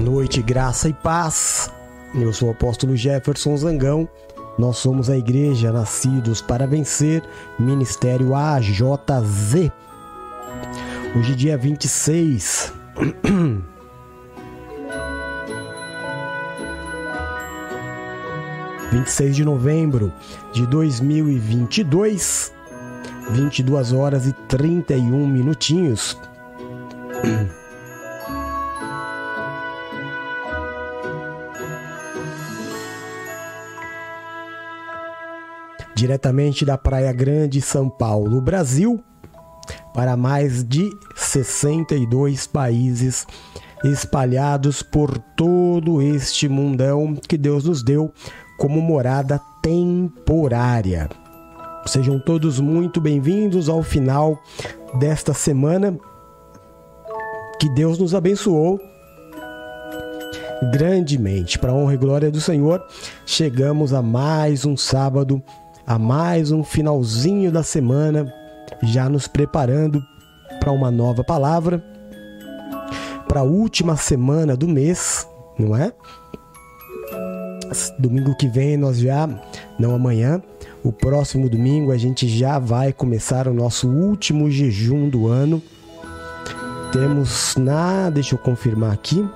Noite, 0.00 0.42
graça 0.42 0.88
e 0.88 0.92
paz. 0.92 1.70
Eu 2.14 2.32
sou 2.32 2.48
o 2.48 2.52
apóstolo 2.52 2.96
Jefferson 2.96 3.56
Zangão 3.56 4.08
Nós 4.58 4.78
somos 4.78 5.08
a 5.08 5.16
Igreja 5.16 5.70
Nascidos 5.70 6.40
para 6.42 6.66
Vencer, 6.66 7.22
Ministério 7.58 8.34
AJZ. 8.34 9.70
Hoje, 11.16 11.36
dia 11.36 11.56
26. 11.56 12.72
Vinte 18.90 19.06
e 19.06 19.10
seis 19.10 19.36
de 19.36 19.44
novembro 19.44 20.12
de 20.52 20.66
dois 20.66 20.98
mil 20.98 21.28
e 21.28 21.38
vinte 21.38 21.78
e 21.78 21.84
dois, 21.84 22.52
vinte 23.30 23.60
e 23.60 23.62
duas 23.62 23.92
horas 23.92 24.26
e 24.26 24.32
trinta 24.48 24.94
e 24.94 25.12
um 25.12 25.28
minutinhos. 25.28 26.18
diretamente 36.00 36.64
da 36.64 36.78
Praia 36.78 37.12
Grande, 37.12 37.60
São 37.60 37.90
Paulo, 37.90 38.40
Brasil, 38.40 39.04
para 39.92 40.16
mais 40.16 40.64
de 40.64 40.88
62 41.14 42.46
países 42.46 43.26
espalhados 43.84 44.82
por 44.82 45.18
todo 45.36 46.00
este 46.00 46.48
mundão 46.48 47.14
que 47.14 47.36
Deus 47.36 47.64
nos 47.64 47.82
deu 47.82 48.10
como 48.58 48.80
morada 48.80 49.38
temporária. 49.62 51.06
Sejam 51.84 52.18
todos 52.18 52.58
muito 52.58 52.98
bem-vindos 52.98 53.68
ao 53.68 53.82
final 53.82 54.42
desta 54.98 55.34
semana 55.34 55.98
que 57.60 57.68
Deus 57.74 57.98
nos 57.98 58.14
abençoou 58.14 58.80
grandemente. 60.72 61.58
Para 61.58 61.72
a 61.72 61.74
honra 61.74 61.92
e 61.92 61.98
glória 61.98 62.30
do 62.30 62.40
Senhor, 62.40 62.82
chegamos 63.26 63.92
a 63.92 64.00
mais 64.00 64.64
um 64.64 64.78
sábado 64.78 65.42
a 65.90 65.98
mais 65.98 66.52
um 66.52 66.62
finalzinho 66.62 67.50
da 67.50 67.64
semana, 67.64 68.32
já 68.80 69.08
nos 69.08 69.26
preparando 69.26 70.00
para 70.60 70.70
uma 70.70 70.88
nova 70.88 71.24
palavra, 71.24 71.84
para 73.26 73.40
a 73.40 73.42
última 73.42 73.96
semana 73.96 74.56
do 74.56 74.68
mês, 74.68 75.26
não 75.58 75.76
é? 75.76 75.92
Domingo 77.98 78.36
que 78.36 78.46
vem 78.46 78.76
nós 78.76 79.00
já, 79.00 79.28
não 79.80 79.92
amanhã, 79.92 80.40
o 80.84 80.92
próximo 80.92 81.50
domingo 81.50 81.90
a 81.90 81.98
gente 81.98 82.28
já 82.28 82.60
vai 82.60 82.92
começar 82.92 83.48
o 83.48 83.52
nosso 83.52 83.88
último 83.88 84.48
jejum 84.48 85.08
do 85.08 85.26
ano. 85.26 85.60
Temos 86.92 87.56
na, 87.56 88.10
deixa 88.10 88.36
eu 88.36 88.38
confirmar 88.38 88.92
aqui. 88.92 89.28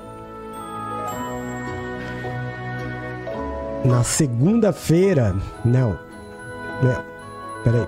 Na 3.85 4.05
segunda-feira, 4.05 5.35
não, 5.65 5.99
né? 6.83 7.03
Peraí. 7.63 7.87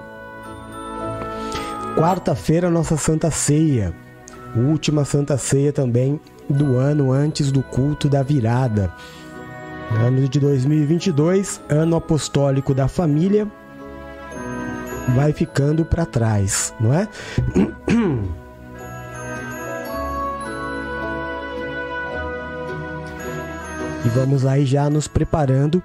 Quarta-feira, 1.96 2.70
nossa 2.70 2.96
Santa 2.96 3.30
Ceia. 3.30 3.94
Última 4.54 5.04
Santa 5.04 5.36
Ceia 5.36 5.72
também 5.72 6.20
do 6.48 6.76
ano 6.76 7.12
antes 7.12 7.50
do 7.50 7.62
culto 7.62 8.08
da 8.08 8.22
virada. 8.22 8.92
Ano 10.04 10.28
de 10.28 10.40
2022, 10.40 11.60
ano 11.68 11.96
apostólico 11.96 12.74
da 12.74 12.88
família, 12.88 13.46
vai 15.14 15.32
ficando 15.32 15.84
para 15.84 16.04
trás, 16.04 16.74
não 16.80 16.92
é? 16.92 17.08
E 24.04 24.08
vamos 24.10 24.46
aí 24.46 24.64
já 24.64 24.88
nos 24.88 25.08
preparando 25.08 25.82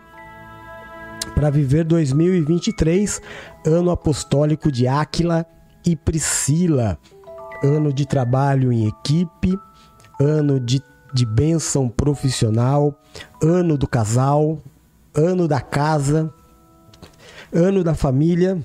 para 1.42 1.50
viver 1.50 1.84
2023, 1.86 3.20
ano 3.66 3.90
apostólico 3.90 4.72
de 4.72 4.88
Áquila 4.88 5.44
e 5.84 5.96
Priscila, 5.96 7.00
ano 7.64 7.92
de 7.92 8.06
trabalho 8.06 8.72
em 8.72 8.88
equipe, 8.88 9.58
ano 10.20 10.60
de, 10.60 10.84
de 11.12 11.26
bênção 11.26 11.90
profissional, 11.90 12.94
ano 13.42 13.76
do 13.76 13.88
casal, 13.88 14.60
ano 15.16 15.48
da 15.48 15.60
casa, 15.60 16.32
ano 17.52 17.84
da 17.84 17.96
família, 17.96 18.62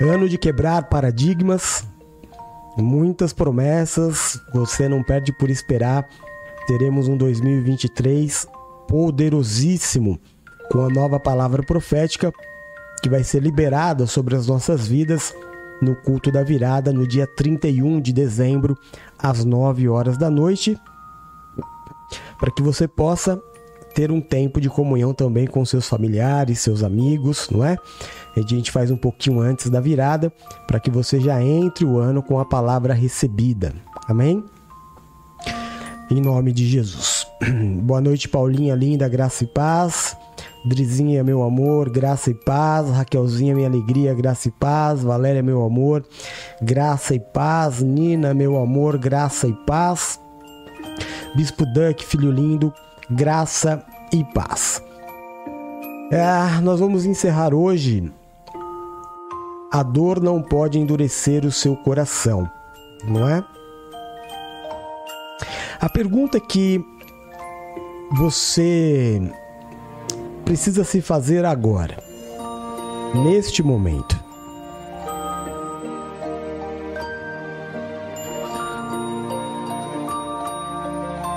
ano 0.00 0.28
de 0.28 0.36
quebrar 0.36 0.88
paradigmas, 0.88 1.86
muitas 2.76 3.32
promessas, 3.32 4.40
você 4.52 4.88
não 4.88 5.04
perde 5.04 5.32
por 5.38 5.48
esperar. 5.48 6.04
Teremos 6.66 7.06
um 7.06 7.16
2023 7.16 8.57
poderosíssimo 8.88 10.18
com 10.72 10.80
a 10.80 10.88
nova 10.88 11.20
palavra 11.20 11.62
profética 11.62 12.32
que 13.02 13.08
vai 13.08 13.22
ser 13.22 13.42
liberada 13.42 14.06
sobre 14.06 14.34
as 14.34 14.46
nossas 14.46 14.88
vidas 14.88 15.34
no 15.80 15.94
culto 15.94 16.32
da 16.32 16.42
virada 16.42 16.92
no 16.92 17.06
dia 17.06 17.26
31 17.26 18.00
de 18.00 18.12
dezembro 18.12 18.76
às 19.18 19.44
9 19.44 19.88
horas 19.88 20.18
da 20.18 20.28
noite, 20.28 20.76
para 22.38 22.50
que 22.50 22.62
você 22.62 22.88
possa 22.88 23.40
ter 23.94 24.10
um 24.10 24.20
tempo 24.20 24.60
de 24.60 24.68
comunhão 24.68 25.14
também 25.14 25.46
com 25.46 25.64
seus 25.64 25.88
familiares, 25.88 26.60
seus 26.60 26.82
amigos, 26.82 27.48
não 27.50 27.64
é? 27.64 27.76
A 28.36 28.40
gente 28.40 28.70
faz 28.70 28.90
um 28.90 28.96
pouquinho 28.96 29.40
antes 29.40 29.70
da 29.70 29.80
virada, 29.80 30.32
para 30.66 30.78
que 30.78 30.90
você 30.90 31.20
já 31.20 31.42
entre 31.42 31.84
o 31.84 31.98
ano 31.98 32.22
com 32.22 32.38
a 32.38 32.44
palavra 32.44 32.94
recebida. 32.94 33.74
Amém? 34.08 34.44
Em 36.10 36.20
nome 36.20 36.52
de 36.52 36.66
Jesus. 36.66 37.17
Boa 37.82 38.00
noite, 38.00 38.28
Paulinha 38.28 38.74
linda, 38.74 39.08
graça 39.08 39.44
e 39.44 39.46
paz. 39.46 40.16
Drizinha, 40.64 41.22
meu 41.22 41.42
amor, 41.42 41.88
graça 41.88 42.30
e 42.30 42.34
paz. 42.34 42.90
Raquelzinha, 42.90 43.54
minha 43.54 43.68
alegria, 43.68 44.12
graça 44.12 44.48
e 44.48 44.50
paz. 44.50 45.04
Valéria, 45.04 45.42
meu 45.42 45.64
amor, 45.64 46.04
graça 46.60 47.14
e 47.14 47.20
paz. 47.20 47.80
Nina, 47.80 48.34
meu 48.34 48.56
amor, 48.58 48.98
graça 48.98 49.46
e 49.46 49.52
paz. 49.66 50.20
Bispo 51.36 51.64
Duck, 51.66 52.04
filho 52.04 52.32
lindo, 52.32 52.74
graça 53.08 53.84
e 54.12 54.24
paz. 54.34 54.82
É, 56.10 56.60
nós 56.60 56.80
vamos 56.80 57.04
encerrar 57.04 57.54
hoje. 57.54 58.10
A 59.72 59.82
dor 59.82 60.20
não 60.20 60.42
pode 60.42 60.78
endurecer 60.78 61.44
o 61.44 61.52
seu 61.52 61.76
coração, 61.76 62.50
não 63.06 63.28
é? 63.28 63.44
A 65.78 65.88
pergunta 65.88 66.40
que 66.40 66.82
você 68.12 69.20
precisa 70.44 70.84
se 70.84 71.00
fazer 71.00 71.44
agora, 71.44 72.02
neste 73.24 73.62
momento, 73.62 74.18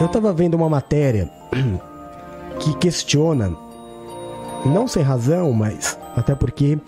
Eu 0.01 0.07
estava 0.07 0.33
vendo 0.33 0.55
uma 0.55 0.67
matéria 0.67 1.29
que 2.59 2.75
questiona, 2.79 3.55
não 4.65 4.87
sem 4.87 5.03
razão, 5.03 5.53
mas 5.53 5.95
até 6.15 6.33
porque 6.33 6.79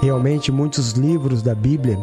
realmente 0.00 0.52
muitos 0.52 0.92
livros 0.92 1.42
da 1.42 1.52
Bíblia 1.52 1.98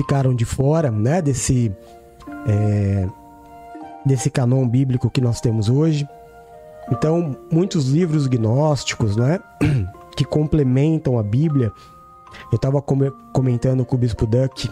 ficaram 0.00 0.34
de 0.34 0.46
fora, 0.46 0.90
né, 0.90 1.20
desse 1.20 1.70
é, 2.46 3.06
desse 4.04 4.30
canon 4.30 4.66
bíblico 4.66 5.10
que 5.10 5.20
nós 5.20 5.42
temos 5.42 5.68
hoje. 5.68 6.08
Então, 6.90 7.36
muitos 7.52 7.86
livros 7.86 8.26
gnósticos, 8.26 9.14
né, 9.14 9.38
que 10.16 10.24
complementam 10.24 11.18
a 11.18 11.22
Bíblia. 11.22 11.70
Eu 12.50 12.56
estava 12.56 12.80
comentando 12.80 13.84
com 13.84 13.94
o 13.94 13.98
Bispo 13.98 14.26
Duck 14.26 14.70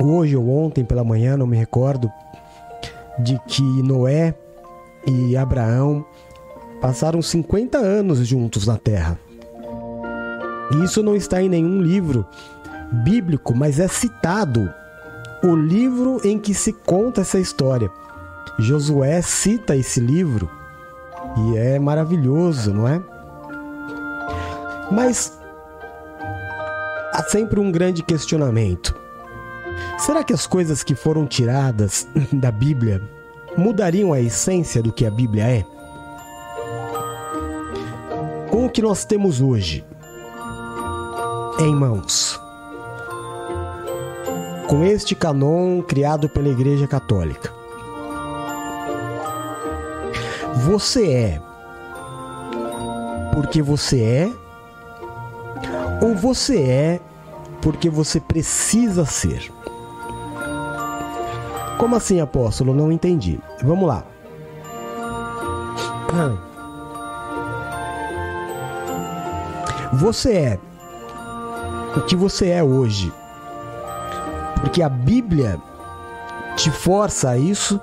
hoje 0.00 0.36
ou 0.36 0.48
ontem 0.48 0.84
pela 0.84 1.02
manhã, 1.02 1.36
não 1.36 1.46
me 1.46 1.56
recordo, 1.56 2.08
de 3.18 3.36
que 3.48 3.62
Noé 3.82 4.32
e 5.06 5.36
Abraão 5.36 6.04
passaram 6.80 7.20
50 7.20 7.78
anos 7.78 8.24
juntos 8.26 8.64
na 8.64 8.78
Terra. 8.78 9.18
Isso 10.84 11.02
não 11.02 11.16
está 11.16 11.42
em 11.42 11.48
nenhum 11.48 11.82
livro 11.82 12.24
bíblico, 12.90 13.54
mas 13.54 13.78
é 13.78 13.88
citado 13.88 14.72
o 15.42 15.54
livro 15.54 16.20
em 16.24 16.38
que 16.38 16.52
se 16.54 16.72
conta 16.72 17.22
essa 17.22 17.38
história. 17.38 17.90
Josué 18.58 19.22
cita 19.22 19.76
esse 19.76 20.00
livro 20.00 20.50
e 21.36 21.56
é 21.56 21.78
maravilhoso, 21.78 22.74
não 22.74 22.86
é? 22.86 23.00
Mas 24.90 25.38
há 27.12 27.22
sempre 27.22 27.60
um 27.60 27.70
grande 27.70 28.02
questionamento. 28.02 28.94
Será 29.98 30.24
que 30.24 30.32
as 30.32 30.46
coisas 30.46 30.82
que 30.82 30.94
foram 30.94 31.26
tiradas 31.26 32.06
da 32.32 32.50
Bíblia 32.50 33.00
mudariam 33.56 34.12
a 34.12 34.20
essência 34.20 34.82
do 34.82 34.92
que 34.92 35.06
a 35.06 35.10
Bíblia 35.10 35.44
é? 35.44 35.64
Com 38.50 38.66
o 38.66 38.70
que 38.70 38.82
nós 38.82 39.04
temos 39.04 39.40
hoje 39.40 39.84
em 41.60 41.74
mãos, 41.74 42.40
com 44.70 44.84
este 44.84 45.16
canon 45.16 45.82
criado 45.82 46.28
pela 46.28 46.48
Igreja 46.48 46.86
Católica. 46.86 47.52
Você 50.64 51.12
é 51.12 51.42
porque 53.34 53.60
você 53.60 54.00
é 54.00 54.32
ou 56.00 56.14
você 56.14 56.62
é 56.62 57.00
porque 57.60 57.90
você 57.90 58.20
precisa 58.20 59.04
ser? 59.04 59.52
Como 61.76 61.96
assim, 61.96 62.20
apóstolo? 62.20 62.72
Não 62.72 62.92
entendi. 62.92 63.40
Vamos 63.64 63.88
lá. 63.88 64.04
Você 69.94 70.32
é 70.32 70.58
o 71.96 72.02
que 72.02 72.14
você 72.14 72.50
é 72.50 72.62
hoje 72.62 73.12
porque 74.60 74.82
a 74.82 74.88
Bíblia 74.88 75.58
te 76.56 76.70
força 76.70 77.30
a 77.30 77.38
isso? 77.38 77.80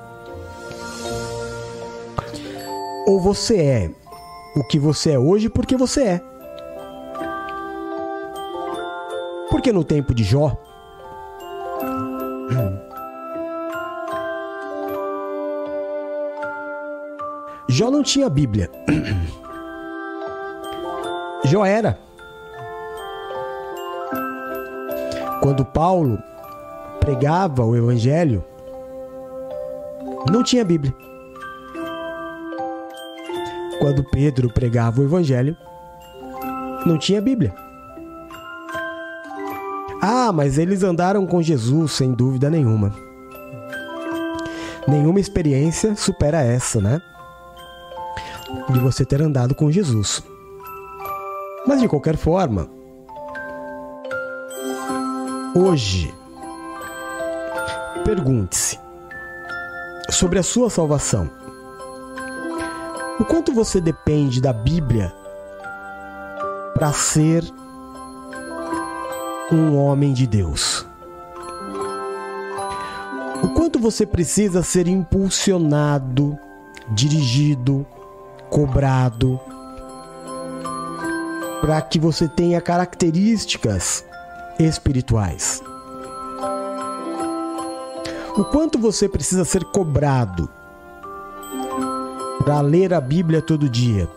Ou 3.08 3.20
você 3.20 3.58
é 3.58 3.92
o 4.56 4.64
que 4.64 4.80
você 4.80 5.12
é 5.12 5.20
hoje 5.20 5.50
porque 5.50 5.78
você 5.78 6.04
é? 6.04 6.22
Porque 9.50 9.72
no 9.72 9.84
tempo 9.84 10.14
de 10.14 10.24
Jó, 10.24 10.52
Jó 17.70 17.92
não 17.92 18.02
tinha 18.04 18.30
Bíblia. 18.30 18.70
Jó 21.46 21.66
era. 21.66 21.98
Quando 25.42 25.64
Paulo 25.64 26.22
pregava 27.08 27.64
o 27.64 27.74
Evangelho, 27.74 28.44
não 30.30 30.44
tinha 30.44 30.66
Bíblia. 30.66 30.94
Quando 33.80 34.04
Pedro 34.12 34.52
pregava 34.52 35.00
o 35.00 35.06
Evangelho, 35.06 35.56
não 36.86 36.98
tinha 36.98 37.22
Bíblia. 37.22 37.56
Ah, 40.02 40.34
mas 40.34 40.58
eles 40.58 40.84
andaram 40.84 41.26
com 41.26 41.42
Jesus, 41.42 41.94
sem 41.94 42.12
dúvida 42.12 42.50
nenhuma. 42.50 42.94
Nenhuma 44.86 45.22
experiência 45.22 45.96
supera 45.96 46.42
essa, 46.42 46.82
né? 46.82 47.00
De 48.70 48.80
você 48.80 49.06
ter 49.06 49.22
andado 49.22 49.56
com 49.56 49.72
Jesus. 49.72 50.22
Mas 51.66 51.80
de 51.80 51.88
qualquer 51.88 52.18
forma, 52.18 52.70
hoje 55.56 56.14
Pergunte-se 58.08 58.80
sobre 60.10 60.40
a 60.40 60.44
sua 60.44 60.70
salvação. 60.70 61.30
O 63.20 63.26
quanto 63.26 63.52
você 63.52 63.82
depende 63.82 64.40
da 64.40 64.54
Bíblia 64.54 65.14
para 66.74 66.94
ser 66.94 67.44
um 69.52 69.76
homem 69.76 70.14
de 70.14 70.26
Deus? 70.26 70.88
O 73.44 73.50
quanto 73.50 73.78
você 73.78 74.06
precisa 74.06 74.64
ser 74.64 74.88
impulsionado, 74.88 76.40
dirigido, 76.92 77.86
cobrado, 78.50 79.38
para 81.60 81.82
que 81.82 82.00
você 82.00 82.26
tenha 82.30 82.62
características 82.62 84.06
espirituais? 84.58 85.62
O 88.38 88.46
quanto 88.46 88.78
você 88.78 89.10
precisa 89.10 89.44
ser 89.44 89.64
cobrado 89.66 90.48
para 92.44 92.62
ler 92.62 92.94
a 92.94 93.02
Bíblia 93.02 93.42
todo 93.42 93.68
dia, 93.68 94.08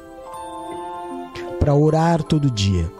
para 1.59 1.75
orar 1.75 2.23
todo 2.23 2.51
dia. 2.51 2.93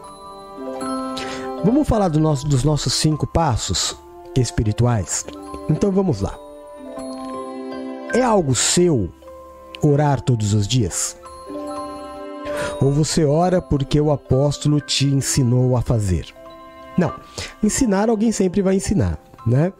Vamos 1.63 1.87
falar 1.87 2.07
do 2.07 2.19
nosso, 2.19 2.47
dos 2.47 2.63
nossos 2.63 2.93
cinco 2.93 3.27
passos 3.27 3.95
espirituais? 4.35 5.23
Então 5.69 5.91
vamos 5.91 6.21
lá. 6.21 6.35
É 8.15 8.23
algo 8.23 8.55
seu 8.55 9.11
orar 9.79 10.21
todos 10.21 10.55
os 10.55 10.67
dias? 10.67 11.15
Ou 12.81 12.91
você 12.91 13.23
ora 13.23 13.61
porque 13.61 14.01
o 14.01 14.11
apóstolo 14.11 14.81
te 14.81 15.05
ensinou 15.05 15.77
a 15.77 15.83
fazer? 15.83 16.33
Não, 16.97 17.13
ensinar 17.63 18.09
alguém 18.09 18.31
sempre 18.31 18.63
vai 18.63 18.75
ensinar, 18.75 19.19
né? 19.45 19.71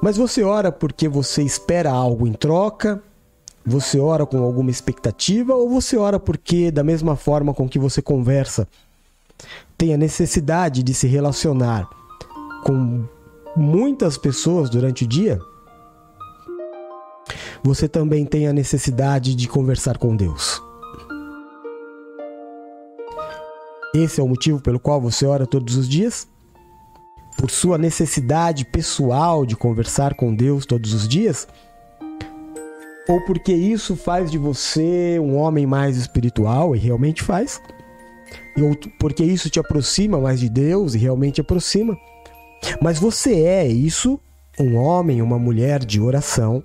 Mas 0.00 0.16
você 0.16 0.42
ora 0.44 0.70
porque 0.70 1.08
você 1.08 1.42
espera 1.42 1.90
algo 1.90 2.26
em 2.26 2.32
troca? 2.32 3.02
Você 3.66 3.98
ora 3.98 4.24
com 4.24 4.38
alguma 4.38 4.70
expectativa? 4.70 5.54
Ou 5.54 5.68
você 5.68 5.96
ora 5.96 6.20
porque, 6.20 6.70
da 6.70 6.84
mesma 6.84 7.16
forma 7.16 7.52
com 7.52 7.68
que 7.68 7.78
você 7.78 8.00
conversa, 8.00 8.66
tem 9.76 9.92
a 9.92 9.96
necessidade 9.96 10.82
de 10.82 10.94
se 10.94 11.06
relacionar 11.06 11.88
com 12.64 13.04
muitas 13.56 14.16
pessoas 14.16 14.70
durante 14.70 15.04
o 15.04 15.06
dia? 15.06 15.40
Você 17.62 17.88
também 17.88 18.24
tem 18.24 18.46
a 18.46 18.52
necessidade 18.52 19.34
de 19.34 19.48
conversar 19.48 19.98
com 19.98 20.14
Deus. 20.14 20.62
Esse 23.92 24.20
é 24.20 24.24
o 24.24 24.28
motivo 24.28 24.60
pelo 24.60 24.78
qual 24.78 25.00
você 25.00 25.26
ora 25.26 25.46
todos 25.46 25.76
os 25.76 25.88
dias? 25.88 26.28
Por 27.38 27.50
sua 27.52 27.78
necessidade 27.78 28.64
pessoal 28.64 29.46
de 29.46 29.56
conversar 29.56 30.14
com 30.14 30.34
Deus 30.34 30.66
todos 30.66 30.92
os 30.92 31.06
dias? 31.06 31.46
Ou 33.08 33.24
porque 33.24 33.54
isso 33.54 33.96
faz 33.96 34.28
de 34.30 34.36
você 34.36 35.18
um 35.20 35.36
homem 35.36 35.64
mais 35.64 35.96
espiritual 35.96 36.74
e 36.74 36.78
realmente 36.78 37.22
faz? 37.22 37.62
Ou 38.60 38.76
porque 38.98 39.22
isso 39.24 39.48
te 39.48 39.60
aproxima 39.60 40.20
mais 40.20 40.40
de 40.40 40.48
Deus 40.48 40.94
e 40.94 40.98
realmente 40.98 41.40
aproxima? 41.40 41.96
Mas 42.82 42.98
você 42.98 43.44
é 43.44 43.66
isso, 43.68 44.20
um 44.58 44.76
homem, 44.76 45.22
uma 45.22 45.38
mulher 45.38 45.84
de 45.84 46.00
oração. 46.00 46.62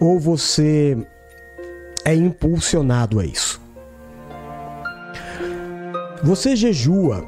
Ou 0.00 0.18
você 0.20 0.96
é 2.06 2.14
impulsionado 2.14 3.18
a 3.18 3.26
isso. 3.26 3.60
Você 6.22 6.54
jejua 6.54 7.26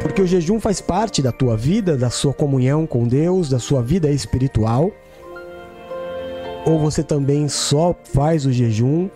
porque 0.00 0.20
o 0.20 0.26
jejum 0.26 0.58
faz 0.58 0.80
parte 0.80 1.22
da 1.22 1.30
tua 1.30 1.56
vida, 1.56 1.96
da 1.96 2.10
sua 2.10 2.32
comunhão 2.34 2.86
com 2.86 3.06
Deus, 3.06 3.48
da 3.48 3.58
sua 3.58 3.82
vida 3.82 4.10
espiritual. 4.10 4.90
Ou 6.66 6.78
você 6.78 7.02
também 7.02 7.46
só 7.48 7.94
faz 8.12 8.46
o 8.46 8.52
jejum 8.52 9.08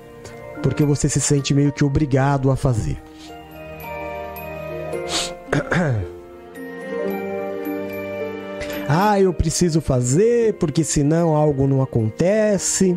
porque 0.63 0.85
você 0.85 1.09
se 1.09 1.21
sente 1.21 1.55
meio 1.55 1.73
que 1.73 1.85
obrigado 1.85 2.51
a 2.51 2.57
fazer. 2.57 2.99
Ah, 8.91 9.21
eu 9.21 9.35
preciso 9.35 9.83
fazer 9.83 10.55
porque 10.55 10.83
senão 10.83 11.37
algo 11.37 11.67
não 11.67 11.83
acontece. 11.83 12.97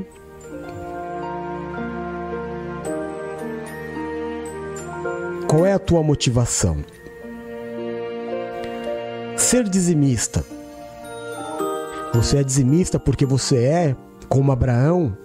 Qual 5.51 5.65
é 5.65 5.73
a 5.73 5.79
tua 5.79 6.01
motivação? 6.01 6.77
Ser 9.35 9.67
dizimista. 9.67 10.45
Você 12.13 12.37
é 12.37 12.43
dizimista 12.43 12.97
porque 12.97 13.25
você 13.25 13.57
é 13.65 13.95
como 14.29 14.53
Abraão, 14.53 15.17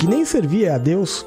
que 0.00 0.08
nem 0.08 0.24
servia 0.24 0.74
a 0.74 0.78
Deus, 0.78 1.24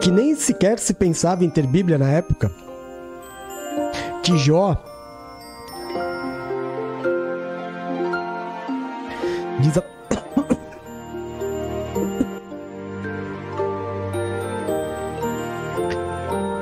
que 0.00 0.12
nem 0.12 0.36
sequer 0.36 0.78
se 0.78 0.94
pensava 0.94 1.44
em 1.44 1.50
ter 1.50 1.66
Bíblia 1.66 1.98
na 1.98 2.10
época, 2.10 2.48
que 4.22 4.38
Jó 4.38 4.80
diz 9.60 9.76
a 9.76 9.97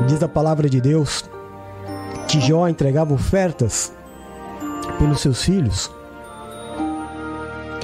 Diz 0.07 0.23
a 0.23 0.29
palavra 0.29 0.69
de 0.71 0.81
Deus 0.81 1.25
que 2.29 2.41
Jó 2.41 2.69
entregava 2.69 3.13
ofertas 3.13 3.93
pelos 4.99 5.21
seus 5.21 5.43
filhos. 5.43 5.91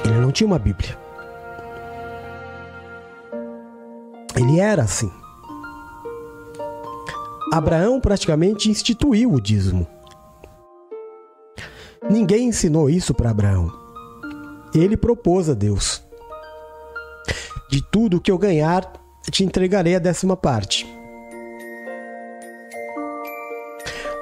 Ele 0.05 0.19
não 0.19 0.31
tinha 0.31 0.47
uma 0.47 0.59
Bíblia. 0.59 0.97
Ele 4.35 4.59
era 4.59 4.83
assim. 4.83 5.11
Abraão 7.51 7.99
praticamente 7.99 8.69
instituiu 8.69 9.31
o 9.33 9.41
dízimo. 9.41 9.85
Ninguém 12.09 12.47
ensinou 12.47 12.89
isso 12.89 13.13
para 13.13 13.31
Abraão. 13.31 13.71
Ele 14.73 14.97
propôs 14.97 15.49
a 15.49 15.53
Deus: 15.53 16.01
De 17.69 17.81
tudo 17.81 18.19
que 18.19 18.31
eu 18.31 18.37
ganhar, 18.37 18.91
te 19.29 19.43
entregarei 19.43 19.95
a 19.95 19.99
décima 19.99 20.35
parte. 20.35 21.02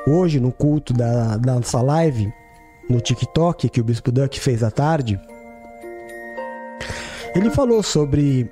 Hoje, 0.07 0.39
no 0.39 0.51
culto 0.51 0.93
da, 0.93 1.37
da 1.37 1.55
nossa 1.55 1.81
live, 1.81 2.33
no 2.89 2.99
TikTok, 2.99 3.69
que 3.69 3.79
o 3.79 3.83
Bispo 3.83 4.11
Duck 4.11 4.39
fez 4.39 4.63
à 4.63 4.71
tarde, 4.71 5.19
ele 7.35 7.51
falou 7.51 7.83
sobre 7.83 8.51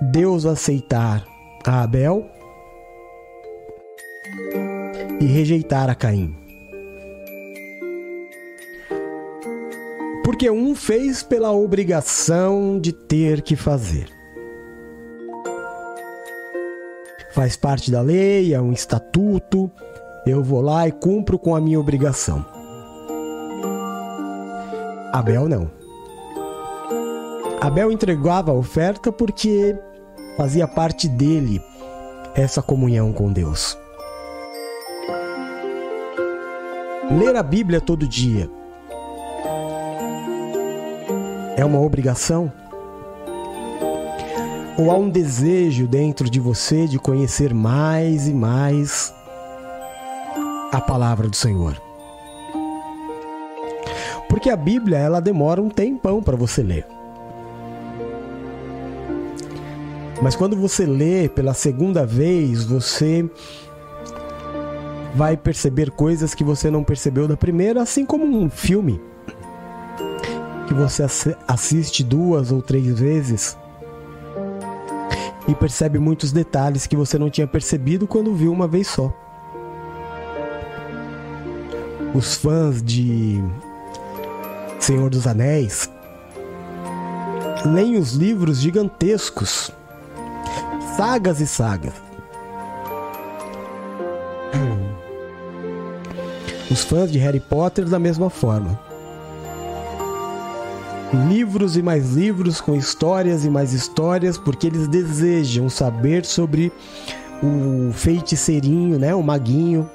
Deus 0.00 0.46
aceitar 0.46 1.26
a 1.66 1.82
Abel 1.82 2.24
e 5.20 5.26
rejeitar 5.26 5.90
a 5.90 5.94
Caim. 5.94 6.34
Porque 10.22 10.48
um 10.48 10.74
fez 10.74 11.22
pela 11.22 11.52
obrigação 11.52 12.78
de 12.80 12.92
ter 12.92 13.42
que 13.42 13.56
fazer. 13.56 14.08
Faz 17.32 17.56
parte 17.56 17.90
da 17.90 18.00
lei, 18.00 18.54
é 18.54 18.60
um 18.60 18.72
estatuto, 18.72 19.70
eu 20.26 20.42
vou 20.42 20.60
lá 20.60 20.88
e 20.88 20.92
cumpro 20.92 21.38
com 21.38 21.54
a 21.54 21.60
minha 21.60 21.78
obrigação. 21.78 22.44
Abel 25.12 25.48
não. 25.48 25.70
Abel 27.60 27.92
entregava 27.92 28.50
a 28.50 28.54
oferta 28.54 29.12
porque 29.12 29.76
fazia 30.36 30.66
parte 30.66 31.08
dele 31.08 31.62
essa 32.34 32.60
comunhão 32.62 33.12
com 33.12 33.32
Deus. 33.32 33.78
Ler 37.10 37.36
a 37.36 37.42
Bíblia 37.42 37.80
todo 37.80 38.08
dia 38.08 38.50
é 41.56 41.64
uma 41.64 41.80
obrigação? 41.80 42.52
Ou 44.76 44.90
há 44.90 44.96
um 44.96 45.08
desejo 45.08 45.86
dentro 45.86 46.28
de 46.28 46.40
você 46.40 46.88
de 46.88 46.98
conhecer 46.98 47.54
mais 47.54 48.26
e 48.26 48.34
mais 48.34 49.14
a 50.74 50.80
palavra 50.80 51.28
do 51.28 51.36
Senhor? 51.36 51.80
Porque 54.28 54.50
a 54.50 54.56
Bíblia 54.56 54.98
ela 54.98 55.20
demora 55.20 55.62
um 55.62 55.68
tempão 55.68 56.22
para 56.22 56.36
você 56.36 56.62
ler. 56.62 56.86
Mas 60.20 60.34
quando 60.34 60.56
você 60.56 60.84
lê 60.84 61.28
pela 61.28 61.54
segunda 61.54 62.04
vez, 62.04 62.64
você 62.64 63.28
vai 65.14 65.36
perceber 65.36 65.90
coisas 65.90 66.34
que 66.34 66.42
você 66.42 66.70
não 66.70 66.82
percebeu 66.82 67.28
da 67.28 67.36
primeira, 67.36 67.80
assim 67.80 68.04
como 68.04 68.24
um 68.24 68.50
filme 68.50 69.00
que 70.66 70.74
você 70.74 71.04
assiste 71.46 72.02
duas 72.02 72.50
ou 72.50 72.60
três 72.60 72.98
vezes 72.98 73.56
e 75.46 75.54
percebe 75.54 75.98
muitos 75.98 76.32
detalhes 76.32 76.86
que 76.86 76.96
você 76.96 77.18
não 77.18 77.30
tinha 77.30 77.46
percebido 77.46 78.06
quando 78.06 78.34
viu 78.34 78.50
uma 78.50 78.66
vez 78.66 78.88
só. 78.88 79.12
Os 82.14 82.36
fãs 82.36 82.80
de 82.80 83.42
Senhor 84.78 85.10
dos 85.10 85.26
Anéis 85.26 85.90
leem 87.66 87.98
os 87.98 88.12
livros 88.12 88.60
gigantescos, 88.60 89.70
sagas 90.96 91.40
e 91.40 91.46
sagas. 91.46 91.94
Os 96.70 96.84
fãs 96.84 97.10
de 97.10 97.18
Harry 97.18 97.40
Potter 97.40 97.84
da 97.86 97.98
mesma 97.98 98.30
forma 98.30 98.78
livros 101.28 101.76
e 101.76 101.82
mais 101.82 102.14
livros 102.14 102.60
com 102.60 102.74
histórias 102.74 103.44
e 103.44 103.50
mais 103.50 103.72
histórias, 103.72 104.36
porque 104.36 104.66
eles 104.66 104.88
desejam 104.88 105.68
saber 105.68 106.24
sobre 106.24 106.72
o 107.42 107.92
feiticeirinho, 107.92 108.98
né, 108.98 109.14
o 109.14 109.22
maguinho. 109.22 109.88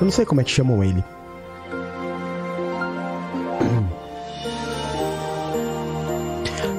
Eu 0.00 0.04
não 0.04 0.10
sei 0.10 0.24
como 0.24 0.40
é 0.40 0.44
que 0.44 0.50
chamam 0.50 0.82
ele. 0.82 1.04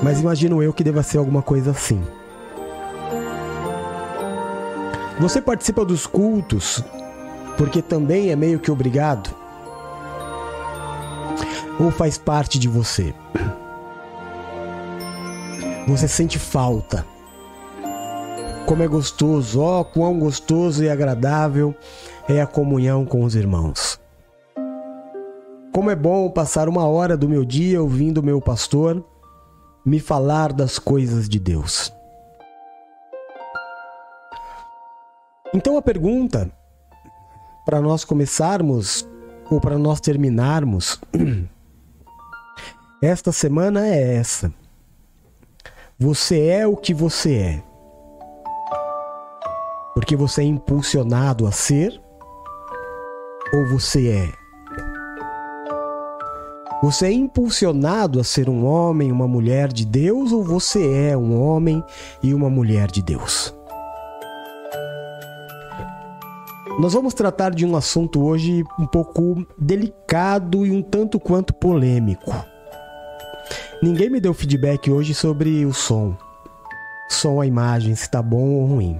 Mas 0.03 0.19
imagino 0.19 0.61
eu 0.61 0.73
que 0.73 0.83
deva 0.83 1.01
ser 1.01 1.17
alguma 1.17 1.41
coisa 1.41 1.71
assim. 1.71 2.03
Você 5.19 5.41
participa 5.41 5.85
dos 5.85 6.05
cultos 6.05 6.83
porque 7.57 7.81
também 7.81 8.29
é 8.29 8.35
meio 8.35 8.59
que 8.59 8.69
obrigado? 8.69 9.33
Ou 11.79 11.89
faz 11.89 12.17
parte 12.17 12.59
de 12.59 12.67
você? 12.67 13.13
Você 15.87 16.07
sente 16.07 16.37
falta. 16.37 17.05
Como 18.65 18.83
é 18.83 18.87
gostoso, 18.87 19.61
ó, 19.61 19.81
oh, 19.81 19.85
quão 19.85 20.19
gostoso 20.19 20.83
e 20.83 20.89
agradável 20.89 21.73
é 22.27 22.41
a 22.41 22.47
comunhão 22.47 23.05
com 23.05 23.23
os 23.23 23.35
irmãos. 23.35 23.99
Como 25.71 25.89
é 25.89 25.95
bom 25.95 26.29
passar 26.29 26.67
uma 26.67 26.85
hora 26.85 27.15
do 27.15 27.29
meu 27.29 27.45
dia 27.45 27.81
ouvindo 27.81 28.23
meu 28.23 28.41
pastor 28.41 29.03
me 29.85 29.99
falar 29.99 30.53
das 30.53 30.79
coisas 30.79 31.27
de 31.27 31.39
Deus. 31.39 31.93
Então 35.53 35.77
a 35.77 35.81
pergunta 35.81 36.51
para 37.65 37.79
nós 37.79 38.03
começarmos 38.03 39.07
ou 39.49 39.59
para 39.59 39.77
nós 39.77 39.99
terminarmos 39.99 40.99
esta 43.01 43.31
semana 43.31 43.85
é 43.85 44.15
essa. 44.15 44.53
Você 45.99 46.47
é 46.47 46.65
o 46.65 46.75
que 46.75 46.93
você 46.93 47.35
é. 47.35 47.63
Porque 49.93 50.15
você 50.15 50.41
é 50.41 50.45
impulsionado 50.45 51.45
a 51.45 51.51
ser 51.51 52.01
ou 53.53 53.67
você 53.67 54.09
é? 54.09 54.42
Você 56.83 57.05
é 57.05 57.13
impulsionado 57.13 58.19
a 58.19 58.25
ser 58.25 58.49
um 58.49 58.65
homem, 58.65 59.09
uma 59.09 59.25
mulher 59.25 59.71
de 59.71 59.85
Deus 59.85 60.33
ou 60.33 60.43
você 60.43 61.11
é 61.11 61.17
um 61.17 61.41
homem 61.41 61.81
e 62.21 62.33
uma 62.33 62.49
mulher 62.49 62.91
de 62.91 63.01
Deus? 63.01 63.55
Nós 66.77 66.91
vamos 66.91 67.13
tratar 67.13 67.51
de 67.51 67.65
um 67.65 67.77
assunto 67.77 68.21
hoje 68.21 68.65
um 68.77 68.85
pouco 68.85 69.47
delicado 69.57 70.65
e 70.65 70.71
um 70.71 70.81
tanto 70.81 71.21
quanto 71.21 71.53
polêmico. 71.53 72.35
Ninguém 73.81 74.09
me 74.09 74.19
deu 74.19 74.33
feedback 74.33 74.91
hoje 74.91 75.13
sobre 75.13 75.65
o 75.65 75.73
som. 75.73 76.17
Som, 77.07 77.39
a 77.39 77.47
imagem, 77.47 77.95
se 77.95 78.11
tá 78.11 78.21
bom 78.21 78.55
ou 78.55 78.65
ruim. 78.65 78.99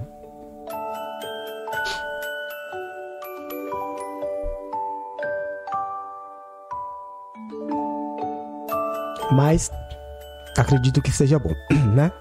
Mas 9.32 9.70
acredito 10.56 11.02
que 11.02 11.10
seja 11.10 11.38
bom, 11.38 11.54
né? 11.94 12.12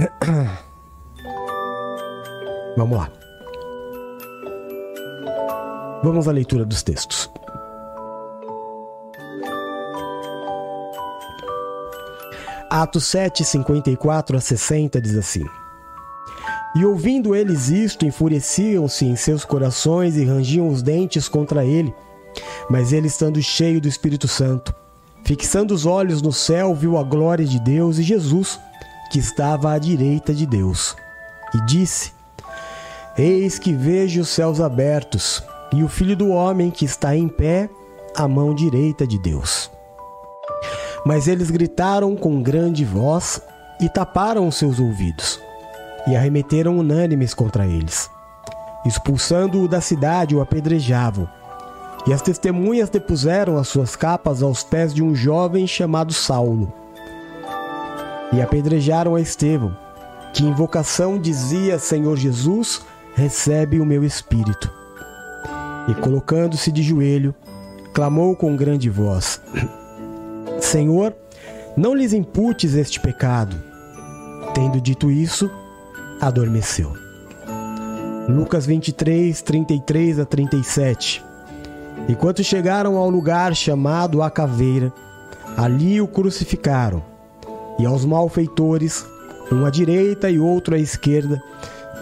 Vamos 2.76 2.98
lá. 2.98 3.10
Vamos 6.02 6.26
à 6.26 6.32
leitura 6.32 6.64
dos 6.64 6.82
textos. 6.82 7.30
Atos 12.70 13.04
7, 13.08 13.44
54 13.44 14.36
a 14.36 14.40
60 14.40 15.00
diz 15.00 15.16
assim: 15.16 15.44
E 16.76 16.84
ouvindo 16.84 17.34
eles 17.34 17.68
isto, 17.68 18.06
enfureciam-se 18.06 19.04
em 19.04 19.16
seus 19.16 19.44
corações 19.44 20.16
e 20.16 20.24
rangiam 20.24 20.68
os 20.68 20.80
dentes 20.80 21.28
contra 21.28 21.64
ele. 21.64 21.92
Mas 22.70 22.92
ele, 22.92 23.08
estando 23.08 23.42
cheio 23.42 23.80
do 23.80 23.88
Espírito 23.88 24.28
Santo, 24.28 24.72
fixando 25.30 25.72
os 25.72 25.86
olhos 25.86 26.20
no 26.20 26.32
céu, 26.32 26.74
viu 26.74 26.98
a 26.98 27.04
glória 27.04 27.46
de 27.46 27.60
Deus 27.60 27.98
e 27.98 28.02
Jesus, 28.02 28.58
que 29.12 29.20
estava 29.20 29.72
à 29.72 29.78
direita 29.78 30.34
de 30.34 30.44
Deus. 30.44 30.96
E 31.54 31.66
disse: 31.66 32.12
Eis 33.16 33.56
que 33.56 33.72
vejo 33.72 34.22
os 34.22 34.28
céus 34.28 34.60
abertos 34.60 35.40
e 35.72 35.84
o 35.84 35.88
filho 35.88 36.16
do 36.16 36.30
homem 36.30 36.68
que 36.68 36.84
está 36.84 37.14
em 37.14 37.28
pé 37.28 37.70
à 38.16 38.26
mão 38.26 38.52
direita 38.52 39.06
de 39.06 39.20
Deus. 39.20 39.70
Mas 41.06 41.28
eles 41.28 41.48
gritaram 41.48 42.16
com 42.16 42.42
grande 42.42 42.84
voz 42.84 43.40
e 43.80 43.88
taparam 43.88 44.50
seus 44.50 44.80
ouvidos, 44.80 45.40
e 46.08 46.16
arremeteram 46.16 46.76
unânimes 46.76 47.34
contra 47.34 47.68
eles. 47.68 48.10
Expulsando-o 48.84 49.68
da 49.68 49.80
cidade, 49.80 50.34
o 50.34 50.40
apedrejavam. 50.40 51.28
E 52.06 52.12
as 52.12 52.22
testemunhas 52.22 52.88
depuseram 52.88 53.58
as 53.58 53.68
suas 53.68 53.94
capas 53.94 54.42
aos 54.42 54.62
pés 54.62 54.94
de 54.94 55.02
um 55.02 55.14
jovem 55.14 55.66
chamado 55.66 56.12
Saulo. 56.12 56.72
E 58.32 58.40
apedrejaram 58.40 59.14
a 59.14 59.20
Estevão, 59.20 59.76
que 60.32 60.44
em 60.44 60.52
vocação 60.52 61.18
dizia: 61.18 61.78
Senhor 61.78 62.16
Jesus, 62.16 62.80
recebe 63.14 63.80
o 63.80 63.86
meu 63.86 64.04
espírito. 64.04 64.72
E 65.88 65.94
colocando-se 65.94 66.70
de 66.72 66.82
joelho, 66.82 67.34
clamou 67.92 68.34
com 68.34 68.56
grande 68.56 68.88
voz: 68.88 69.40
Senhor, 70.60 71.14
não 71.76 71.94
lhes 71.94 72.12
imputes 72.12 72.74
este 72.74 73.00
pecado. 73.00 73.56
Tendo 74.54 74.80
dito 74.80 75.10
isso, 75.10 75.50
adormeceu. 76.20 76.92
Lucas 78.28 78.64
23, 78.64 79.42
33 79.42 80.18
a 80.20 80.24
37. 80.24 81.29
Enquanto 82.08 82.42
chegaram 82.42 82.96
ao 82.96 83.08
lugar 83.08 83.54
chamado 83.54 84.22
a 84.22 84.30
caveira, 84.30 84.92
ali 85.56 86.00
o 86.00 86.08
crucificaram, 86.08 87.02
e 87.78 87.86
aos 87.86 88.04
malfeitores, 88.04 89.06
um 89.50 89.64
à 89.64 89.70
direita 89.70 90.30
e 90.30 90.38
outro 90.38 90.74
à 90.74 90.78
esquerda, 90.78 91.42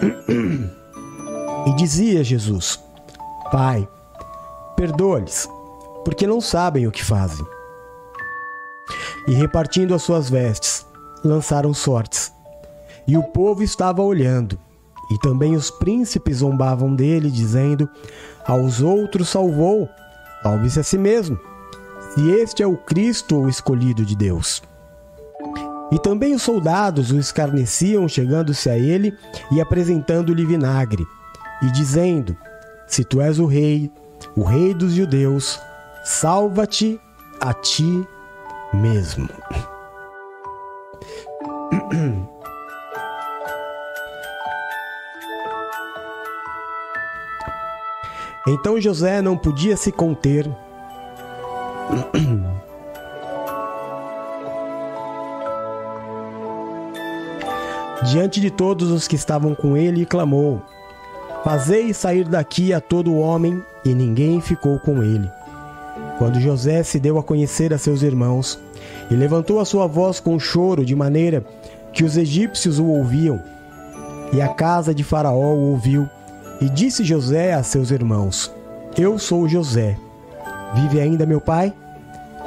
e 1.67 1.75
dizia 1.75 2.23
Jesus: 2.23 2.79
Pai, 3.51 3.87
perdoa-lhes, 4.75 5.47
porque 6.03 6.27
não 6.27 6.41
sabem 6.41 6.87
o 6.87 6.91
que 6.91 7.03
fazem. 7.03 7.45
E 9.27 9.33
repartindo 9.33 9.93
as 9.93 10.01
suas 10.01 10.29
vestes, 10.29 10.85
lançaram 11.23 11.73
sortes. 11.73 12.33
E 13.07 13.17
o 13.17 13.23
povo 13.23 13.63
estava 13.63 14.01
olhando. 14.01 14.59
E 15.09 15.17
também 15.17 15.55
os 15.55 15.71
príncipes 15.71 16.37
zombavam 16.37 16.95
dele, 16.95 17.31
dizendo: 17.31 17.89
Aos 18.45 18.81
outros 18.81 19.29
salvou, 19.29 19.89
salve-se 20.43 20.79
a 20.79 20.83
si 20.83 20.97
mesmo, 20.97 21.39
se 22.13 22.29
este 22.29 22.61
é 22.61 22.67
o 22.67 22.77
Cristo 22.77 23.37
o 23.37 23.49
escolhido 23.49 24.05
de 24.05 24.15
Deus. 24.15 24.61
E 25.91 25.97
também 25.97 26.35
os 26.35 26.43
soldados 26.43 27.11
o 27.11 27.17
escarneciam, 27.17 28.07
chegando-se 28.07 28.69
a 28.69 28.77
ele 28.77 29.17
e 29.51 29.59
apresentando-lhe 29.59 30.45
vinagre, 30.45 31.05
e 31.63 31.71
dizendo: 31.71 32.37
Se 32.87 33.03
tu 33.03 33.19
és 33.19 33.39
o 33.39 33.45
rei, 33.45 33.91
o 34.35 34.43
rei 34.43 34.73
dos 34.73 34.93
judeus, 34.93 35.59
salva-te 36.03 36.99
a 37.41 37.53
ti 37.53 38.07
mesmo. 38.73 39.27
Então 48.51 48.81
José 48.81 49.21
não 49.21 49.37
podia 49.37 49.77
se 49.77 49.91
conter. 49.91 50.49
Diante 58.09 58.41
de 58.41 58.49
todos 58.49 58.89
os 58.89 59.07
que 59.07 59.15
estavam 59.15 59.53
com 59.53 59.77
ele, 59.77 60.03
clamou: 60.03 60.63
Fazei 61.43 61.93
sair 61.93 62.27
daqui 62.27 62.73
a 62.73 62.81
todo 62.81 63.15
homem, 63.15 63.63
e 63.85 63.93
ninguém 63.93 64.41
ficou 64.41 64.79
com 64.79 65.03
ele. 65.03 65.29
Quando 66.17 66.39
José 66.39 66.81
se 66.81 66.99
deu 66.99 67.19
a 67.19 67.23
conhecer 67.23 67.71
a 67.71 67.77
seus 67.77 68.01
irmãos, 68.01 68.59
e 69.11 69.13
levantou 69.13 69.59
a 69.59 69.65
sua 69.65 69.85
voz 69.85 70.19
com 70.19 70.39
choro, 70.39 70.83
de 70.83 70.95
maneira 70.95 71.45
que 71.93 72.03
os 72.03 72.17
egípcios 72.17 72.79
o 72.79 72.85
ouviam, 72.85 73.39
e 74.33 74.41
a 74.41 74.47
casa 74.47 74.91
de 74.91 75.03
Faraó 75.03 75.53
o 75.53 75.69
ouviu, 75.69 76.09
e 76.61 76.69
disse 76.69 77.03
José 77.03 77.53
a 77.53 77.63
seus 77.63 77.91
irmãos: 77.91 78.51
Eu 78.97 79.17
sou 79.17 79.47
José. 79.47 79.97
Vive 80.75 80.99
ainda 80.99 81.25
meu 81.25 81.41
pai? 81.41 81.73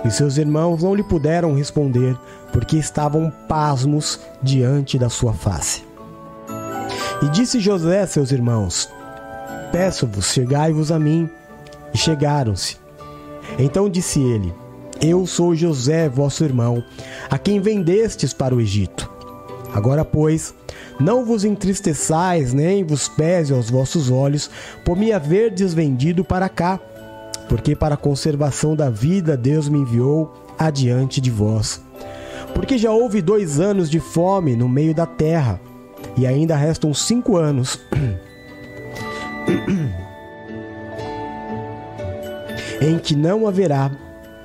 E 0.04 0.10
seus 0.10 0.36
irmãos 0.36 0.82
não 0.82 0.94
lhe 0.94 1.02
puderam 1.02 1.54
responder, 1.54 2.16
porque 2.52 2.76
estavam 2.76 3.32
pasmos 3.48 4.20
diante 4.42 4.98
da 4.98 5.08
sua 5.08 5.32
face. 5.32 5.84
E 7.22 7.28
disse 7.28 7.60
José 7.60 8.00
a 8.00 8.06
seus 8.06 8.32
irmãos: 8.32 8.90
Peço-vos, 9.70 10.26
chegai-vos 10.32 10.90
a 10.92 10.98
mim. 10.98 11.28
E 11.94 11.98
chegaram-se. 11.98 12.76
Então 13.58 13.88
disse 13.88 14.20
ele: 14.20 14.52
Eu 15.00 15.26
sou 15.26 15.54
José, 15.54 16.08
vosso 16.08 16.44
irmão, 16.44 16.82
a 17.30 17.38
quem 17.38 17.60
vendestes 17.60 18.32
para 18.32 18.54
o 18.54 18.60
Egito. 18.60 19.10
Agora, 19.74 20.04
pois, 20.04 20.54
não 21.00 21.24
vos 21.24 21.44
entristeçais, 21.44 22.52
nem 22.52 22.84
vos 22.84 23.08
pese 23.08 23.54
aos 23.54 23.70
vossos 23.70 24.10
olhos, 24.10 24.50
por 24.84 24.96
me 24.96 25.12
haverdes 25.12 25.72
vendido 25.72 26.22
para 26.22 26.48
cá, 26.48 26.78
porque 27.48 27.74
para 27.74 27.94
a 27.94 27.98
conservação 27.98 28.76
da 28.76 28.90
vida 28.90 29.34
Deus 29.36 29.68
me 29.68 29.78
enviou 29.78 30.32
adiante 30.58 31.20
de 31.20 31.30
vós. 31.30 31.80
Porque 32.54 32.76
já 32.76 32.90
houve 32.90 33.22
dois 33.22 33.58
anos 33.60 33.88
de 33.88 33.98
fome 33.98 34.54
no 34.54 34.68
meio 34.68 34.94
da 34.94 35.06
terra, 35.06 35.58
e 36.16 36.26
ainda 36.26 36.54
restam 36.54 36.92
cinco 36.92 37.38
anos. 37.38 37.80
em 42.82 42.98
que 42.98 43.16
não 43.16 43.48
haverá. 43.48 43.90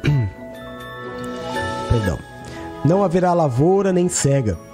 Perdão. 1.90 2.18
Não 2.86 3.04
haverá 3.04 3.34
lavoura 3.34 3.92
nem 3.92 4.08
cega 4.08 4.67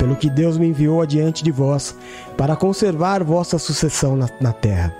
pelo 0.00 0.16
que 0.16 0.30
Deus 0.30 0.56
me 0.56 0.66
enviou 0.66 1.02
adiante 1.02 1.44
de 1.44 1.50
vós, 1.50 1.94
para 2.34 2.56
conservar 2.56 3.22
vossa 3.22 3.58
sucessão 3.58 4.16
na, 4.16 4.30
na 4.40 4.50
terra, 4.50 4.96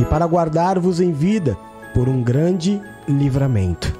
e 0.00 0.04
para 0.06 0.26
guardar-vos 0.26 0.98
em 0.98 1.12
vida 1.12 1.58
por 1.92 2.08
um 2.08 2.22
grande 2.22 2.80
livramento. 3.06 3.94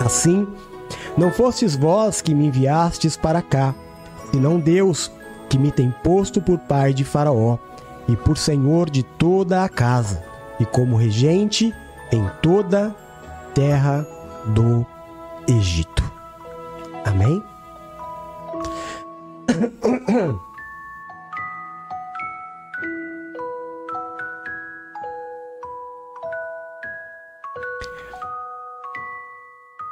Assim, 0.00 0.48
não 1.14 1.30
fostes 1.30 1.76
vós 1.76 2.22
que 2.22 2.34
me 2.34 2.46
enviastes 2.46 3.18
para 3.18 3.42
cá, 3.42 3.74
senão 4.32 4.58
Deus, 4.58 5.12
que 5.50 5.58
me 5.58 5.70
tem 5.70 5.94
posto 6.02 6.40
por 6.40 6.58
pai 6.60 6.94
de 6.94 7.04
Faraó 7.04 7.58
e 8.08 8.16
por 8.16 8.38
senhor 8.38 8.88
de 8.88 9.02
toda 9.02 9.62
a 9.62 9.68
casa, 9.68 10.24
e 10.58 10.64
como 10.64 10.96
regente 10.96 11.70
em 12.10 12.26
toda 12.40 12.96
terra 13.54 14.06
do 14.46 14.86
Egito. 15.46 16.02
Amém? 17.04 17.42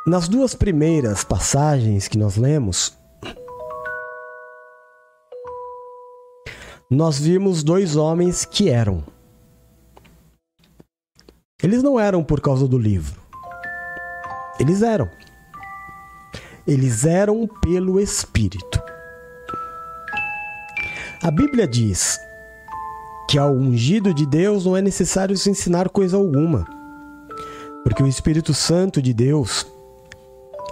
Nas 0.07 0.29
duas 0.29 0.55
primeiras 0.55 1.25
passagens 1.25 2.07
que 2.09 2.19
nós 2.19 2.37
lemos, 2.37 2.95
nós 6.90 7.19
vimos 7.19 7.62
dois 7.62 7.97
homens 7.97 8.45
que 8.45 8.69
eram. 8.69 9.03
Eles 11.62 11.83
não 11.83 11.99
eram 11.99 12.23
por 12.23 12.43
causa 12.43 12.69
do 12.69 12.77
livro. 12.77 13.19
Eles 14.61 14.83
eram. 14.83 15.11
Eles 16.67 17.07
eram 17.07 17.49
pelo 17.62 17.99
Espírito. 17.99 18.94
A 21.25 21.31
Bíblia 21.31 21.67
diz 21.67 22.21
que 23.27 23.39
ao 23.39 23.51
ungido 23.51 24.13
de 24.13 24.27
Deus 24.27 24.67
não 24.67 24.77
é 24.77 24.83
necessário 24.83 25.35
se 25.39 25.49
ensinar 25.49 25.89
coisa 25.89 26.19
alguma, 26.19 26.67
porque 27.83 28.03
o 28.03 28.07
Espírito 28.07 28.53
Santo 28.53 29.01
de 29.01 29.15
Deus 29.15 29.67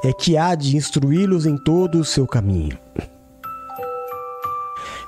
é 0.04 0.12
que 0.12 0.36
há 0.36 0.54
de 0.54 0.76
instruí-los 0.76 1.46
em 1.46 1.56
todo 1.56 1.98
o 1.98 2.04
seu 2.04 2.26
caminho. 2.26 2.78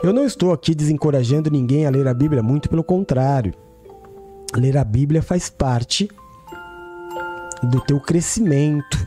Eu 0.02 0.14
não 0.14 0.24
estou 0.24 0.50
aqui 0.50 0.74
desencorajando 0.74 1.50
ninguém 1.50 1.84
a 1.84 1.90
ler 1.90 2.08
a 2.08 2.14
Bíblia, 2.14 2.42
muito 2.42 2.70
pelo 2.70 2.82
contrário. 2.82 3.52
Ler 4.56 4.78
a 4.78 4.84
Bíblia 4.84 5.22
faz 5.22 5.50
parte 5.50 6.08
do 7.64 7.82
teu 7.82 8.00
crescimento, 8.00 9.06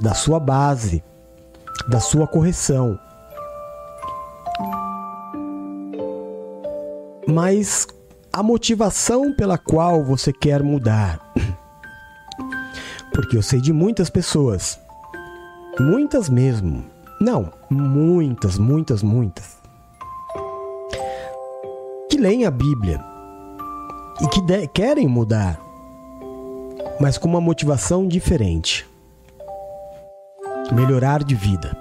da 0.00 0.12
sua 0.12 0.40
base, 0.40 1.04
da 1.88 2.00
sua 2.00 2.26
correção. 2.26 2.98
Mas 7.28 7.86
a 8.32 8.42
motivação 8.42 9.34
pela 9.34 9.58
qual 9.58 10.02
você 10.02 10.32
quer 10.32 10.62
mudar. 10.62 11.20
Porque 13.12 13.36
eu 13.36 13.42
sei 13.42 13.60
de 13.60 13.70
muitas 13.70 14.08
pessoas, 14.08 14.80
muitas 15.78 16.30
mesmo, 16.30 16.86
não, 17.20 17.52
muitas, 17.68 18.56
muitas, 18.56 19.02
muitas, 19.02 19.58
que 22.10 22.16
leem 22.16 22.46
a 22.46 22.50
Bíblia. 22.50 23.04
E 24.20 24.26
que 24.28 24.40
de, 24.42 24.66
querem 24.66 25.06
mudar, 25.06 25.60
mas 26.98 27.18
com 27.18 27.28
uma 27.28 27.40
motivação 27.40 28.08
diferente. 28.08 28.88
Melhorar 30.72 31.22
de 31.22 31.34
vida, 31.36 31.76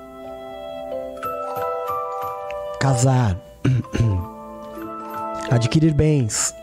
casar. 2.80 3.40
adquirir 5.50 5.94
bens, 5.94 6.54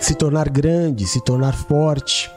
se 0.00 0.14
tornar 0.14 0.48
grande, 0.48 1.06
se 1.06 1.22
tornar 1.22 1.54
forte. 1.54 2.30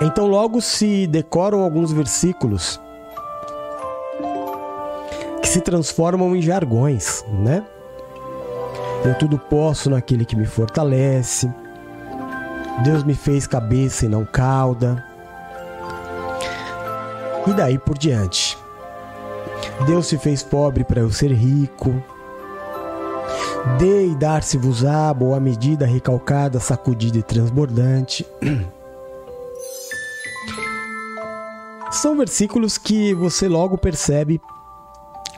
Então, 0.00 0.26
logo 0.26 0.60
se 0.60 1.06
decoram 1.06 1.62
alguns 1.62 1.92
versículos 1.92 2.80
que 5.40 5.48
se 5.48 5.60
transformam 5.60 6.34
em 6.34 6.42
jargões, 6.42 7.24
né? 7.28 7.64
Eu 9.04 9.14
tudo 9.14 9.38
posso 9.38 9.90
naquele 9.90 10.24
que 10.24 10.34
me 10.34 10.46
fortalece. 10.46 11.52
Deus 12.82 13.04
me 13.04 13.14
fez 13.14 13.46
cabeça 13.46 14.06
e 14.06 14.08
não 14.08 14.24
cauda. 14.24 15.04
E 17.46 17.52
daí 17.52 17.78
por 17.78 17.96
diante. 17.96 18.56
Deus 19.86 20.06
se 20.06 20.18
fez 20.18 20.42
pobre 20.42 20.82
para 20.82 21.00
eu 21.00 21.10
ser 21.10 21.32
rico. 21.32 22.02
Dei 23.78 24.10
e 24.10 24.14
dar-se-vos-á, 24.14 25.14
boa 25.14 25.40
medida, 25.40 25.86
recalcada, 25.86 26.60
sacudida 26.60 27.16
e 27.16 27.22
transbordante. 27.22 28.26
São 31.90 32.14
versículos 32.16 32.76
que 32.76 33.14
você 33.14 33.48
logo 33.48 33.78
percebe 33.78 34.38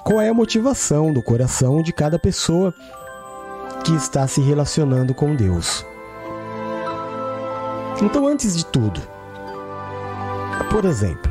qual 0.03 0.21
é 0.21 0.29
a 0.29 0.35
motivação 0.35 1.13
do 1.13 1.23
coração 1.23 1.81
de 1.81 1.93
cada 1.93 2.19
pessoa 2.19 2.75
que 3.85 3.95
está 3.95 4.27
se 4.27 4.41
relacionando 4.41 5.15
com 5.15 5.37
Deus. 5.37 5.87
Então, 8.03 8.27
antes 8.27 8.57
de 8.57 8.67
tudo, 8.67 9.01
por 10.69 10.85
exemplo, 10.85 11.31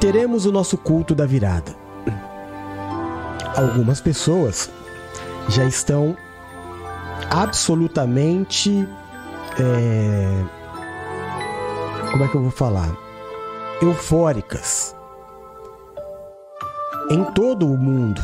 teremos 0.00 0.46
o 0.46 0.52
nosso 0.52 0.78
culto 0.78 1.16
da 1.16 1.26
virada. 1.26 1.81
Algumas 3.56 4.00
pessoas 4.00 4.70
já 5.48 5.64
estão 5.64 6.16
absolutamente. 7.30 8.86
É... 9.58 10.44
Como 12.10 12.24
é 12.24 12.28
que 12.28 12.34
eu 12.34 12.42
vou 12.42 12.50
falar? 12.50 12.94
Eufóricas. 13.80 14.94
Em 17.10 17.24
todo 17.32 17.70
o 17.70 17.76
mundo 17.76 18.22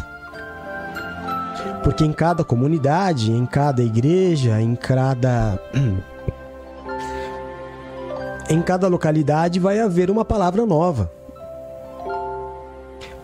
porque 1.89 2.05
em 2.05 2.12
cada 2.12 2.45
comunidade, 2.45 3.33
em 3.33 3.47
cada 3.47 3.83
igreja, 3.83 4.61
em 4.61 4.76
cada. 4.76 5.59
em 8.51 8.61
cada 8.61 8.89
localidade 8.89 9.59
vai 9.59 9.81
haver 9.81 10.11
uma 10.11 10.22
palavra 10.22 10.66
nova. 10.66 11.11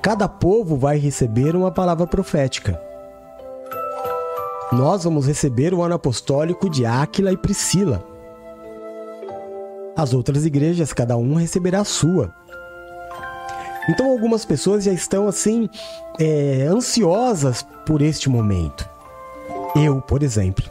Cada 0.05 0.29
povo 0.29 0.77
vai 0.77 0.99
receber 0.99 1.57
uma 1.57 1.71
palavra 1.71 2.07
profética. 2.07 2.79
Nós 4.71 5.05
vamos 5.05 5.27
receber 5.27 5.73
o 5.73 5.83
ano 5.83 5.95
apostólico 5.95 6.69
de 6.69 6.85
Áquila 6.85 7.33
e 7.33 7.39
Priscila. 7.39 8.05
As 9.97 10.13
outras 10.13 10.45
igrejas, 10.45 10.93
cada 10.93 11.17
um 11.17 11.37
receberá 11.37 11.81
a 11.81 11.85
sua. 11.87 12.35
Então 13.89 14.11
algumas 14.11 14.45
pessoas 14.45 14.85
já 14.85 14.93
estão 14.93 15.27
assim 15.27 15.71
é, 16.21 16.67
ansiosas 16.69 17.67
por 17.87 18.03
este 18.03 18.29
momento. 18.29 18.87
Eu, 19.75 20.03
por 20.03 20.23
exemplo. 20.23 20.67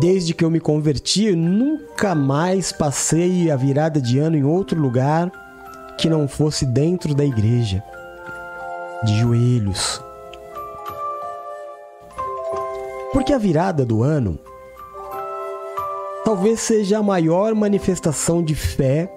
Desde 0.00 0.32
que 0.32 0.42
eu 0.42 0.50
me 0.50 0.58
converti, 0.58 1.26
eu 1.26 1.36
nunca 1.36 2.14
mais 2.14 2.72
passei 2.72 3.50
a 3.50 3.56
virada 3.56 4.00
de 4.00 4.18
ano 4.18 4.38
em 4.38 4.44
outro 4.44 4.80
lugar 4.80 5.30
que 6.00 6.08
não 6.08 6.26
fosse 6.26 6.64
dentro 6.64 7.14
da 7.14 7.22
igreja, 7.22 7.84
de 9.04 9.18
joelhos. 9.18 10.02
Porque 13.12 13.34
a 13.34 13.38
virada 13.38 13.84
do 13.84 14.02
ano 14.02 14.38
talvez 16.24 16.60
seja 16.60 16.98
a 16.98 17.02
maior 17.02 17.54
manifestação 17.54 18.42
de 18.42 18.54
fé 18.54 19.12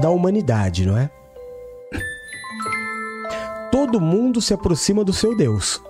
da 0.00 0.10
humanidade, 0.10 0.84
não 0.84 0.98
é? 0.98 1.08
Todo 3.70 4.00
mundo 4.00 4.40
se 4.40 4.52
aproxima 4.52 5.04
do 5.04 5.12
seu 5.12 5.36
Deus. 5.36 5.80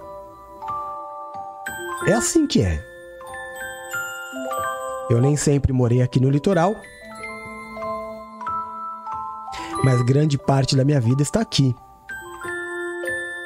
É 2.07 2.13
assim 2.13 2.47
que 2.47 2.61
é. 2.61 2.85
Eu 5.09 5.23
nem 5.23 5.37
sempre 5.37 5.73
morei 5.73 6.03
aqui 6.03 6.21
no 6.21 6.29
litoral, 6.29 6.77
mas 9.85 10.03
grande 10.03 10.39
parte 10.39 10.77
da 10.77 10.85
minha 10.85 11.01
vida 11.01 11.23
está 11.23 11.41
aqui, 11.41 11.75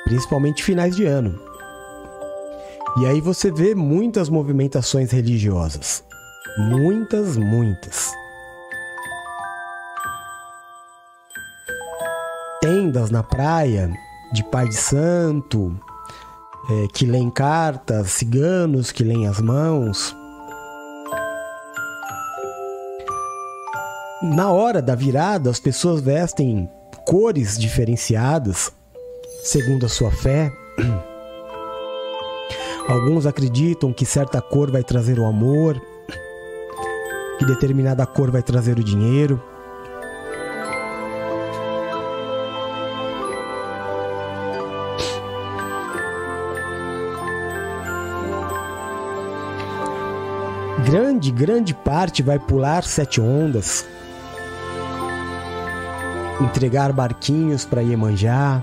principalmente 0.05 0.62
finais 0.62 0.95
de 0.95 1.05
ano. 1.05 1.39
E 2.99 3.07
aí 3.07 3.20
você 3.20 3.51
vê 3.51 3.74
muitas 3.74 4.28
movimentações 4.28 5.11
religiosas. 5.11 6.05
Muitas, 6.57 7.37
muitas. 7.37 8.12
tendas 12.64 13.11
na 13.11 13.22
praia 13.22 13.93
de 14.32 14.43
pai 14.43 14.66
de 14.66 14.74
santo, 14.74 15.78
é, 16.70 16.87
que 16.95 17.05
leem 17.05 17.28
cartas, 17.28 18.12
ciganos 18.12 18.91
que 18.91 19.05
leem 19.05 19.28
as 19.28 19.39
mãos. 19.39 20.16
Na 24.25 24.51
hora 24.51 24.81
da 24.81 24.95
virada, 24.95 25.51
as 25.51 25.61
pessoas 25.61 26.01
vestem 26.01 26.66
cores 27.05 27.59
diferenciadas, 27.59 28.72
segundo 29.43 29.85
a 29.85 29.89
sua 29.89 30.11
fé. 30.11 30.51
Alguns 32.89 33.27
acreditam 33.27 33.93
que 33.93 34.07
certa 34.07 34.41
cor 34.41 34.70
vai 34.70 34.83
trazer 34.83 35.18
o 35.18 35.27
amor, 35.27 35.79
que 37.39 37.45
determinada 37.45 38.07
cor 38.07 38.31
vai 38.31 38.43
trazer 38.43 38.79
o 38.79 38.83
dinheiro. 38.83 39.43
grande, 50.85 51.33
grande 51.33 51.75
parte 51.75 52.22
vai 52.22 52.39
pular 52.39 52.85
sete 52.85 53.20
ondas, 53.20 53.85
entregar 56.41 56.93
barquinhos 56.93 57.64
para 57.64 57.82
Iemanjá 57.82 58.62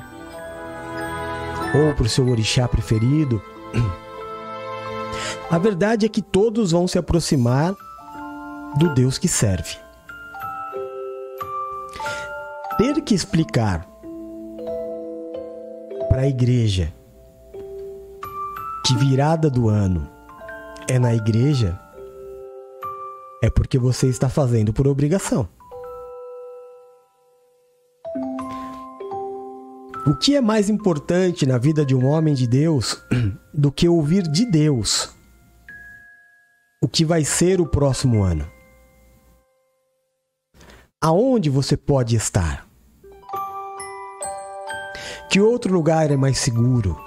ou 1.74 1.94
para 1.94 2.06
o 2.06 2.10
seu 2.10 2.28
orixá 2.28 2.68
preferido. 2.68 3.42
A 5.50 5.58
verdade 5.58 6.06
é 6.06 6.10
que 6.10 6.22
todos 6.22 6.72
vão 6.72 6.88
se 6.88 6.98
aproximar 6.98 7.76
do 8.78 8.94
Deus 8.94 9.18
que 9.18 9.28
serve. 9.28 9.78
Ter 12.78 13.02
que 13.02 13.14
explicar 13.14 13.86
para 16.10 16.22
a 16.22 16.28
igreja 16.28 16.94
que 18.86 18.96
virada 18.96 19.50
do 19.50 19.70
ano 19.70 20.10
é 20.90 20.98
na 20.98 21.14
igreja 21.14 21.80
é 23.44 23.50
porque 23.50 23.78
você 23.78 24.08
está 24.08 24.30
fazendo 24.30 24.74
por 24.74 24.88
obrigação. 24.88 25.48
O 30.12 30.14
que 30.14 30.36
é 30.36 30.42
mais 30.42 30.70
importante 30.70 31.46
na 31.46 31.58
vida 31.58 31.86
de 31.86 31.96
um 31.96 32.06
homem 32.06 32.34
de 32.34 32.46
Deus 32.46 33.02
do 33.54 33.72
que 33.72 33.88
ouvir 33.88 34.24
de 34.24 34.46
Deus 34.46 35.10
o 36.84 36.88
que 36.88 37.06
vai 37.06 37.24
ser 37.24 37.62
o 37.62 37.66
próximo 37.66 38.22
ano? 38.22 38.46
Aonde 41.02 41.50
você 41.50 41.78
pode 41.78 42.18
estar? 42.18 42.68
Que 45.30 45.40
outro 45.40 45.74
lugar 45.74 46.12
é 46.12 46.18
mais 46.18 46.40
seguro 46.40 47.02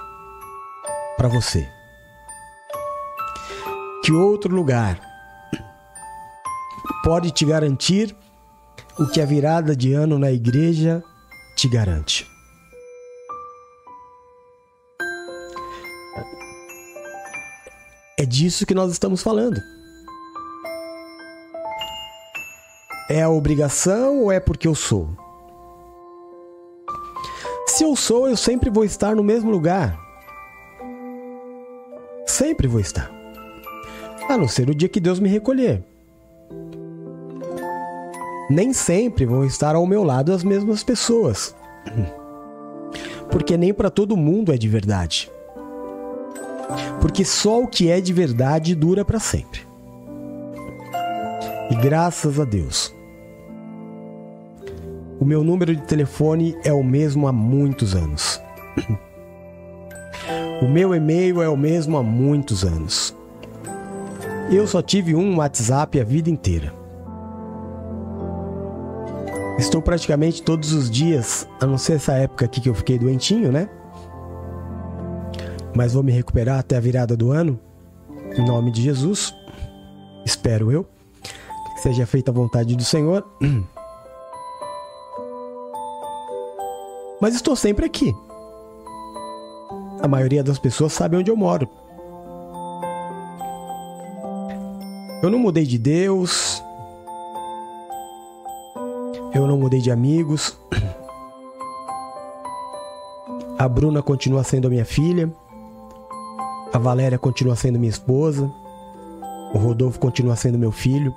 para 1.15 1.27
você? 1.27 1.69
Que 4.03 4.11
outro 4.11 4.51
lugar 4.51 4.99
pode 7.03 7.29
te 7.29 7.45
garantir 7.45 8.17
o 8.97 9.05
que 9.05 9.21
a 9.21 9.25
virada 9.27 9.75
de 9.75 9.93
ano 9.93 10.17
na 10.17 10.31
igreja 10.31 11.03
te 11.55 11.69
garante. 11.69 12.34
É 18.17 18.25
disso 18.25 18.65
que 18.65 18.73
nós 18.73 18.91
estamos 18.91 19.21
falando. 19.21 19.61
É 23.09 23.21
a 23.21 23.29
obrigação 23.29 24.21
ou 24.21 24.31
é 24.31 24.39
porque 24.39 24.67
eu 24.67 24.75
sou? 24.75 25.09
Se 27.67 27.83
eu 27.83 27.95
sou, 27.95 28.27
eu 28.27 28.37
sempre 28.37 28.69
vou 28.69 28.83
estar 28.83 29.15
no 29.15 29.23
mesmo 29.23 29.51
lugar. 29.51 29.99
Sempre 32.25 32.67
vou 32.67 32.79
estar. 32.79 33.11
A 34.29 34.37
não 34.37 34.47
ser 34.47 34.69
o 34.69 34.75
dia 34.75 34.89
que 34.89 34.99
Deus 34.99 35.19
me 35.19 35.29
recolher 35.29 35.83
nem 38.49 38.73
sempre 38.73 39.25
vão 39.25 39.43
estar 39.43 39.75
ao 39.75 39.85
meu 39.87 40.03
lado 40.03 40.31
as 40.31 40.43
mesmas 40.43 40.83
pessoas. 40.83 41.55
Porque 43.31 43.57
nem 43.57 43.73
para 43.73 43.89
todo 43.89 44.15
mundo 44.15 44.53
é 44.53 44.57
de 44.57 44.67
verdade. 44.67 45.31
Porque 47.05 47.23
só 47.23 47.61
o 47.61 47.67
que 47.67 47.91
é 47.91 48.01
de 48.01 48.11
verdade 48.11 48.73
dura 48.73 49.05
para 49.05 49.19
sempre. 49.19 49.61
E 51.69 51.75
graças 51.75 52.39
a 52.39 52.43
Deus. 52.43 52.91
O 55.19 55.23
meu 55.23 55.43
número 55.43 55.75
de 55.75 55.83
telefone 55.83 56.57
é 56.63 56.73
o 56.73 56.83
mesmo 56.83 57.27
há 57.27 57.31
muitos 57.31 57.95
anos. 57.95 58.41
O 60.63 60.67
meu 60.67 60.95
e-mail 60.95 61.41
é 61.41 61.49
o 61.49 61.57
mesmo 61.57 61.97
há 61.97 62.01
muitos 62.01 62.63
anos. 62.63 63.15
Eu 64.49 64.65
só 64.65 64.81
tive 64.81 65.13
um 65.13 65.37
WhatsApp 65.37 65.99
a 65.99 66.03
vida 66.03 66.29
inteira. 66.29 66.73
Estou 69.59 69.81
praticamente 69.81 70.41
todos 70.41 70.71
os 70.71 70.89
dias, 70.89 71.45
a 71.61 71.67
não 71.67 71.77
ser 71.77 71.97
essa 71.97 72.13
época 72.13 72.45
aqui 72.45 72.61
que 72.61 72.69
eu 72.69 72.73
fiquei 72.73 72.97
doentinho, 72.97 73.51
né? 73.51 73.69
Mas 75.75 75.93
vou 75.93 76.01
me 76.01 76.11
recuperar 76.11 76.59
até 76.59 76.77
a 76.77 76.79
virada 76.79 77.17
do 77.17 77.31
ano. 77.31 77.59
Em 78.37 78.45
nome 78.45 78.71
de 78.71 78.81
Jesus. 78.81 79.35
Espero 80.25 80.71
eu. 80.71 80.85
Que 81.21 81.81
seja 81.81 82.05
feita 82.05 82.31
a 82.31 82.33
vontade 82.33 82.75
do 82.75 82.83
Senhor. 82.83 83.27
Mas 87.21 87.35
estou 87.35 87.55
sempre 87.55 87.85
aqui. 87.85 88.15
A 90.01 90.07
maioria 90.07 90.43
das 90.43 90.59
pessoas 90.59 90.93
sabe 90.93 91.17
onde 91.17 91.29
eu 91.29 91.35
moro. 91.35 91.67
Eu 95.21 95.29
não 95.29 95.39
mudei 95.39 95.65
de 95.65 95.77
Deus. 95.77 96.63
Eu 99.33 99.47
não 99.47 99.57
mudei 99.57 99.81
de 99.81 99.91
amigos. 99.91 100.57
A 103.57 103.67
Bruna 103.67 104.01
continua 104.01 104.43
sendo 104.43 104.67
a 104.67 104.69
minha 104.69 104.85
filha. 104.85 105.29
A 106.75 106.77
Valéria 106.77 107.17
continua 107.17 107.55
sendo 107.55 107.79
minha 107.79 107.89
esposa. 107.89 108.51
O 109.53 109.57
Rodolfo 109.57 109.97
continua 109.97 110.35
sendo 110.35 110.59
meu 110.59 110.73
filho. 110.73 111.15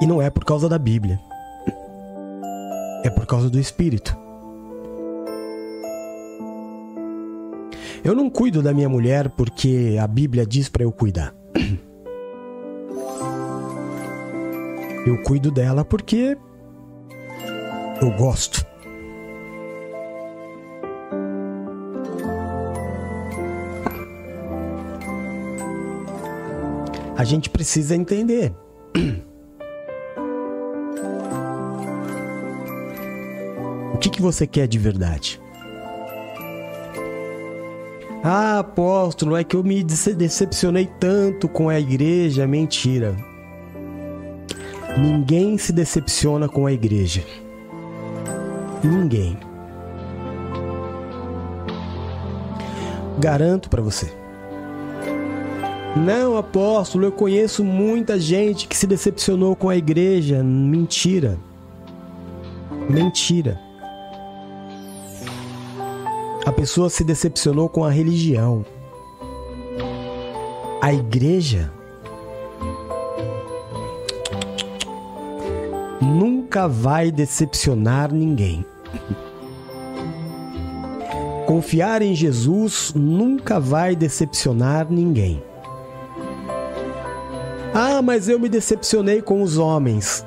E 0.00 0.06
não 0.06 0.22
é 0.22 0.30
por 0.30 0.44
causa 0.44 0.68
da 0.68 0.78
Bíblia. 0.78 1.18
É 3.02 3.10
por 3.10 3.26
causa 3.26 3.50
do 3.50 3.58
Espírito. 3.58 4.16
Eu 8.04 8.14
não 8.14 8.30
cuido 8.30 8.62
da 8.62 8.72
minha 8.72 8.88
mulher 8.88 9.28
porque 9.30 9.98
a 10.00 10.06
Bíblia 10.06 10.46
diz 10.46 10.68
para 10.68 10.84
eu 10.84 10.92
cuidar. 10.92 11.34
Eu 15.04 15.20
cuido 15.24 15.50
dela 15.50 15.84
porque 15.84 16.38
eu 18.00 18.10
gosto. 18.16 18.64
A 27.16 27.22
gente 27.22 27.48
precisa 27.48 27.94
entender. 27.94 28.52
O 33.94 33.98
que, 33.98 34.10
que 34.10 34.20
você 34.20 34.46
quer 34.46 34.66
de 34.66 34.78
verdade? 34.78 35.40
Ah, 38.22 38.58
apóstolo, 38.58 39.36
é 39.36 39.44
que 39.44 39.54
eu 39.54 39.62
me 39.62 39.84
decepcionei 39.84 40.90
tanto 40.98 41.48
com 41.48 41.68
a 41.68 41.78
igreja. 41.78 42.46
Mentira. 42.46 43.14
Ninguém 44.98 45.56
se 45.58 45.72
decepciona 45.72 46.48
com 46.48 46.66
a 46.66 46.72
igreja. 46.72 47.22
Ninguém. 48.82 49.38
Garanto 53.18 53.70
para 53.70 53.82
você. 53.82 54.23
Não, 55.96 56.36
apóstolo, 56.36 57.04
eu 57.04 57.12
conheço 57.12 57.62
muita 57.62 58.18
gente 58.18 58.66
que 58.66 58.76
se 58.76 58.84
decepcionou 58.84 59.54
com 59.54 59.68
a 59.68 59.76
igreja. 59.76 60.42
Mentira. 60.42 61.38
Mentira. 62.90 63.60
A 66.44 66.50
pessoa 66.52 66.90
se 66.90 67.04
decepcionou 67.04 67.68
com 67.68 67.84
a 67.84 67.90
religião. 67.90 68.66
A 70.82 70.92
igreja 70.92 71.72
nunca 76.02 76.66
vai 76.66 77.12
decepcionar 77.12 78.12
ninguém. 78.12 78.66
Confiar 81.46 82.02
em 82.02 82.14
Jesus 82.14 82.92
nunca 82.94 83.60
vai 83.60 83.94
decepcionar 83.94 84.88
ninguém. 84.90 85.42
Ah, 87.76 88.00
mas 88.00 88.28
eu 88.28 88.38
me 88.38 88.48
decepcionei 88.48 89.20
com 89.20 89.42
os 89.42 89.58
homens. 89.58 90.24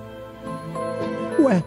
Ué, 1.39 1.63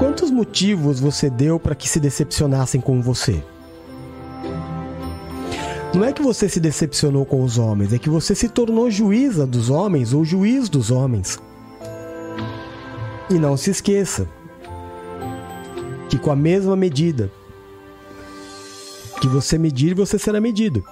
quantos 0.00 0.32
motivos 0.32 0.98
você 0.98 1.30
deu 1.30 1.60
para 1.60 1.76
que 1.76 1.88
se 1.88 2.00
decepcionassem 2.00 2.80
com 2.80 3.00
você? 3.00 3.40
Não 5.94 6.04
é 6.04 6.12
que 6.12 6.20
você 6.20 6.48
se 6.48 6.58
decepcionou 6.58 7.24
com 7.24 7.44
os 7.44 7.56
homens, 7.56 7.92
é 7.92 7.98
que 7.98 8.10
você 8.10 8.34
se 8.34 8.48
tornou 8.48 8.90
juíza 8.90 9.46
dos 9.46 9.70
homens 9.70 10.12
ou 10.12 10.24
juiz 10.24 10.68
dos 10.68 10.90
homens. 10.90 11.38
E 13.30 13.34
não 13.34 13.56
se 13.56 13.70
esqueça 13.70 14.26
que 16.08 16.18
com 16.18 16.32
a 16.32 16.36
mesma 16.36 16.74
medida 16.74 17.30
que 19.20 19.28
você 19.28 19.56
medir, 19.56 19.94
você 19.94 20.18
será 20.18 20.40
medido. 20.40 20.82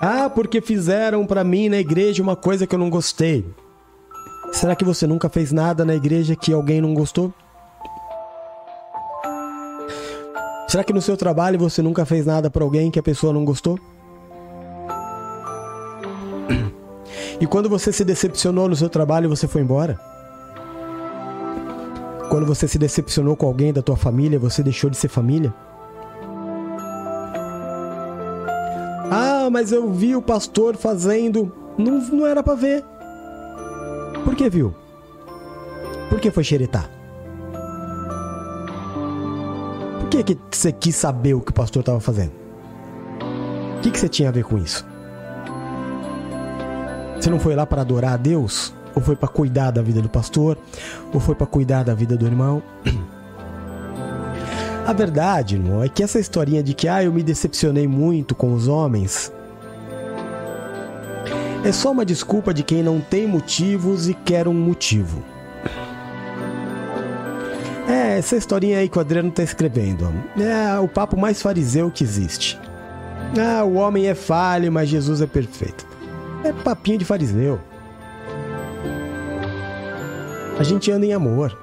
Ah, 0.00 0.30
porque 0.30 0.60
fizeram 0.60 1.26
para 1.26 1.42
mim 1.42 1.68
na 1.68 1.78
igreja 1.78 2.22
uma 2.22 2.36
coisa 2.36 2.66
que 2.66 2.74
eu 2.74 2.78
não 2.78 2.88
gostei. 2.88 3.44
Será 4.52 4.76
que 4.76 4.84
você 4.84 5.06
nunca 5.06 5.28
fez 5.28 5.50
nada 5.50 5.84
na 5.84 5.94
igreja 5.94 6.36
que 6.36 6.52
alguém 6.52 6.80
não 6.80 6.94
gostou? 6.94 7.32
Será 10.68 10.84
que 10.84 10.92
no 10.92 11.02
seu 11.02 11.16
trabalho 11.16 11.58
você 11.58 11.82
nunca 11.82 12.04
fez 12.04 12.26
nada 12.26 12.48
para 12.48 12.62
alguém 12.62 12.90
que 12.90 12.98
a 12.98 13.02
pessoa 13.02 13.32
não 13.32 13.44
gostou? 13.44 13.78
E 17.40 17.46
quando 17.46 17.68
você 17.68 17.92
se 17.92 18.04
decepcionou 18.04 18.68
no 18.68 18.76
seu 18.76 18.88
trabalho, 18.88 19.28
você 19.28 19.48
foi 19.48 19.62
embora? 19.62 19.98
Quando 22.28 22.46
você 22.46 22.68
se 22.68 22.78
decepcionou 22.78 23.36
com 23.36 23.46
alguém 23.46 23.72
da 23.72 23.82
tua 23.82 23.96
família, 23.96 24.38
você 24.38 24.62
deixou 24.62 24.90
de 24.90 24.96
ser 24.96 25.08
família? 25.08 25.52
Ah, 29.48 29.50
mas 29.50 29.72
eu 29.72 29.90
vi 29.90 30.14
o 30.14 30.20
pastor 30.20 30.76
fazendo. 30.76 31.50
Não, 31.78 31.98
não 32.12 32.26
era 32.26 32.42
para 32.42 32.54
ver. 32.54 32.84
Por 34.22 34.36
que 34.36 34.50
viu? 34.50 34.74
Por 36.10 36.20
que 36.20 36.30
foi 36.30 36.44
xeretar? 36.44 36.90
Por 40.00 40.10
que, 40.10 40.22
que 40.22 40.38
você 40.50 40.70
quis 40.70 40.94
saber 40.94 41.32
o 41.32 41.40
que 41.40 41.50
o 41.50 41.54
pastor 41.54 41.80
estava 41.80 41.98
fazendo? 41.98 42.32
O 43.78 43.80
que, 43.80 43.90
que 43.90 43.98
você 43.98 44.06
tinha 44.06 44.28
a 44.28 44.32
ver 44.32 44.44
com 44.44 44.58
isso? 44.58 44.86
Você 47.18 47.30
não 47.30 47.40
foi 47.40 47.56
lá 47.56 47.64
para 47.64 47.80
adorar 47.80 48.12
a 48.12 48.16
Deus? 48.18 48.74
Ou 48.94 49.00
foi 49.00 49.16
para 49.16 49.30
cuidar 49.30 49.70
da 49.70 49.80
vida 49.80 50.02
do 50.02 50.10
pastor? 50.10 50.58
Ou 51.10 51.20
foi 51.20 51.34
para 51.34 51.46
cuidar 51.46 51.84
da 51.84 51.94
vida 51.94 52.18
do 52.18 52.26
irmão? 52.26 52.62
A 54.86 54.92
verdade, 54.92 55.56
irmão, 55.56 55.82
é 55.82 55.88
que 55.88 56.02
essa 56.02 56.18
historinha 56.18 56.62
de 56.62 56.72
que 56.72 56.88
ah, 56.88 57.02
eu 57.02 57.12
me 57.12 57.22
decepcionei 57.22 57.86
muito 57.86 58.34
com 58.34 58.54
os 58.54 58.68
homens 58.68 59.30
é 61.68 61.72
só 61.72 61.92
uma 61.92 62.04
desculpa 62.04 62.54
de 62.54 62.62
quem 62.62 62.82
não 62.82 62.98
tem 62.98 63.26
motivos 63.26 64.08
e 64.08 64.14
quer 64.14 64.48
um 64.48 64.54
motivo. 64.54 65.22
É, 67.86 68.16
essa 68.18 68.36
historinha 68.36 68.78
aí 68.78 68.88
que 68.88 68.96
o 68.96 69.00
Adriano 69.02 69.30
tá 69.30 69.42
escrevendo. 69.42 70.10
É 70.40 70.78
o 70.78 70.88
papo 70.88 71.14
mais 71.14 71.42
fariseu 71.42 71.90
que 71.90 72.02
existe. 72.02 72.58
Ah, 73.38 73.64
o 73.64 73.74
homem 73.74 74.06
é 74.06 74.14
falho, 74.14 74.72
mas 74.72 74.88
Jesus 74.88 75.20
é 75.20 75.26
perfeito. 75.26 75.86
É 76.42 76.54
papinho 76.54 76.96
de 76.96 77.04
fariseu. 77.04 77.60
A 80.58 80.62
gente 80.62 80.90
anda 80.90 81.04
em 81.04 81.12
amor. 81.12 81.54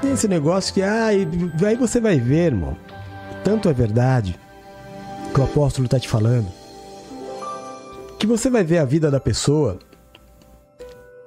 Tem 0.00 0.12
esse 0.12 0.26
negócio 0.26 0.72
que, 0.72 0.80
ah, 0.80 1.08
aí 1.08 1.76
você 1.78 2.00
vai 2.00 2.18
ver, 2.18 2.46
irmão. 2.46 2.74
Tanto 3.44 3.68
é 3.68 3.74
verdade 3.74 4.47
que 5.38 5.42
o 5.42 5.44
apóstolo 5.44 5.84
está 5.84 6.00
te 6.00 6.08
falando. 6.08 6.48
Que 8.18 8.26
você 8.26 8.50
vai 8.50 8.64
ver 8.64 8.78
a 8.78 8.84
vida 8.84 9.08
da 9.08 9.20
pessoa 9.20 9.78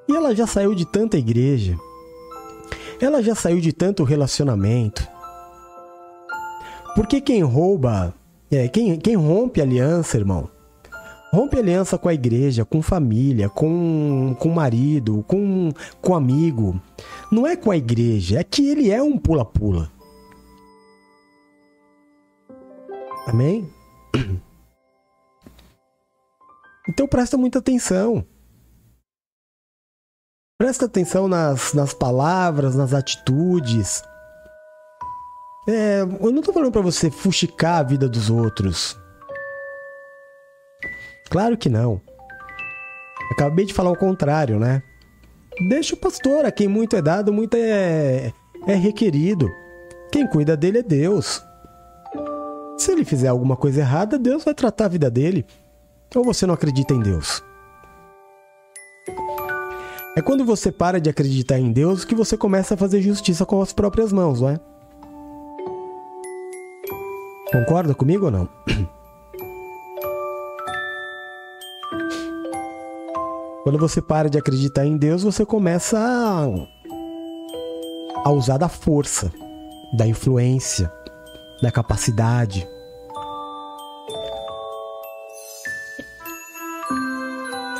e 0.05 0.13
ela 0.13 0.35
já 0.35 0.45
saiu 0.45 0.75
de 0.75 0.85
tanta 0.85 1.17
igreja. 1.17 1.77
Ela 2.99 3.23
já 3.23 3.33
saiu 3.33 3.61
de 3.61 3.71
tanto 3.71 4.03
relacionamento. 4.03 5.07
Porque 6.93 7.21
quem 7.21 7.41
rouba, 7.41 8.13
é, 8.51 8.67
quem, 8.67 8.99
quem 8.99 9.15
rompe 9.15 9.61
aliança, 9.61 10.17
irmão, 10.17 10.49
rompe 11.31 11.57
aliança 11.57 11.97
com 11.97 12.09
a 12.09 12.13
igreja, 12.13 12.65
com 12.65 12.81
família, 12.81 13.47
com, 13.47 14.35
com 14.37 14.49
marido, 14.49 15.23
com, 15.25 15.71
com 16.01 16.13
amigo. 16.13 16.81
Não 17.31 17.47
é 17.47 17.55
com 17.55 17.71
a 17.71 17.77
igreja, 17.77 18.41
é 18.41 18.43
que 18.43 18.69
ele 18.69 18.91
é 18.91 19.01
um 19.01 19.17
pula-pula. 19.17 19.89
Amém? 23.25 23.69
Então 26.89 27.07
presta 27.07 27.37
muita 27.37 27.59
atenção. 27.59 28.25
Presta 30.57 30.85
atenção 30.85 31.27
nas, 31.27 31.73
nas 31.73 31.93
palavras, 31.93 32.75
nas 32.75 32.93
atitudes. 32.93 34.03
É, 35.67 36.01
eu 36.01 36.31
não 36.31 36.41
tô 36.41 36.51
falando 36.51 36.71
para 36.71 36.81
você 36.81 37.09
fuxicar 37.09 37.79
a 37.79 37.83
vida 37.83 38.09
dos 38.09 38.29
outros. 38.29 38.99
Claro 41.29 41.57
que 41.57 41.69
não. 41.69 42.01
Acabei 43.31 43.65
de 43.65 43.73
falar 43.73 43.91
o 43.91 43.97
contrário, 43.97 44.59
né? 44.59 44.83
Deixa 45.69 45.95
o 45.95 45.97
pastor, 45.97 46.45
a 46.45 46.51
quem 46.51 46.67
muito 46.67 46.95
é 46.95 47.01
dado, 47.01 47.31
muito 47.31 47.55
é, 47.55 48.33
é 48.67 48.75
requerido. 48.75 49.49
Quem 50.11 50.27
cuida 50.27 50.57
dele 50.57 50.79
é 50.79 50.83
Deus. 50.83 51.41
Se 52.81 52.91
ele 52.91 53.05
fizer 53.05 53.27
alguma 53.27 53.55
coisa 53.55 53.81
errada, 53.81 54.17
Deus 54.17 54.43
vai 54.43 54.55
tratar 54.55 54.85
a 54.85 54.87
vida 54.87 55.07
dele. 55.07 55.45
Ou 56.15 56.23
você 56.23 56.47
não 56.47 56.55
acredita 56.55 56.95
em 56.95 56.99
Deus? 56.99 57.43
É 60.17 60.21
quando 60.23 60.43
você 60.43 60.71
para 60.71 60.99
de 60.99 61.07
acreditar 61.07 61.59
em 61.59 61.71
Deus 61.71 62.03
que 62.03 62.15
você 62.15 62.35
começa 62.35 62.73
a 62.73 62.77
fazer 62.77 62.99
justiça 62.99 63.45
com 63.45 63.61
as 63.61 63.71
próprias 63.71 64.11
mãos, 64.11 64.41
não 64.41 64.49
é? 64.49 64.59
Concorda 67.51 67.93
comigo 67.93 68.25
ou 68.25 68.31
não? 68.31 68.49
Quando 73.61 73.77
você 73.77 74.01
para 74.01 74.27
de 74.27 74.39
acreditar 74.39 74.87
em 74.87 74.97
Deus, 74.97 75.21
você 75.21 75.45
começa 75.45 75.99
a, 75.99 76.47
a 78.25 78.31
usar 78.31 78.57
da 78.57 78.67
força, 78.67 79.31
da 79.95 80.07
influência, 80.07 80.91
da 81.61 81.71
capacidade. 81.71 82.67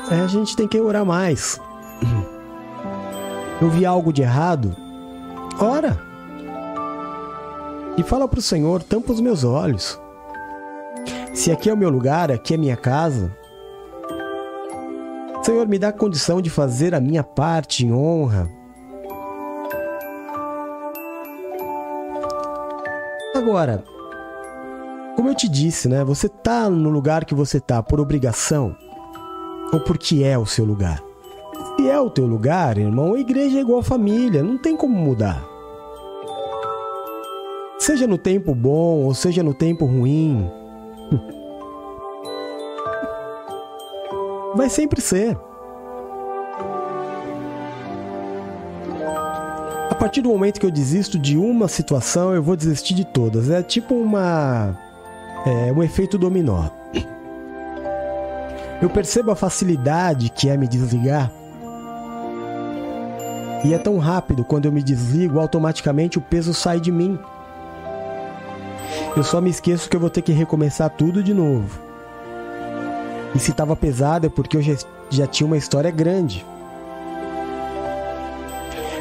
É, 0.09 0.19
a 0.19 0.27
gente 0.27 0.55
tem 0.55 0.67
que 0.67 0.79
orar 0.79 1.05
mais. 1.05 1.59
Eu 3.61 3.69
vi 3.69 3.85
algo 3.85 4.11
de 4.11 4.21
errado? 4.21 4.75
Ora! 5.59 5.97
E 7.97 8.03
fala 8.03 8.27
pro 8.27 8.41
Senhor: 8.41 8.83
tampa 8.83 9.13
os 9.13 9.21
meus 9.21 9.43
olhos. 9.43 9.99
Se 11.33 11.51
aqui 11.51 11.69
é 11.69 11.73
o 11.73 11.77
meu 11.77 11.89
lugar, 11.89 12.31
aqui 12.31 12.53
é 12.53 12.57
minha 12.57 12.75
casa, 12.75 13.35
Senhor, 15.43 15.67
me 15.67 15.79
dá 15.79 15.91
condição 15.91 16.39
de 16.39 16.51
fazer 16.51 16.93
a 16.93 16.99
minha 16.99 17.23
parte 17.23 17.83
em 17.83 17.91
honra. 17.91 18.47
Agora, 23.41 23.83
como 25.15 25.29
eu 25.29 25.33
te 25.33 25.49
disse, 25.49 25.89
né? 25.89 26.03
Você 26.03 26.29
tá 26.29 26.69
no 26.69 26.91
lugar 26.91 27.25
que 27.25 27.33
você 27.33 27.59
tá 27.59 27.81
por 27.81 27.99
obrigação 27.99 28.75
ou 29.73 29.79
porque 29.79 30.23
é 30.23 30.37
o 30.37 30.45
seu 30.45 30.63
lugar? 30.63 31.01
Se 31.75 31.89
é 31.89 31.99
o 31.99 32.11
teu 32.11 32.27
lugar, 32.27 32.77
irmão, 32.77 33.15
a 33.15 33.19
igreja 33.19 33.57
é 33.57 33.61
igual 33.61 33.81
família, 33.81 34.43
não 34.43 34.59
tem 34.59 34.77
como 34.77 34.95
mudar. 34.95 35.43
Seja 37.79 38.05
no 38.05 38.19
tempo 38.19 38.53
bom 38.53 39.05
ou 39.05 39.13
seja 39.15 39.41
no 39.41 39.55
tempo 39.55 39.85
ruim, 39.85 40.47
vai 44.55 44.69
sempre 44.69 45.01
ser. 45.01 45.35
Partir 50.01 50.21
do 50.23 50.29
momento 50.29 50.59
que 50.59 50.65
eu 50.65 50.71
desisto 50.71 51.19
de 51.19 51.37
uma 51.37 51.67
situação, 51.67 52.33
eu 52.33 52.41
vou 52.41 52.55
desistir 52.55 52.95
de 52.95 53.05
todas. 53.05 53.51
É 53.51 53.61
tipo 53.61 53.93
uma. 53.93 54.75
É 55.45 55.71
um 55.71 55.83
efeito 55.83 56.17
dominó. 56.17 56.69
Eu 58.81 58.89
percebo 58.89 59.29
a 59.29 59.35
facilidade 59.35 60.29
que 60.29 60.49
é 60.49 60.57
me 60.57 60.67
desligar. 60.67 61.31
E 63.63 63.75
é 63.75 63.77
tão 63.77 63.99
rápido, 63.99 64.43
quando 64.43 64.65
eu 64.65 64.71
me 64.71 64.81
desligo, 64.81 65.39
automaticamente 65.39 66.17
o 66.17 66.21
peso 66.21 66.51
sai 66.51 66.79
de 66.79 66.91
mim. 66.91 67.19
Eu 69.15 69.23
só 69.23 69.39
me 69.39 69.51
esqueço 69.51 69.87
que 69.87 69.95
eu 69.95 69.99
vou 69.99 70.09
ter 70.09 70.23
que 70.23 70.31
recomeçar 70.31 70.89
tudo 70.89 71.21
de 71.21 71.31
novo. 71.31 71.79
E 73.35 73.39
se 73.39 73.51
estava 73.51 73.75
pesado 73.75 74.25
é 74.25 74.29
porque 74.31 74.57
eu 74.57 74.63
já, 74.63 74.73
já 75.11 75.27
tinha 75.27 75.45
uma 75.45 75.57
história 75.57 75.91
grande. 75.91 76.43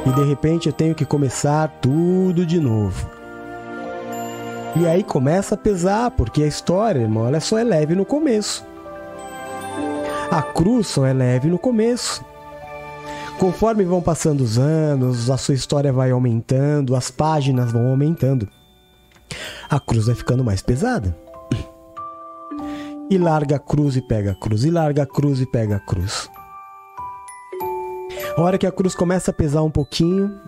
E 0.07 0.13
de 0.13 0.25
repente 0.25 0.67
eu 0.67 0.73
tenho 0.73 0.95
que 0.95 1.05
começar 1.05 1.69
tudo 1.81 2.47
de 2.47 2.59
novo. 2.59 3.09
E 4.77 4.87
aí 4.87 5.03
começa 5.03 5.55
a 5.55 5.59
pesar, 5.59 6.11
porque 6.13 6.43
a 6.43 6.47
história, 6.47 7.01
irmão, 7.01 7.27
ela 7.27 7.41
só 7.41 7.59
é 7.59 7.65
leve 7.65 7.95
no 7.95 8.05
começo. 8.05 8.65
A 10.31 10.43
cruz 10.43 10.87
só 10.87 11.05
é 11.05 11.13
leve 11.13 11.49
no 11.49 11.59
começo. 11.59 12.25
Conforme 13.39 13.85
vão 13.85 14.01
passando 14.01 14.43
os 14.43 14.59
anos, 14.59 15.31
a 15.31 15.37
sua 15.37 15.55
história 15.55 15.93
vai 15.93 16.11
aumentando, 16.11 16.95
as 16.95 17.11
páginas 17.11 17.73
vão 17.73 17.89
aumentando. 17.89 18.49
A 19.69 19.81
cruz 19.81 20.07
vai 20.07 20.15
ficando 20.15 20.45
mais 20.45 20.63
pesada 20.63 21.17
e 23.11 23.19
larga 23.19 23.57
a 23.57 23.59
cruz 23.59 23.97
e 23.97 24.01
pega 24.01 24.31
a 24.31 24.35
cruz, 24.37 24.65
e 24.65 24.71
larga 24.71 25.03
a 25.03 25.07
cruz 25.07 25.41
e 25.41 25.47
pega 25.47 25.77
a 25.77 25.81
cruz. 25.81 26.31
Hora 28.41 28.57
que 28.57 28.66
a 28.66 28.72
cruz 28.72 28.95
começa 28.95 29.30
a 29.30 29.34
pesar 29.34 29.62
um 29.62 29.70
pouquinho, 29.70 30.41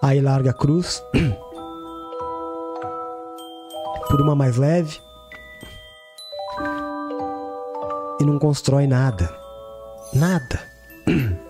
aí 0.00 0.18
larga 0.18 0.50
a 0.50 0.54
cruz 0.54 1.04
por 4.08 4.22
uma 4.22 4.34
mais 4.34 4.56
leve 4.56 4.98
e 8.18 8.24
não 8.24 8.38
constrói 8.38 8.86
nada. 8.86 9.30
Nada. 10.14 10.58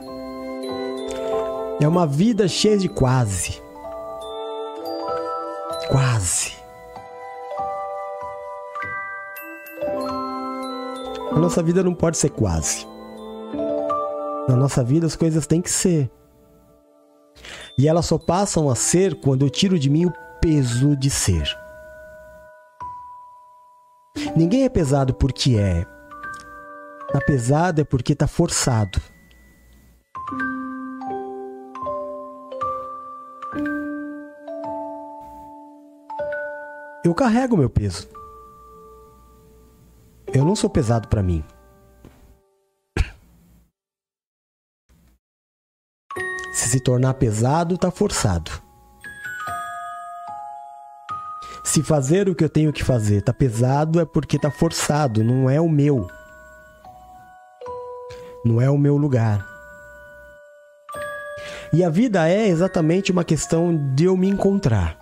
É 1.81 1.87
uma 1.87 2.09
vida 2.09 2.49
cheia 2.49 2.77
de 2.77 2.89
quase. 2.89 3.63
Quase. 5.89 6.55
A 11.31 11.39
nossa 11.39 11.63
vida 11.63 11.85
não 11.85 11.95
pode 11.95 12.19
ser 12.19 12.31
quase. 12.31 12.98
Na 14.49 14.57
nossa 14.57 14.83
vida 14.83 15.07
as 15.07 15.15
coisas 15.15 15.47
têm 15.47 15.61
que 15.61 15.71
ser. 15.71 16.11
E 17.77 17.87
elas 17.87 18.07
só 18.07 18.17
passam 18.19 18.71
a 18.71 18.75
ser 18.75 19.21
quando 19.21 19.45
eu 19.45 19.51
tiro 19.51 19.79
de 19.79 19.91
mim 19.91 20.07
o 20.07 20.13
peso 20.41 20.97
de 20.97 21.11
ser. 21.11 21.47
Ninguém 24.35 24.65
é 24.65 24.69
pesado 24.71 25.13
porque 25.13 25.57
é. 25.57 25.85
Tá 27.13 27.21
pesado 27.27 27.83
é 27.83 27.85
porque 27.85 28.15
tá 28.15 28.27
forçado. 28.27 29.01
Eu 37.05 37.15
carrego 37.15 37.57
meu 37.57 37.71
peso. 37.71 38.09
Eu 40.33 40.45
não 40.45 40.57
sou 40.57 40.69
pesado 40.69 41.09
para 41.09 41.23
mim. 41.23 41.45
Se 46.59 46.69
se 46.71 46.81
tornar 46.81 47.15
pesado, 47.15 47.79
tá 47.79 47.89
forçado. 47.89 48.51
Se 51.63 51.85
fazer 51.85 52.29
o 52.29 52.35
que 52.35 52.43
eu 52.43 52.49
tenho 52.49 52.73
que 52.73 52.83
fazer 52.83 53.23
tá 53.23 53.33
pesado, 53.33 54.01
é 54.01 54.05
porque 54.05 54.37
tá 54.37 54.51
forçado, 54.51 55.23
não 55.23 55.49
é 55.49 55.61
o 55.61 55.69
meu. 55.69 56.09
Não 58.45 58.61
é 58.61 58.69
o 58.69 58.77
meu 58.77 58.97
lugar. 58.97 59.47
E 61.73 61.85
a 61.85 61.89
vida 61.89 62.29
é 62.29 62.49
exatamente 62.49 63.13
uma 63.13 63.23
questão 63.23 63.95
de 63.95 64.07
eu 64.07 64.17
me 64.17 64.29
encontrar. 64.29 64.99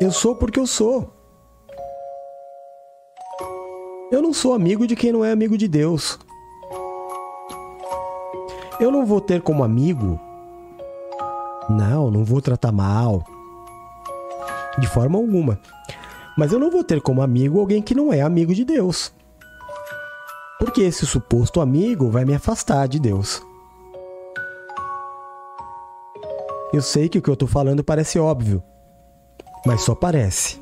Eu 0.00 0.10
sou 0.10 0.34
porque 0.34 0.58
eu 0.58 0.66
sou. 0.66 1.12
Eu 4.10 4.22
não 4.22 4.32
sou 4.32 4.54
amigo 4.54 4.86
de 4.86 4.96
quem 4.96 5.12
não 5.12 5.22
é 5.22 5.30
amigo 5.30 5.58
de 5.58 5.68
Deus. 5.68 6.18
Eu 8.82 8.90
não 8.90 9.06
vou 9.06 9.20
ter 9.20 9.40
como 9.40 9.64
amigo. 9.64 10.18
Não, 11.70 12.10
não 12.10 12.24
vou 12.24 12.40
tratar 12.40 12.72
mal. 12.72 13.24
De 14.78 14.86
forma 14.86 15.18
alguma. 15.18 15.60
Mas 16.36 16.52
eu 16.52 16.58
não 16.58 16.70
vou 16.70 16.82
ter 16.82 17.00
como 17.00 17.22
amigo 17.22 17.60
alguém 17.60 17.80
que 17.80 17.94
não 17.94 18.12
é 18.12 18.20
amigo 18.20 18.54
de 18.54 18.64
Deus. 18.64 19.12
Porque 20.58 20.82
esse 20.82 21.06
suposto 21.06 21.60
amigo 21.60 22.10
vai 22.10 22.24
me 22.24 22.34
afastar 22.34 22.88
de 22.88 22.98
Deus. 22.98 23.42
Eu 26.72 26.82
sei 26.82 27.08
que 27.08 27.18
o 27.18 27.22
que 27.22 27.28
eu 27.28 27.34
estou 27.34 27.48
falando 27.48 27.84
parece 27.84 28.18
óbvio 28.18 28.62
mas 29.64 29.82
só 29.82 29.94
parece. 29.94 30.60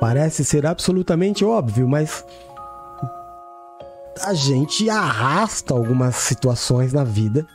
Parece 0.00 0.44
ser 0.44 0.64
absolutamente 0.66 1.44
óbvio, 1.44 1.88
mas 1.88 2.24
a 4.24 4.34
gente 4.34 4.88
arrasta 4.88 5.74
algumas 5.74 6.16
situações 6.16 6.92
na 6.92 7.04
vida. 7.04 7.46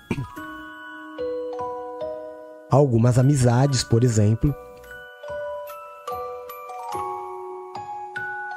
Algumas 2.70 3.20
amizades, 3.20 3.84
por 3.84 4.04
exemplo, 4.04 4.54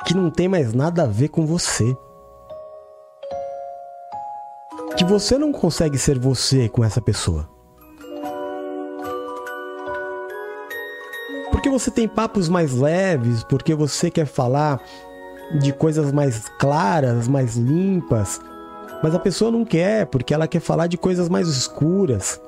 que 0.07 0.15
não 0.15 0.31
tem 0.31 0.49
mais 0.49 0.73
nada 0.73 1.03
a 1.03 1.07
ver 1.07 1.29
com 1.29 1.47
você. 1.47 1.97
Que 4.97 5.05
você 5.05 5.37
não 5.37 5.53
consegue 5.53 5.99
ser 5.99 6.19
você 6.19 6.69
com 6.69 6.83
essa 6.83 7.01
pessoa. 7.01 7.57
você 11.79 11.91
tem 11.91 12.09
papos 12.09 12.49
mais 12.49 12.73
leves, 12.73 13.45
porque 13.45 13.75
você 13.75 14.11
quer 14.11 14.27
falar 14.27 14.81
de 15.55 15.73
coisas 15.73 16.13
mais 16.13 16.49
claras, 16.59 17.29
mais 17.29 17.57
limpas, 17.57 18.41
mas 19.03 19.15
a 19.15 19.19
pessoa 19.19 19.51
não 19.51 19.65
quer, 19.65 20.07
porque 20.07 20.35
ela 20.35 20.49
quer 20.49 20.61
falar 20.61 20.87
de 20.87 20.97
coisas 20.97 21.29
mais 21.29 21.49
escuras. 21.49 22.41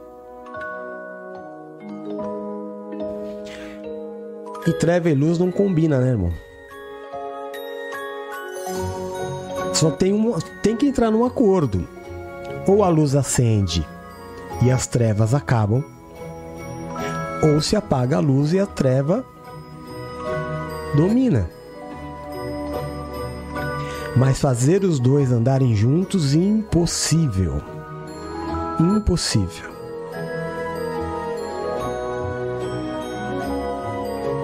E 4.67 4.73
treva 4.73 5.09
e 5.09 5.15
luz 5.15 5.39
não 5.39 5.51
combina, 5.51 5.99
né, 5.99 6.11
irmão? 6.11 6.33
Só 9.73 9.91
tem, 9.91 10.13
um, 10.13 10.37
tem 10.63 10.77
que 10.77 10.87
entrar 10.87 11.11
num 11.11 11.25
acordo. 11.25 11.87
Ou 12.67 12.83
a 12.83 12.89
luz 12.89 13.15
acende 13.15 13.87
e 14.63 14.71
as 14.71 14.87
trevas 14.87 15.35
acabam, 15.35 15.85
ou 17.43 17.61
se 17.61 17.77
apaga 17.77 18.17
a 18.17 18.21
luz 18.21 18.53
e 18.53 18.59
a 18.59 18.67
treva 18.67 19.25
domina. 20.97 21.49
Mas 24.19 24.41
fazer 24.41 24.83
os 24.83 24.99
dois 24.99 25.31
andarem 25.31 25.77
juntos 25.77 26.35
impossível. 26.35 27.63
Impossível. 28.81 29.71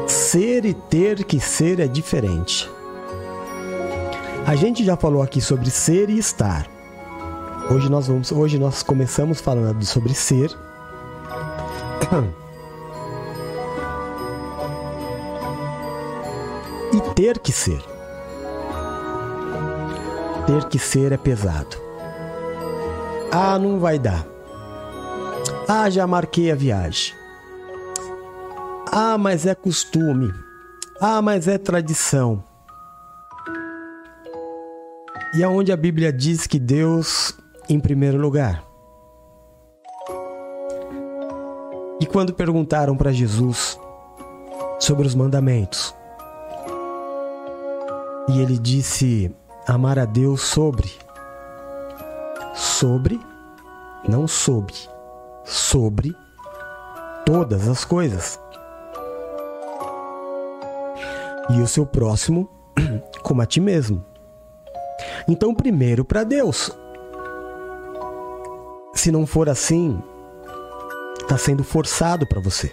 Ser 0.07 0.65
e 0.65 0.75
ter 0.75 1.25
que 1.25 1.41
ser 1.41 1.81
é 1.81 1.89
diferente. 1.89 2.71
A 4.47 4.55
gente 4.55 4.85
já 4.85 4.97
falou 4.97 5.21
aqui 5.21 5.41
sobre 5.41 5.69
ser 5.73 6.09
e 6.09 6.19
estar. 6.21 6.69
Hoje 7.69 7.91
nós 7.91 8.07
vamos, 8.07 8.31
hoje 8.31 8.61
nós 8.61 8.81
começamos 8.81 9.41
falando 9.41 9.85
sobre 9.85 10.15
ser. 10.15 10.57
E 16.93 17.01
ter 17.17 17.41
que 17.41 17.51
ser. 17.51 17.94
Ter 20.47 20.65
que 20.69 20.79
ser 20.79 21.13
é 21.13 21.17
pesado. 21.17 21.77
Ah, 23.33 23.59
não 23.59 23.79
vai 23.79 23.99
dar. 23.99 24.27
Ah, 25.67 25.89
já 25.89 26.07
marquei 26.07 26.53
a 26.53 26.55
viagem. 26.55 27.15
Ah, 28.93 29.17
mas 29.19 29.47
é 29.47 29.55
costume. 29.55 30.33
Ah, 31.01 31.23
mas 31.23 31.49
é 31.49 31.59
tradição. 31.59 32.45
E 35.37 35.43
aonde 35.43 35.73
a 35.73 35.77
Bíblia 35.77 36.13
diz 36.13 36.47
que 36.47 36.59
Deus 36.59 37.37
em 37.69 37.81
primeiro 37.81 38.19
lugar. 38.19 38.63
E 42.01 42.07
quando 42.07 42.35
perguntaram 42.35 42.97
para 42.97 43.13
Jesus 43.13 43.79
sobre 44.79 45.07
os 45.07 45.15
mandamentos, 45.15 45.95
e 48.29 48.41
ele 48.41 48.59
disse: 48.59 49.35
amar 49.67 49.99
a 49.99 50.05
Deus 50.05 50.43
sobre, 50.43 50.93
sobre, 52.55 53.21
não 54.07 54.29
sob, 54.29 54.73
sobre 55.45 56.15
todas 57.25 57.69
as 57.69 57.85
coisas. 57.85 58.39
E 61.51 61.61
o 61.61 61.67
seu 61.67 61.87
próximo 61.87 62.49
como 63.23 63.43
a 63.43 63.47
ti 63.47 63.61
mesmo. 63.61 64.05
Então, 65.27 65.55
primeiro 65.55 66.05
para 66.05 66.25
Deus. 66.25 66.71
Se 68.95 69.11
não 69.11 69.27
for 69.27 69.49
assim, 69.49 70.01
está 71.21 71.37
sendo 71.37 71.65
forçado 71.65 72.27
para 72.29 72.41
você. 72.41 72.71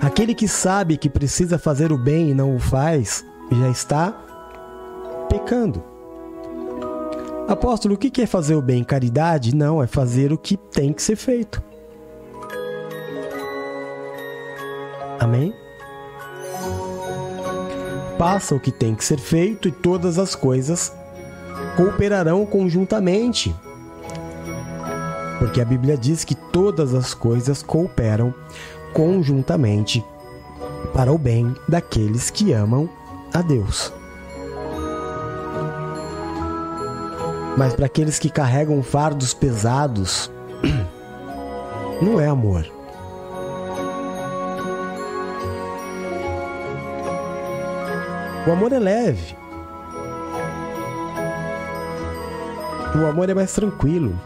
Aquele 0.00 0.34
que 0.34 0.48
sabe 0.48 0.96
que 0.96 1.10
precisa 1.10 1.58
fazer 1.58 1.92
o 1.92 1.98
bem 1.98 2.30
e 2.30 2.34
não 2.34 2.56
o 2.56 2.58
faz, 2.58 3.24
já 3.50 3.68
está 3.68 4.12
pecando. 5.28 5.82
Apóstolo, 7.48 7.94
o 7.94 7.98
que 7.98 8.22
é 8.22 8.26
fazer 8.26 8.54
o 8.54 8.62
bem? 8.62 8.84
Caridade? 8.84 9.54
Não, 9.54 9.82
é 9.82 9.86
fazer 9.86 10.32
o 10.32 10.38
que 10.38 10.56
tem 10.56 10.92
que 10.92 11.02
ser 11.02 11.16
feito. 11.16 11.62
Amém? 15.18 15.52
passa 18.20 18.54
o 18.54 18.60
que 18.60 18.70
tem 18.70 18.94
que 18.94 19.02
ser 19.02 19.18
feito 19.18 19.66
e 19.66 19.72
todas 19.72 20.18
as 20.18 20.34
coisas 20.34 20.92
cooperarão 21.74 22.44
conjuntamente. 22.44 23.56
Porque 25.38 25.58
a 25.58 25.64
Bíblia 25.64 25.96
diz 25.96 26.22
que 26.22 26.34
todas 26.34 26.92
as 26.92 27.14
coisas 27.14 27.62
cooperam 27.62 28.34
conjuntamente 28.92 30.04
para 30.92 31.10
o 31.10 31.16
bem 31.16 31.56
daqueles 31.66 32.28
que 32.28 32.52
amam 32.52 32.90
a 33.32 33.42
Deus. 33.42 33.92
Mas 37.56 37.74
para 37.74 37.86
aqueles 37.86 38.18
que 38.18 38.30
carregam 38.30 38.82
fardos 38.82 39.34
pesados, 39.34 40.30
não 42.00 42.20
é 42.20 42.26
amor. 42.26 42.66
O 48.46 48.52
amor 48.52 48.72
é 48.72 48.78
leve. 48.78 49.36
O 52.94 53.06
amor 53.06 53.28
é 53.28 53.34
mais 53.34 53.52
tranquilo. 53.52 54.18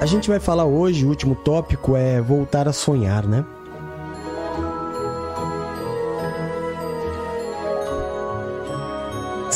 A 0.00 0.06
gente 0.06 0.28
vai 0.28 0.38
falar 0.38 0.64
hoje, 0.64 1.04
o 1.04 1.08
último 1.08 1.34
tópico 1.34 1.96
é 1.96 2.20
voltar 2.20 2.68
a 2.68 2.72
sonhar, 2.72 3.26
né? 3.26 3.44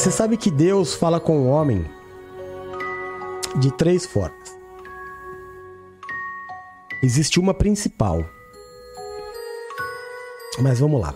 Você 0.03 0.11
sabe 0.11 0.37
que 0.37 0.51
Deus 0.51 0.95
fala 0.95 1.21
com 1.21 1.43
o 1.43 1.47
homem 1.47 1.89
de 3.61 3.71
três 3.71 4.05
formas. 4.05 4.59
Existe 7.01 7.39
uma 7.39 7.55
principal 7.55 8.25
mas 10.59 10.81
vamos 10.81 11.01
lá. 11.01 11.15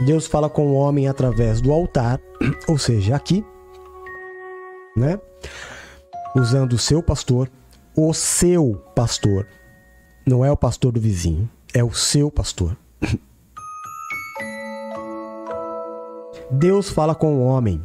Deus 0.00 0.26
fala 0.26 0.50
com 0.50 0.66
o 0.66 0.74
homem 0.74 1.06
através 1.06 1.60
do 1.60 1.72
altar, 1.72 2.20
ou 2.66 2.76
seja, 2.76 3.14
aqui, 3.14 3.44
né? 4.96 5.20
Usando 6.34 6.72
o 6.72 6.78
seu 6.78 7.00
pastor, 7.04 7.48
o 7.96 8.12
seu 8.12 8.82
pastor. 8.96 9.46
Não 10.26 10.44
é 10.44 10.50
o 10.50 10.56
pastor 10.56 10.90
do 10.90 11.00
vizinho, 11.00 11.48
é 11.72 11.84
o 11.84 11.94
seu 11.94 12.32
pastor. 12.32 12.76
Deus 16.52 16.90
fala 16.90 17.14
com 17.14 17.36
o 17.36 17.44
homem 17.44 17.82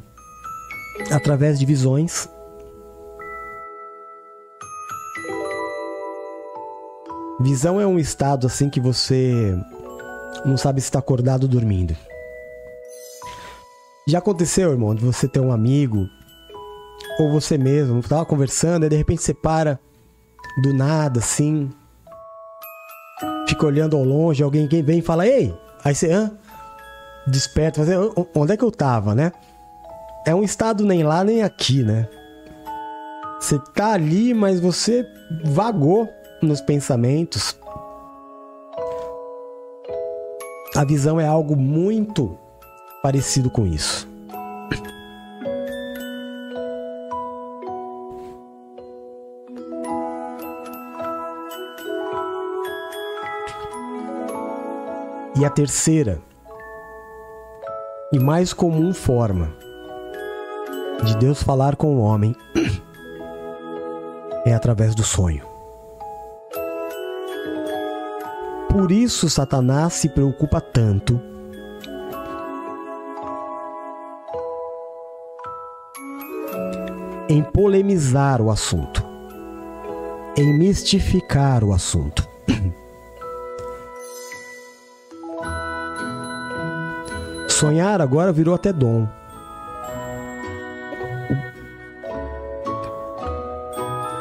através 1.11 1.57
de 1.57 1.65
visões 1.65 2.30
Visão 7.39 7.80
é 7.80 7.86
um 7.86 7.99
estado 7.99 8.47
assim 8.47 8.68
que 8.68 8.80
você 8.80 9.55
não 10.43 10.57
sabe 10.57 10.82
se 10.82 10.88
está 10.88 10.97
acordado 10.97 11.43
ou 11.43 11.49
dormindo. 11.49 11.95
Já 14.07 14.18
aconteceu, 14.18 14.72
irmão, 14.72 14.95
de 14.95 15.05
você 15.05 15.28
ter 15.28 15.39
um 15.39 15.51
amigo 15.51 16.07
ou 17.20 17.32
você 17.32 17.55
mesmo, 17.57 18.01
tava 18.01 18.26
conversando 18.26 18.86
e 18.86 18.89
de 18.89 18.95
repente 18.95 19.22
você 19.22 19.36
para 19.36 19.80
do 20.63 20.74
nada 20.74 21.20
assim, 21.20 21.70
fica 23.47 23.68
olhando 23.68 23.95
ao 23.95 24.03
longe, 24.03 24.41
alguém 24.41 24.68
vem 24.68 24.99
e 24.99 25.03
fala: 25.03 25.28
"Ei!" 25.28 25.53
Aí 25.84 25.93
você, 25.93 26.11
hã? 26.11 26.36
Desperta, 27.28 27.82
fazer, 27.82 27.98
onde 28.34 28.54
é 28.54 28.58
que 28.58 28.64
eu 28.64 28.72
tava, 28.72 29.14
né? 29.14 29.32
É 30.26 30.34
um 30.34 30.44
estado 30.44 30.86
nem 30.86 31.04
lá 31.04 31.24
nem 31.24 31.44
aqui, 31.44 31.84
né? 31.84 32.08
Você 33.40 33.60
tá 33.76 33.92
ali, 33.92 34.34
mas 34.34 34.60
você 34.60 35.06
vagou 35.44 36.10
nos 36.42 36.62
pensamentos. 36.62 37.58
A 40.76 40.86
visão 40.86 41.20
é 41.20 41.28
algo 41.28 41.56
muito 41.56 42.38
parecido 43.04 43.50
com 43.50 43.66
isso. 43.66 44.08
E 55.36 55.46
a 55.46 55.50
terceira 55.50 56.20
e 58.12 58.20
mais 58.20 58.53
comum 58.53 58.93
forma 58.93 59.53
de 61.03 61.16
Deus 61.18 61.43
falar 61.43 61.76
com 61.76 61.97
o 61.97 61.99
homem 61.99 62.34
é 64.45 64.53
através 64.53 64.95
do 64.95 65.03
sonho. 65.03 65.45
Por 68.70 68.91
isso 68.91 69.30
Satanás 69.30 69.93
se 69.93 70.10
preocupa 70.10 70.62
tanto 70.62 71.20
em 77.30 77.43
polemizar 77.43 78.41
o 78.41 78.49
assunto. 78.49 79.05
em 80.38 80.55
mistificar 80.55 81.64
o 81.64 81.74
assunto. 81.74 82.28
Sonhar 87.60 87.99
agora 88.01 88.32
virou 88.32 88.53
até 88.53 88.72
dom. 88.72 89.08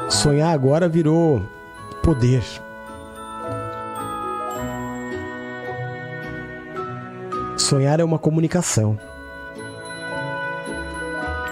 Sonhar 0.08 0.54
agora 0.54 0.88
virou 0.88 1.42
poder. 2.02 2.42
Sonhar 7.58 8.00
é 8.00 8.04
uma 8.04 8.18
comunicação 8.18 8.98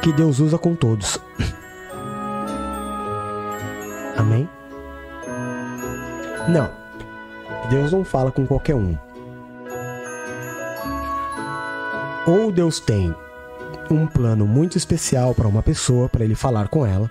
que 0.01 0.11
Deus 0.11 0.39
usa 0.39 0.57
com 0.57 0.75
todos. 0.75 1.19
Amém? 4.17 4.49
Não. 6.49 6.71
Deus 7.69 7.93
não 7.93 8.07
fala 8.07 8.33
com 8.33 8.47
qualquer 8.47 8.75
um. 8.75 8.97
Ou 12.27 12.51
Deus 12.51 12.81
tem 12.81 13.15
um 13.91 14.07
plano 14.07 14.47
muito 14.47 14.79
especial 14.79 15.35
para 15.35 15.47
uma 15.47 15.63
pessoa, 15.63 16.09
para 16.09 16.25
ele 16.25 16.35
falar 16.35 16.69
com 16.69 16.87
ela. 16.87 17.11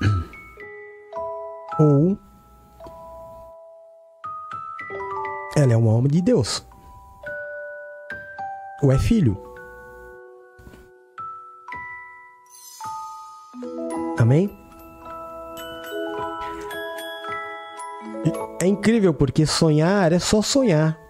Ou 1.78 2.18
ela 5.56 5.72
é 5.72 5.76
uma 5.76 5.92
alma 5.92 6.08
de 6.08 6.20
Deus. 6.20 6.66
Ou 8.82 8.90
é 8.90 8.98
filho. 8.98 9.40
Amém? 14.18 14.50
É 18.60 18.66
incrível 18.66 19.14
porque 19.14 19.46
sonhar 19.46 20.12
é 20.12 20.18
só 20.18 20.42
sonhar. 20.42 21.03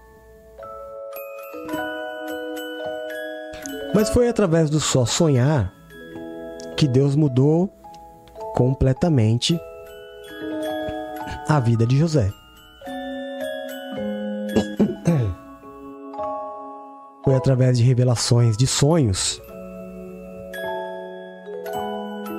Mas 3.95 4.11
foi 4.11 4.28
através 4.28 4.68
do 4.68 4.80
só 4.80 5.07
sonhar 5.07 5.72
que 6.76 6.88
Deus 6.88 7.14
mudou 7.14 7.72
completamente 8.55 9.59
a 11.49 11.61
vida 11.61 11.86
de 11.86 11.97
José. 11.97 12.32
Foi 17.24 17.36
através 17.36 17.78
de 17.78 17.84
revelações, 17.84 18.57
de 18.57 18.66
sonhos, 18.66 19.40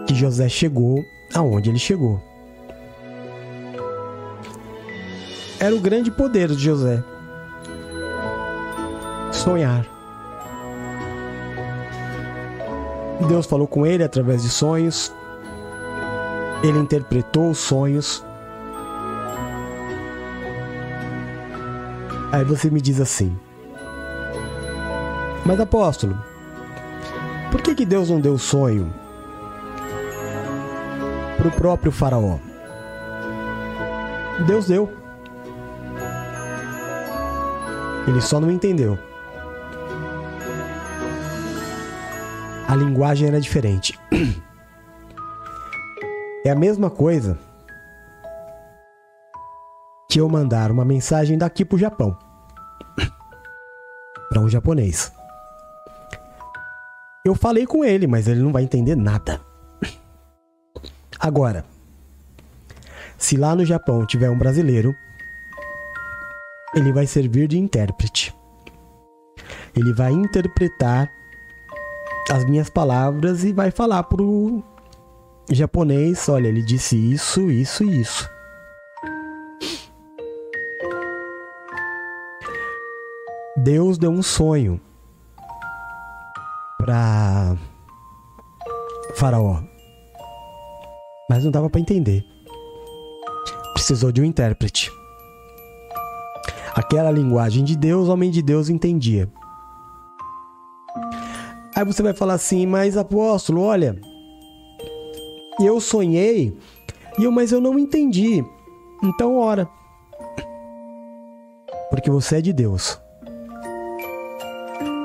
que 0.08 0.14
José 0.14 0.50
chegou 0.50 1.04
aonde 1.34 1.70
ele 1.70 1.80
chegou. 1.80 2.22
Era 5.60 5.74
o 5.74 5.80
grande 5.80 6.12
poder 6.12 6.50
de 6.50 6.64
José. 6.64 7.02
Sonhar. 9.32 9.95
Deus 13.24 13.46
falou 13.46 13.68
com 13.68 13.86
ele 13.86 14.04
através 14.04 14.44
de 14.44 14.50
sonhos. 14.50 15.14
Ele 16.62 16.78
interpretou 16.78 17.50
os 17.50 17.58
sonhos. 17.58 18.24
Aí 22.32 22.44
você 22.44 22.70
me 22.70 22.82
diz 22.82 23.00
assim: 23.00 23.38
Mas 25.46 25.60
apóstolo, 25.60 26.18
por 27.52 27.62
que, 27.62 27.74
que 27.74 27.86
Deus 27.86 28.10
não 28.10 28.20
deu 28.20 28.38
sonho 28.38 28.94
para 31.38 31.48
o 31.48 31.52
próprio 31.52 31.92
Faraó? 31.92 32.38
Deus 34.46 34.68
deu. 34.68 34.92
Ele 38.08 38.22
só 38.22 38.40
não 38.40 38.52
entendeu. 38.52 39.00
A 42.76 42.78
linguagem 42.78 43.30
era 43.30 43.40
diferente. 43.40 43.98
É 46.44 46.52
a 46.52 46.56
mesma 46.56 46.92
coisa 46.92 47.40
que 50.12 50.20
eu 50.20 50.28
mandar 50.28 50.70
uma 50.70 50.84
mensagem 50.86 51.38
daqui 51.38 51.64
pro 51.64 51.78
Japão. 51.78 52.16
para 54.30 54.42
um 54.42 54.50
japonês. 54.50 55.12
Eu 57.26 57.34
falei 57.34 57.66
com 57.66 57.84
ele, 57.84 58.06
mas 58.06 58.28
ele 58.28 58.42
não 58.42 58.52
vai 58.52 58.64
entender 58.64 58.96
nada. 58.96 59.40
Agora, 61.18 61.66
se 63.18 63.38
lá 63.38 63.56
no 63.56 63.66
Japão 63.66 64.06
tiver 64.06 64.30
um 64.30 64.38
brasileiro, 64.38 64.94
ele 66.76 66.92
vai 66.92 67.08
servir 67.08 67.48
de 67.48 67.58
intérprete. 67.58 68.36
Ele 69.76 69.94
vai 69.94 70.12
interpretar 70.12 71.10
as 72.30 72.44
minhas 72.46 72.70
palavras 72.70 73.44
e 73.44 73.54
vai 73.54 73.72
falar 73.72 74.04
pro 74.04 74.64
japonês, 75.52 76.28
olha, 76.28 76.48
ele 76.48 76.64
disse 76.64 76.96
isso, 76.96 77.50
isso 77.52 77.84
e 77.84 78.02
isso. 78.02 78.30
Deus 83.58 83.98
deu 83.98 84.12
um 84.12 84.22
sonho 84.22 84.80
para 86.78 87.56
Faraó, 89.16 89.62
mas 91.30 91.44
não 91.44 91.52
dava 91.52 91.70
para 91.70 91.80
entender. 91.80 92.24
Precisou 93.74 94.12
de 94.12 94.22
um 94.22 94.26
intérprete. 94.26 94.92
Aquela 96.76 97.10
linguagem 97.12 97.64
de 97.64 97.76
Deus, 97.78 98.10
o 98.10 98.12
homem 98.12 98.30
de 98.30 98.42
Deus 98.42 98.68
entendia. 98.68 99.32
Aí 101.76 101.84
você 101.84 102.02
vai 102.02 102.14
falar 102.14 102.36
assim, 102.36 102.66
mas 102.66 102.96
apóstolo, 102.96 103.62
olha, 103.62 104.00
eu 105.60 105.82
sonhei, 105.82 106.58
mas 107.32 107.52
eu 107.52 107.60
não 107.60 107.78
entendi. 107.78 108.44
Então 109.04 109.38
ora. 109.38 109.68
Porque 111.90 112.10
você 112.10 112.38
é 112.38 112.42
de 112.42 112.54
Deus. 112.54 113.00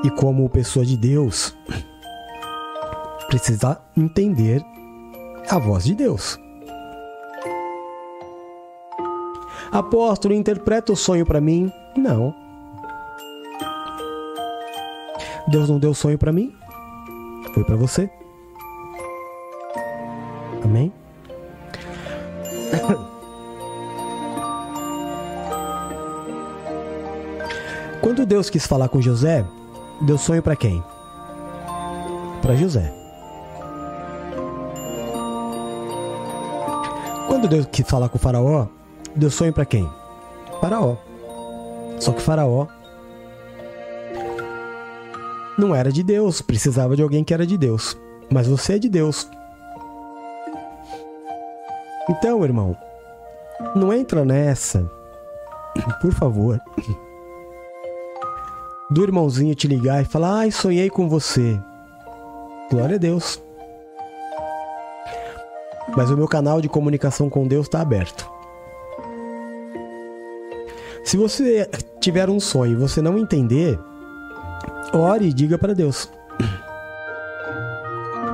E 0.04 0.10
como 0.10 0.48
pessoa 0.48 0.84
de 0.84 0.96
Deus, 0.96 1.56
precisa 3.26 3.80
entender 3.96 4.64
a 5.48 5.58
voz 5.58 5.84
de 5.84 5.94
Deus. 5.94 6.38
Apóstolo, 9.70 10.34
interpreta 10.34 10.92
o 10.92 10.96
sonho 10.96 11.26
para 11.26 11.40
mim? 11.40 11.70
Não. 11.96 12.34
Deus 15.49 15.68
não 15.68 15.78
deu 15.78 15.95
sonho 15.95 16.18
para 16.18 16.32
mim? 16.32 16.53
Foi 17.55 17.64
para 17.64 17.76
você. 17.76 18.11
Amém? 20.64 20.93
Quando 28.01 28.26
Deus 28.26 28.51
quis 28.51 28.66
falar 28.66 28.88
com 28.88 29.01
José, 29.01 29.47
deu 30.03 30.18
sonho 30.18 30.43
para 30.43 30.57
quem? 30.57 30.82
Para 32.43 32.57
José. 32.57 32.93
Quando 37.26 37.49
Deus 37.49 37.66
quis 37.66 37.88
falar 37.88 38.09
com 38.09 38.18
o 38.18 38.20
Faraó, 38.20 38.66
deu 39.16 39.30
sonho 39.30 39.53
para 39.53 39.64
quem? 39.64 39.88
Faraó. 40.61 40.97
Só 41.99 42.12
que 42.12 42.20
Faraó 42.20 42.66
não 45.59 45.74
era 45.74 45.92
de 45.92 46.03
Deus, 46.03 46.40
precisava 46.40 46.96
de 46.96 47.03
alguém 47.03 47.24
que 47.24 47.34
era 47.34 47.46
de 47.46 47.57
Deus. 47.57 47.96
Mas 48.30 48.46
você 48.46 48.74
é 48.74 48.78
de 48.78 48.88
Deus. 48.88 49.28
Então, 52.09 52.42
irmão, 52.44 52.76
não 53.74 53.92
entra 53.92 54.24
nessa, 54.24 54.90
por 56.01 56.12
favor, 56.12 56.61
do 58.90 59.03
irmãozinho 59.03 59.55
te 59.55 59.68
ligar 59.68 60.03
e 60.03 60.07
falar: 60.07 60.40
ai, 60.40 60.51
sonhei 60.51 60.90
com 60.90 61.09
você. 61.09 61.61
Glória 62.70 62.96
a 62.96 62.98
Deus. 62.98 63.42
Mas 65.96 66.11
o 66.11 66.16
meu 66.16 66.28
canal 66.28 66.61
de 66.61 66.68
comunicação 66.68 67.28
com 67.28 67.46
Deus 67.46 67.66
está 67.66 67.80
aberto. 67.80 68.30
Se 71.05 71.16
você 71.16 71.68
tiver 72.01 72.28
um 72.30 72.38
sonho 72.38 72.72
e 72.72 72.76
você 72.76 73.03
não 73.03 73.18
entender, 73.18 73.78
Ore 74.93 75.26
e 75.26 75.32
diga 75.32 75.57
para 75.57 75.74
Deus: 75.74 76.11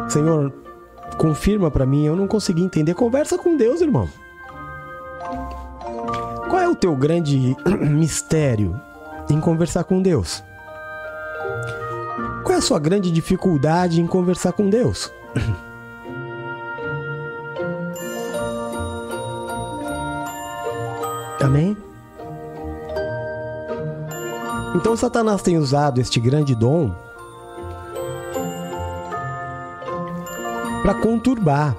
Senhor, 0.09 0.53
confirma 1.19 1.71
para 1.71 1.87
mim, 1.87 2.05
eu 2.05 2.17
não 2.17 2.27
consegui 2.27 2.63
entender. 2.63 2.95
Conversa 2.95 3.37
com 3.37 3.57
Deus, 3.57 3.81
irmão. 3.81 4.09
Qual 6.49 6.61
é 6.61 6.69
o 6.69 6.75
teu 6.75 6.97
grande 6.97 7.57
mistério 7.91 8.81
em 9.29 9.41
conversar 9.41 9.85
com 9.85 10.01
Deus? 10.01 10.43
Qual 12.43 12.55
é 12.55 12.59
a 12.59 12.63
sua 12.63 12.79
grande 12.79 13.11
dificuldade 13.11 14.01
em 14.01 14.07
conversar 14.07 14.53
com 14.53 14.71
Deus? 14.71 15.13
Amém? 21.43 21.77
Então 24.77 24.95
Satanás 24.95 25.41
tem 25.41 25.57
usado 25.57 26.03
este 26.03 26.21
grande 26.21 26.55
dom 26.55 26.95
para 30.83 30.93
conturbar. 31.01 31.75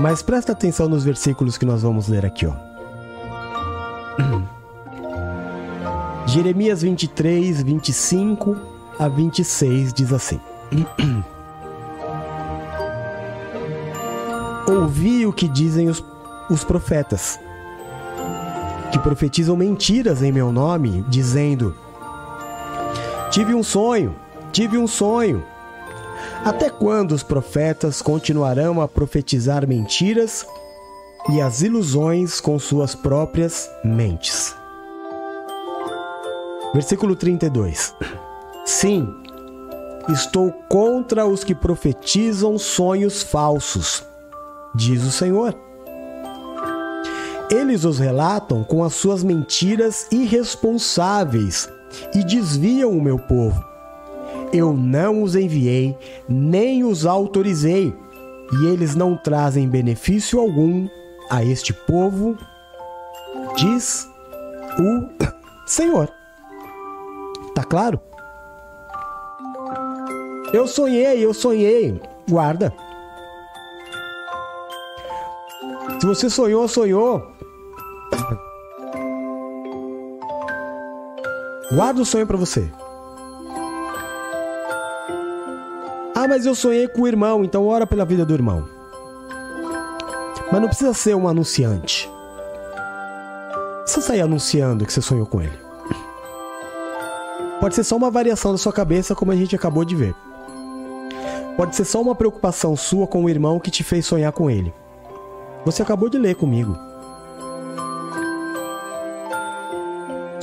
Mas 0.00 0.22
presta 0.22 0.52
atenção 0.52 0.88
nos 0.88 1.02
versículos 1.02 1.58
que 1.58 1.66
nós 1.66 1.82
vamos 1.82 2.06
ler 2.06 2.24
aqui, 2.24 2.46
ó. 2.46 2.52
Jeremias 6.26 6.82
23, 6.82 7.60
25 7.60 8.56
a 9.00 9.08
26 9.08 9.92
diz 9.92 10.12
assim: 10.12 10.40
Ouvi 14.70 15.26
o 15.26 15.32
que 15.32 15.48
dizem 15.48 15.88
os, 15.88 16.04
os 16.48 16.62
profetas, 16.62 17.40
que 18.90 18.98
profetizam 18.98 19.56
mentiras 19.56 20.22
em 20.22 20.32
meu 20.32 20.52
nome, 20.52 21.04
dizendo: 21.08 21.74
Tive 23.30 23.54
um 23.54 23.62
sonho, 23.62 24.14
tive 24.52 24.78
um 24.78 24.86
sonho. 24.86 25.44
Até 26.44 26.70
quando 26.70 27.12
os 27.12 27.22
profetas 27.22 28.00
continuarão 28.00 28.80
a 28.80 28.88
profetizar 28.88 29.66
mentiras 29.66 30.46
e 31.30 31.40
as 31.40 31.62
ilusões 31.62 32.40
com 32.40 32.58
suas 32.58 32.94
próprias 32.94 33.68
mentes? 33.84 34.54
Versículo 36.72 37.16
32. 37.16 37.94
Sim, 38.64 39.08
estou 40.08 40.52
contra 40.68 41.26
os 41.26 41.42
que 41.42 41.54
profetizam 41.54 42.58
sonhos 42.58 43.22
falsos, 43.22 44.04
diz 44.74 45.02
o 45.04 45.10
Senhor. 45.10 45.67
Eles 47.50 47.84
os 47.84 47.98
relatam 47.98 48.62
com 48.62 48.84
as 48.84 48.94
suas 48.94 49.24
mentiras 49.24 50.06
irresponsáveis 50.12 51.68
e 52.14 52.22
desviam 52.22 52.90
o 52.90 53.02
meu 53.02 53.18
povo. 53.18 53.64
Eu 54.52 54.72
não 54.74 55.22
os 55.22 55.34
enviei, 55.34 55.96
nem 56.28 56.84
os 56.84 57.06
autorizei, 57.06 57.94
e 58.52 58.66
eles 58.66 58.94
não 58.94 59.16
trazem 59.16 59.68
benefício 59.68 60.38
algum 60.40 60.88
a 61.30 61.42
este 61.42 61.72
povo, 61.72 62.36
diz 63.56 64.06
o 64.78 65.08
Senhor. 65.66 66.10
Tá 67.54 67.64
claro? 67.64 68.00
Eu 70.52 70.66
sonhei, 70.66 71.24
eu 71.24 71.34
sonhei. 71.34 72.00
Guarda. 72.28 72.72
Se 76.00 76.06
você 76.06 76.30
sonhou, 76.30 76.68
sonhou. 76.68 77.37
Guarda 81.70 82.00
o 82.00 82.06
sonho 82.06 82.26
para 82.26 82.36
você. 82.36 82.70
Ah, 86.14 86.26
mas 86.26 86.46
eu 86.46 86.54
sonhei 86.54 86.88
com 86.88 87.02
o 87.02 87.08
irmão, 87.08 87.44
então 87.44 87.66
ora 87.66 87.86
pela 87.86 88.06
vida 88.06 88.24
do 88.24 88.32
irmão. 88.32 88.66
Mas 90.50 90.60
não 90.60 90.68
precisa 90.68 90.94
ser 90.94 91.14
um 91.14 91.28
anunciante. 91.28 92.10
Você 93.86 94.00
sair 94.00 94.22
anunciando 94.22 94.86
que 94.86 94.92
você 94.92 95.02
sonhou 95.02 95.26
com 95.26 95.42
ele. 95.42 95.58
Pode 97.60 97.74
ser 97.74 97.84
só 97.84 97.96
uma 97.96 98.10
variação 98.10 98.52
da 98.52 98.58
sua 98.58 98.72
cabeça, 98.72 99.14
como 99.14 99.30
a 99.30 99.36
gente 99.36 99.54
acabou 99.54 99.84
de 99.84 99.94
ver. 99.94 100.14
Pode 101.56 101.76
ser 101.76 101.84
só 101.84 102.00
uma 102.00 102.14
preocupação 102.14 102.76
sua 102.76 103.06
com 103.06 103.24
o 103.24 103.28
irmão 103.28 103.60
que 103.60 103.70
te 103.70 103.84
fez 103.84 104.06
sonhar 104.06 104.32
com 104.32 104.50
ele. 104.50 104.72
Você 105.66 105.82
acabou 105.82 106.08
de 106.08 106.16
ler 106.16 106.34
comigo. 106.34 106.87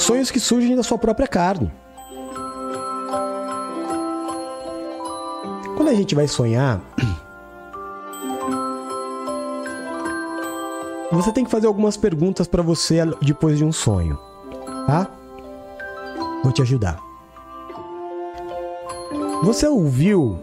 Sonhos 0.05 0.29
que 0.29 0.39
surgem 0.39 0.75
da 0.75 0.83
sua 0.83 0.99
própria 0.99 1.27
carne. 1.27 1.73
Quando 5.75 5.89
a 5.89 5.95
gente 5.95 6.13
vai 6.13 6.27
sonhar, 6.27 6.79
você 11.11 11.31
tem 11.31 11.43
que 11.43 11.49
fazer 11.49 11.65
algumas 11.65 11.97
perguntas 11.97 12.45
para 12.45 12.61
você 12.61 12.97
depois 13.19 13.57
de 13.57 13.65
um 13.65 13.71
sonho, 13.71 14.15
tá? 14.85 15.09
Vou 16.43 16.51
te 16.51 16.61
ajudar. 16.61 16.99
Você 19.41 19.67
ouviu 19.67 20.37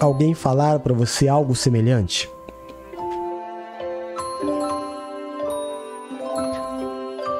alguém 0.00 0.32
falar 0.32 0.78
para 0.78 0.94
você 0.94 1.28
algo 1.28 1.54
semelhante? 1.54 2.30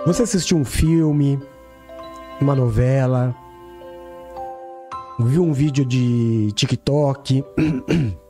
Você 0.05 0.25
assistiu 0.25 0.59
um 0.59 0.67
filme, 0.67 1.41
uma 2.43 2.55
novela, 2.57 3.35
viu 5.19 5.43
um 5.43 5.53
vídeo 5.53 5.85
de 5.85 6.51
TikTok 6.53 7.45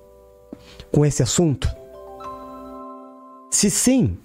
com 0.92 1.04
esse 1.04 1.22
assunto? 1.22 1.68
Se 3.50 3.70
sim, 3.70 4.18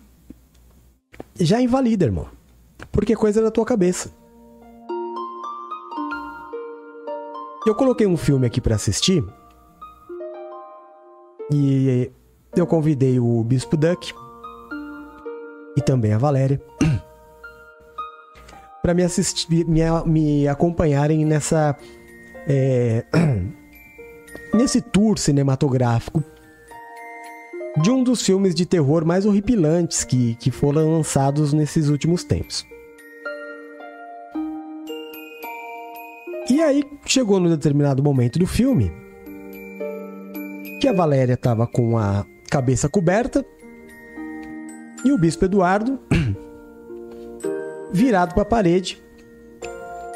já 1.39 1.61
invalida, 1.61 2.05
irmão. 2.05 2.27
Porque 2.91 3.13
é 3.13 3.15
coisa 3.15 3.41
da 3.41 3.49
tua 3.49 3.65
cabeça. 3.65 4.11
Eu 7.65 7.75
coloquei 7.75 8.07
um 8.07 8.17
filme 8.17 8.47
aqui 8.47 8.59
para 8.59 8.75
assistir. 8.75 9.23
E 11.51 12.11
eu 12.55 12.67
convidei 12.67 13.19
o 13.19 13.43
Bispo 13.43 13.77
Duck 13.77 14.13
e 15.77 15.81
também 15.81 16.13
a 16.13 16.17
Valéria 16.17 16.61
para 18.87 18.93
me 18.93 19.03
assistir, 19.03 19.67
me, 19.67 19.81
me 20.05 20.47
acompanharem 20.47 21.25
nessa 21.25 21.75
é, 22.47 23.03
nesse 24.55 24.79
tour 24.79 25.19
cinematográfico 25.19 26.23
de 27.81 27.91
um 27.91 28.01
dos 28.01 28.21
filmes 28.21 28.55
de 28.55 28.65
terror 28.65 29.03
mais 29.03 29.25
horripilantes 29.25 30.05
que, 30.05 30.35
que 30.35 30.49
foram 30.49 30.89
lançados 30.89 31.51
nesses 31.51 31.89
últimos 31.89 32.23
tempos. 32.23 32.65
E 36.49 36.61
aí 36.61 36.81
chegou 37.05 37.41
num 37.41 37.49
determinado 37.49 38.01
momento 38.01 38.39
do 38.39 38.47
filme 38.47 38.89
que 40.79 40.87
a 40.87 40.93
Valéria 40.93 41.33
estava 41.33 41.67
com 41.67 41.97
a 41.97 42.25
cabeça 42.49 42.87
coberta 42.87 43.45
e 45.03 45.11
o 45.11 45.17
bispo 45.17 45.43
Eduardo 45.43 45.99
virado 47.91 48.33
para 48.33 48.43
a 48.43 48.45
parede, 48.45 49.01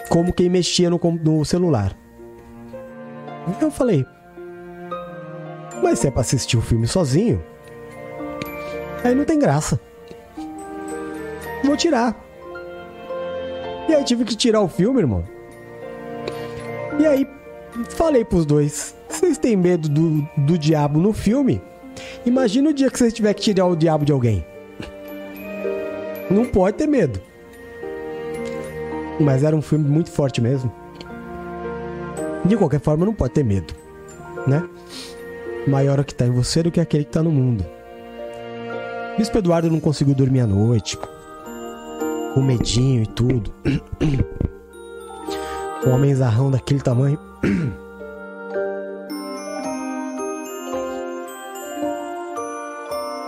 como 0.10 0.34
quem 0.34 0.50
mexia 0.50 0.90
no, 0.90 1.00
no 1.24 1.46
celular. 1.46 1.96
Eu 3.60 3.72
falei, 3.72 4.06
mas 5.82 6.00
se 6.00 6.08
é 6.08 6.12
para 6.12 6.22
assistir 6.22 6.58
o 6.58 6.62
filme 6.62 6.88
sozinho, 6.88 7.44
aí 9.04 9.16
não 9.16 9.26
tem 9.26 9.40
graça. 9.40 9.80
Vou 11.64 11.78
tirar. 11.78 12.16
E 13.88 13.94
aí 13.94 14.04
tive 14.04 14.26
que 14.26 14.36
tirar 14.36 14.62
o 14.62 14.68
filme, 14.68 15.00
irmão. 15.00 15.24
E 17.00 17.06
aí, 17.06 17.28
falei 17.90 18.24
pros 18.24 18.46
dois: 18.46 18.96
vocês 19.10 19.38
têm 19.38 19.56
medo 19.56 19.90
do, 19.90 20.28
do 20.38 20.58
diabo 20.58 21.00
no 21.00 21.14
filme? 21.14 21.62
Imagina 22.26 22.70
o 22.70 22.74
dia 22.74 22.90
que 22.90 22.98
vocês 22.98 23.14
tiver 23.14 23.34
que 23.34 23.42
tirar 23.42 23.66
o 23.66 23.76
diabo 23.76 24.06
de 24.06 24.12
alguém. 24.12 24.46
Não 26.30 26.46
pode 26.46 26.78
ter 26.78 26.88
medo. 26.88 27.22
Mas 29.22 29.44
era 29.44 29.56
um 29.56 29.62
filme 29.62 29.88
muito 29.88 30.10
forte 30.12 30.42
mesmo. 30.42 30.72
De 32.44 32.58
qualquer 32.58 32.80
forma, 32.80 33.06
não 33.06 33.14
pode 33.14 33.34
ter 33.34 33.44
medo, 33.44 33.74
né? 34.48 34.68
Maior 35.68 36.00
o 36.00 36.04
que 36.04 36.16
tá 36.16 36.26
em 36.26 36.32
você 36.32 36.64
do 36.64 36.72
que 36.72 36.80
aquele 36.80 37.04
que 37.04 37.12
tá 37.12 37.22
no 37.22 37.32
mundo. 37.32 37.64
Bispo 39.18 39.38
Eduardo 39.38 39.70
não 39.70 39.80
conseguiu 39.80 40.16
dormir 40.16 40.40
à 40.40 40.48
noite, 40.48 40.98
com 42.34 42.42
medinho 42.42 43.04
e 43.04 43.08
tudo. 43.08 43.54
Um 45.84 45.90
homenzarrão 45.90 46.52
daquele 46.52 46.80
tamanho. 46.80 47.18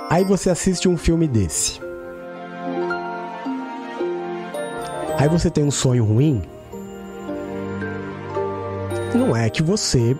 Aí 0.07 0.23
você 0.23 0.51
assiste 0.51 0.87
um 0.87 0.95
filme 0.95 1.27
desse. 1.27 1.82
Aí 5.23 5.29
você 5.29 5.49
tem 5.49 5.63
um 5.63 5.71
sonho 5.71 6.03
ruim. 6.03 6.41
Não 9.15 9.33
é 9.33 9.49
que 9.49 9.63
você 9.63 10.17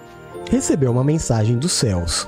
recebeu 0.50 0.90
uma 0.92 1.04
mensagem 1.04 1.58
dos 1.58 1.74
céus. 1.74 2.26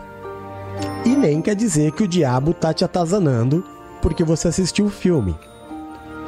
E 1.05 1.15
nem 1.15 1.41
quer 1.41 1.55
dizer 1.55 1.93
que 1.93 2.03
o 2.03 2.07
diabo 2.07 2.53
tá 2.53 2.73
te 2.73 2.83
atazanando 2.83 3.63
porque 4.01 4.25
você 4.25 4.49
assistiu 4.49 4.87
o 4.87 4.89
filme. 4.89 5.39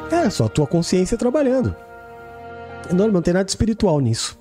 É 0.10 0.30
só 0.30 0.46
a 0.46 0.50
tua 0.50 0.66
consciência 0.66 1.18
trabalhando. 1.18 1.76
Não, 2.94 3.10
não 3.10 3.22
tem 3.22 3.34
nada 3.34 3.50
espiritual 3.50 4.00
nisso. 4.00 4.40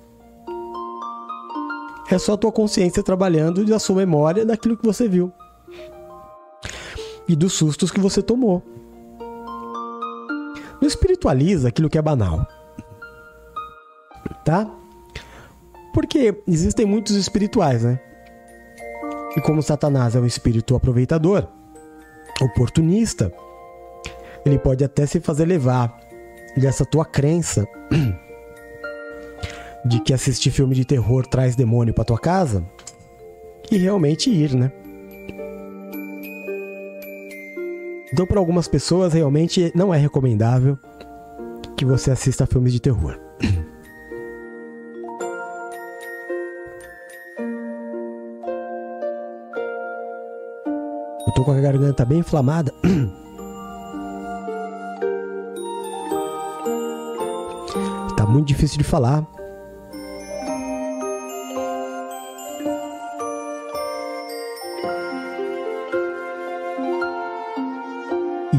É 2.09 2.17
só 2.17 2.35
a 2.35 2.37
tua 2.37 2.53
consciência 2.53 3.03
trabalhando 3.03 3.65
e 3.65 3.73
a 3.73 3.79
sua 3.79 3.97
memória 3.97 4.45
daquilo 4.45 4.77
que 4.77 4.85
você 4.85 5.09
viu. 5.09 5.29
e 7.27 7.35
dos 7.35 7.51
sustos 7.51 7.91
que 7.91 7.99
você 7.99 8.21
tomou. 8.21 8.63
Não 10.87 10.89
espiritualiza 10.89 11.67
aquilo 11.67 11.89
que 11.89 11.97
é 11.97 12.01
banal. 12.01 12.47
Tá? 14.45 14.65
Porque 15.93 16.33
existem 16.47 16.85
muitos 16.85 17.13
espirituais, 17.17 17.83
né? 17.83 17.99
E 19.35 19.41
como 19.41 19.61
Satanás 19.61 20.15
é 20.15 20.19
um 20.21 20.25
espírito 20.25 20.77
aproveitador, 20.77 21.45
oportunista, 22.41 23.33
ele 24.45 24.57
pode 24.57 24.81
até 24.81 25.05
se 25.05 25.19
fazer 25.19 25.43
levar 25.43 25.99
dessa 26.55 26.85
tua 26.85 27.03
crença 27.03 27.67
de 29.83 29.99
que 29.99 30.13
assistir 30.13 30.51
filme 30.51 30.73
de 30.73 30.85
terror 30.85 31.27
traz 31.27 31.53
demônio 31.53 31.93
para 31.93 32.05
tua 32.05 32.17
casa 32.17 32.65
e 33.69 33.75
realmente 33.77 34.29
ir, 34.29 34.55
né? 34.55 34.71
Então, 38.11 38.25
para 38.25 38.39
algumas 38.39 38.67
pessoas, 38.67 39.13
realmente 39.13 39.71
não 39.75 39.93
é 39.93 39.97
recomendável 39.97 40.77
que 41.75 41.85
você 41.85 42.09
assista 42.09 42.45
filmes 42.45 42.73
de 42.73 42.79
terror. 42.79 43.19
Eu 51.27 51.33
tô 51.33 51.43
com 51.43 51.51
a 51.51 51.59
garganta 51.59 52.05
bem 52.05 52.19
inflamada. 52.19 52.73
Tá 58.15 58.25
muito 58.25 58.47
difícil 58.47 58.77
de 58.77 58.83
falar. 58.83 59.36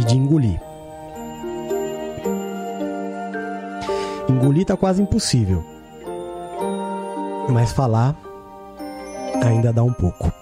De 0.09 0.17
engolir. 0.17 0.61
Engolir 4.29 4.65
tá 4.65 4.77
quase 4.77 5.03
impossível. 5.03 5.63
Mas 7.51 7.73
falar 7.73 8.17
ainda 9.43 9.73
dá 9.73 9.83
um 9.83 9.93
pouco. 9.93 10.33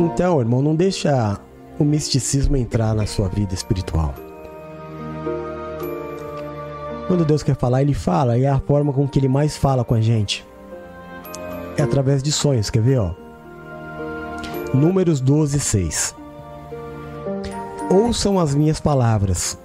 Então, 0.00 0.40
irmão, 0.40 0.60
não 0.60 0.74
deixa 0.74 1.38
o 1.78 1.84
misticismo 1.84 2.56
entrar 2.56 2.94
na 2.94 3.06
sua 3.06 3.28
vida 3.28 3.54
espiritual. 3.54 4.12
Quando 7.06 7.24
Deus 7.24 7.42
quer 7.42 7.54
falar, 7.54 7.82
ele 7.82 7.94
fala, 7.94 8.36
e 8.36 8.44
é 8.44 8.48
a 8.48 8.58
forma 8.58 8.92
com 8.92 9.06
que 9.06 9.18
ele 9.18 9.28
mais 9.28 9.56
fala 9.56 9.84
com 9.84 9.94
a 9.94 10.00
gente. 10.00 10.44
É 11.76 11.82
através 11.82 12.22
de 12.22 12.30
sonhos, 12.30 12.70
quer 12.70 12.82
ver, 12.82 12.98
ó? 12.98 13.14
Números 14.74 15.20
12, 15.20 15.60
6. 15.60 16.14
Ouçam 17.90 18.38
as 18.38 18.54
minhas 18.54 18.80
palavras. 18.80 19.58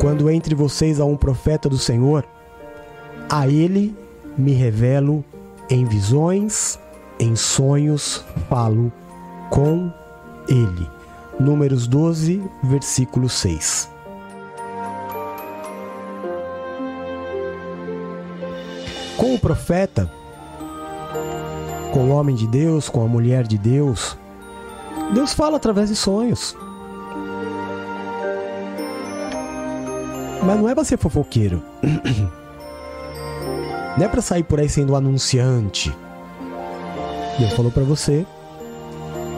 Quando 0.00 0.30
entre 0.30 0.54
vocês 0.54 1.00
há 1.00 1.04
um 1.04 1.16
profeta 1.16 1.68
do 1.68 1.78
Senhor, 1.78 2.24
a 3.28 3.48
ele 3.48 3.96
me 4.36 4.52
revelo 4.52 5.24
em 5.68 5.84
visões, 5.84 6.78
em 7.18 7.34
sonhos, 7.34 8.24
falo 8.48 8.92
com 9.50 9.90
ele. 10.48 10.88
Números 11.40 11.86
12, 11.86 12.42
versículo 12.62 13.28
6. 13.28 13.90
Com 19.16 19.34
o 19.34 19.38
profeta, 19.38 20.10
com 21.96 22.10
o 22.10 22.10
homem 22.10 22.36
de 22.36 22.46
Deus, 22.46 22.90
com 22.90 23.02
a 23.02 23.08
mulher 23.08 23.46
de 23.46 23.56
Deus, 23.56 24.18
Deus 25.14 25.32
fala 25.32 25.56
através 25.56 25.88
de 25.88 25.96
sonhos. 25.96 26.54
Mas 30.44 30.60
não 30.60 30.68
é 30.68 30.74
para 30.74 30.84
ser 30.84 30.98
fofoqueiro. 30.98 31.62
Não 33.96 34.04
é 34.04 34.08
para 34.08 34.20
sair 34.20 34.42
por 34.42 34.60
aí 34.60 34.68
sendo 34.68 34.94
anunciante. 34.94 35.90
Deus 37.38 37.54
falou 37.54 37.72
para 37.72 37.82
você: 37.82 38.26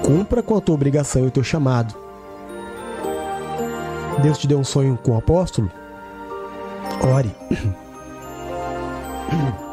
cumpra 0.04 0.42
com 0.42 0.56
a 0.56 0.60
tua 0.60 0.74
obrigação 0.74 1.22
e 1.22 1.28
o 1.28 1.30
teu 1.30 1.44
chamado. 1.44 1.94
Deus 4.20 4.36
te 4.36 4.48
deu 4.48 4.58
um 4.58 4.64
sonho 4.64 4.98
com 5.00 5.12
o 5.12 5.16
apóstolo? 5.16 5.70
Ore. 7.14 7.32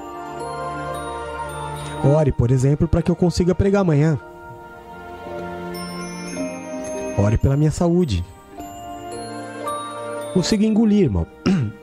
Ore, 2.03 2.31
por 2.31 2.51
exemplo, 2.51 2.87
para 2.87 3.01
que 3.01 3.09
eu 3.09 3.15
consiga 3.15 3.55
pregar 3.55 3.81
amanhã. 3.81 4.19
Ore 7.17 7.37
pela 7.37 7.55
minha 7.55 7.71
saúde. 7.71 8.23
Consiga 10.33 10.65
engolir, 10.65 11.03
irmão. 11.03 11.25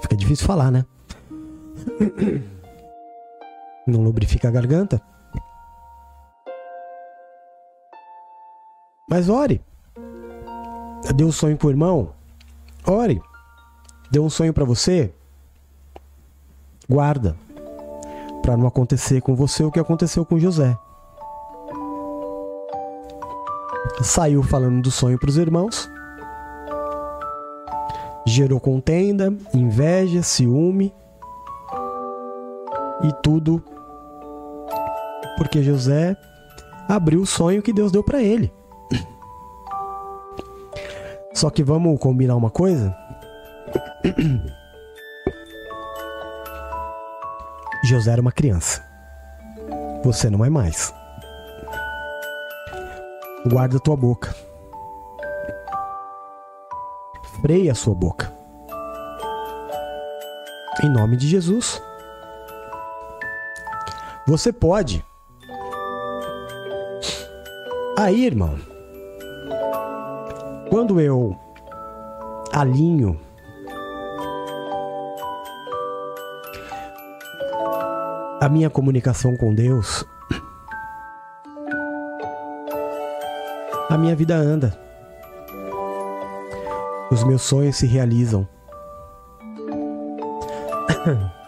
Fica 0.00 0.16
difícil 0.16 0.46
falar, 0.46 0.70
né? 0.70 0.84
Não 3.86 4.02
lubrifica 4.02 4.48
a 4.48 4.52
garganta. 4.52 5.02
Mas 9.08 9.28
ore. 9.28 9.60
Deu 11.14 11.26
um 11.26 11.32
sonho 11.32 11.56
pro 11.56 11.70
irmão? 11.70 12.10
Ore. 12.86 13.20
Deu 14.10 14.24
um 14.24 14.30
sonho 14.30 14.52
para 14.52 14.64
você? 14.64 15.12
Guarda. 16.88 17.36
Para 18.42 18.56
não 18.56 18.66
acontecer 18.66 19.20
com 19.20 19.34
você 19.34 19.64
o 19.64 19.70
que 19.70 19.80
aconteceu 19.80 20.24
com 20.24 20.38
José. 20.38 20.76
Saiu 24.02 24.42
falando 24.42 24.82
do 24.82 24.90
sonho 24.90 25.18
para 25.18 25.30
os 25.30 25.36
irmãos 25.36 25.90
gerou 28.24 28.60
contenda, 28.60 29.32
inveja, 29.52 30.22
ciúme 30.22 30.92
e 33.02 33.12
tudo 33.22 33.62
porque 35.36 35.62
José 35.62 36.16
abriu 36.88 37.22
o 37.22 37.26
sonho 37.26 37.62
que 37.62 37.72
Deus 37.72 37.90
deu 37.90 38.02
para 38.02 38.22
ele. 38.22 38.52
Só 41.42 41.50
que 41.50 41.64
vamos 41.64 41.98
combinar 41.98 42.36
uma 42.36 42.50
coisa? 42.50 42.96
José 47.82 48.12
era 48.12 48.22
uma 48.22 48.30
criança. 48.30 48.80
Você 50.04 50.30
não 50.30 50.44
é 50.44 50.48
mais. 50.48 50.94
Guarda 53.50 53.80
tua 53.80 53.96
boca 53.96 54.32
freie 57.40 57.68
a 57.68 57.74
sua 57.74 57.92
boca. 57.92 58.32
Em 60.80 60.88
nome 60.88 61.16
de 61.16 61.26
Jesus. 61.26 61.82
Você 64.28 64.52
pode. 64.52 65.04
Aí, 67.98 68.24
irmão, 68.24 68.56
quando 70.72 70.98
eu 70.98 71.38
alinho 72.50 73.20
a 78.40 78.48
minha 78.48 78.70
comunicação 78.70 79.36
com 79.36 79.54
Deus, 79.54 80.02
a 83.90 83.98
minha 83.98 84.16
vida 84.16 84.34
anda. 84.34 84.74
Os 87.10 87.22
meus 87.22 87.42
sonhos 87.42 87.76
se 87.76 87.86
realizam. 87.86 88.48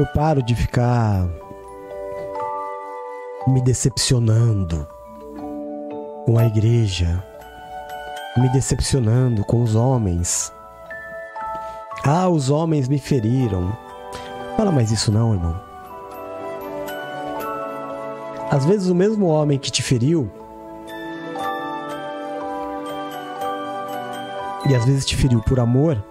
Eu 0.00 0.06
paro 0.06 0.42
de 0.42 0.54
ficar 0.54 1.28
me 3.46 3.60
decepcionando 3.60 4.88
com 6.24 6.38
a 6.38 6.46
igreja, 6.46 7.22
me 8.38 8.48
decepcionando 8.48 9.44
com 9.44 9.62
os 9.62 9.74
homens. 9.74 10.50
Ah, 12.02 12.30
os 12.30 12.48
homens 12.48 12.88
me 12.88 12.98
feriram. 12.98 13.76
Fala 14.56 14.72
mais 14.72 14.90
isso 14.90 15.12
não, 15.12 15.34
irmão. 15.34 15.60
Às 18.50 18.64
vezes 18.64 18.88
o 18.88 18.94
mesmo 18.94 19.26
homem 19.26 19.58
que 19.58 19.70
te 19.70 19.82
feriu 19.82 20.30
e 24.66 24.74
às 24.74 24.86
vezes 24.86 25.04
te 25.04 25.14
feriu 25.14 25.42
por 25.42 25.60
amor, 25.60 26.02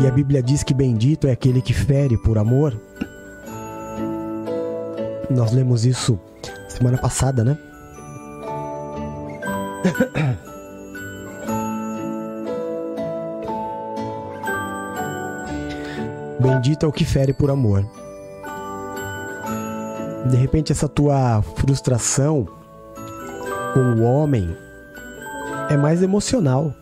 E 0.00 0.06
a 0.06 0.10
Bíblia 0.12 0.40
diz 0.40 0.62
que 0.62 0.72
bendito 0.72 1.26
é 1.26 1.32
aquele 1.32 1.60
que 1.60 1.74
fere 1.74 2.16
por 2.16 2.38
amor. 2.38 2.80
Nós 5.28 5.52
lemos 5.52 5.84
isso 5.84 6.18
semana 6.68 6.96
passada, 6.98 7.42
né? 7.42 7.58
Bendito 16.40 16.86
é 16.86 16.88
o 16.88 16.92
que 16.92 17.04
fere 17.04 17.32
por 17.32 17.50
amor. 17.50 17.84
De 20.30 20.36
repente, 20.36 20.70
essa 20.70 20.88
tua 20.88 21.42
frustração 21.56 22.46
com 23.74 23.80
o 23.80 24.02
homem 24.02 24.56
é 25.68 25.76
mais 25.76 26.02
emocional. 26.02 26.72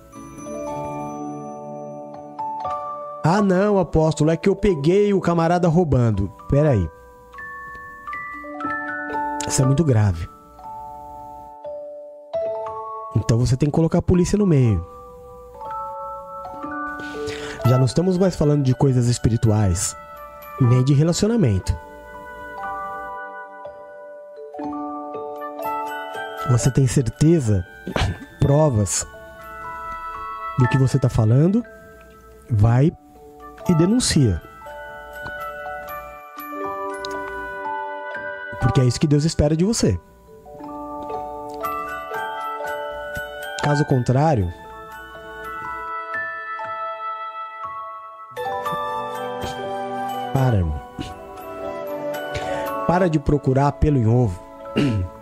Ah, 3.28 3.42
não, 3.42 3.76
apóstolo, 3.76 4.30
é 4.30 4.36
que 4.36 4.48
eu 4.48 4.54
peguei 4.54 5.12
o 5.12 5.20
camarada 5.20 5.66
roubando. 5.66 6.32
Peraí. 6.48 6.88
Isso 9.48 9.60
é 9.60 9.64
muito 9.64 9.82
grave. 9.82 10.28
Então 13.16 13.36
você 13.36 13.56
tem 13.56 13.68
que 13.68 13.74
colocar 13.74 13.98
a 13.98 14.02
polícia 14.02 14.38
no 14.38 14.46
meio. 14.46 14.86
Já 17.66 17.76
não 17.76 17.86
estamos 17.86 18.16
mais 18.16 18.36
falando 18.36 18.62
de 18.62 18.76
coisas 18.76 19.08
espirituais, 19.08 19.96
nem 20.60 20.84
de 20.84 20.94
relacionamento. 20.94 21.76
Você 26.48 26.70
tem 26.70 26.86
certeza, 26.86 27.66
provas 28.38 29.04
do 30.60 30.68
que 30.68 30.78
você 30.78 30.96
está 30.96 31.08
falando, 31.08 31.64
vai 32.48 32.92
e 33.68 33.74
denuncia. 33.74 34.40
Porque 38.60 38.80
é 38.80 38.84
isso 38.84 39.00
que 39.00 39.06
Deus 39.06 39.24
espera 39.24 39.56
de 39.56 39.64
você. 39.64 39.98
Caso 43.62 43.84
contrário, 43.84 44.52
para, 50.32 50.56
irmão. 50.58 50.80
Para 52.86 53.08
de 53.08 53.18
procurar 53.18 53.72
pelo 53.72 53.98
em 53.98 54.06
ovo. 54.06 54.40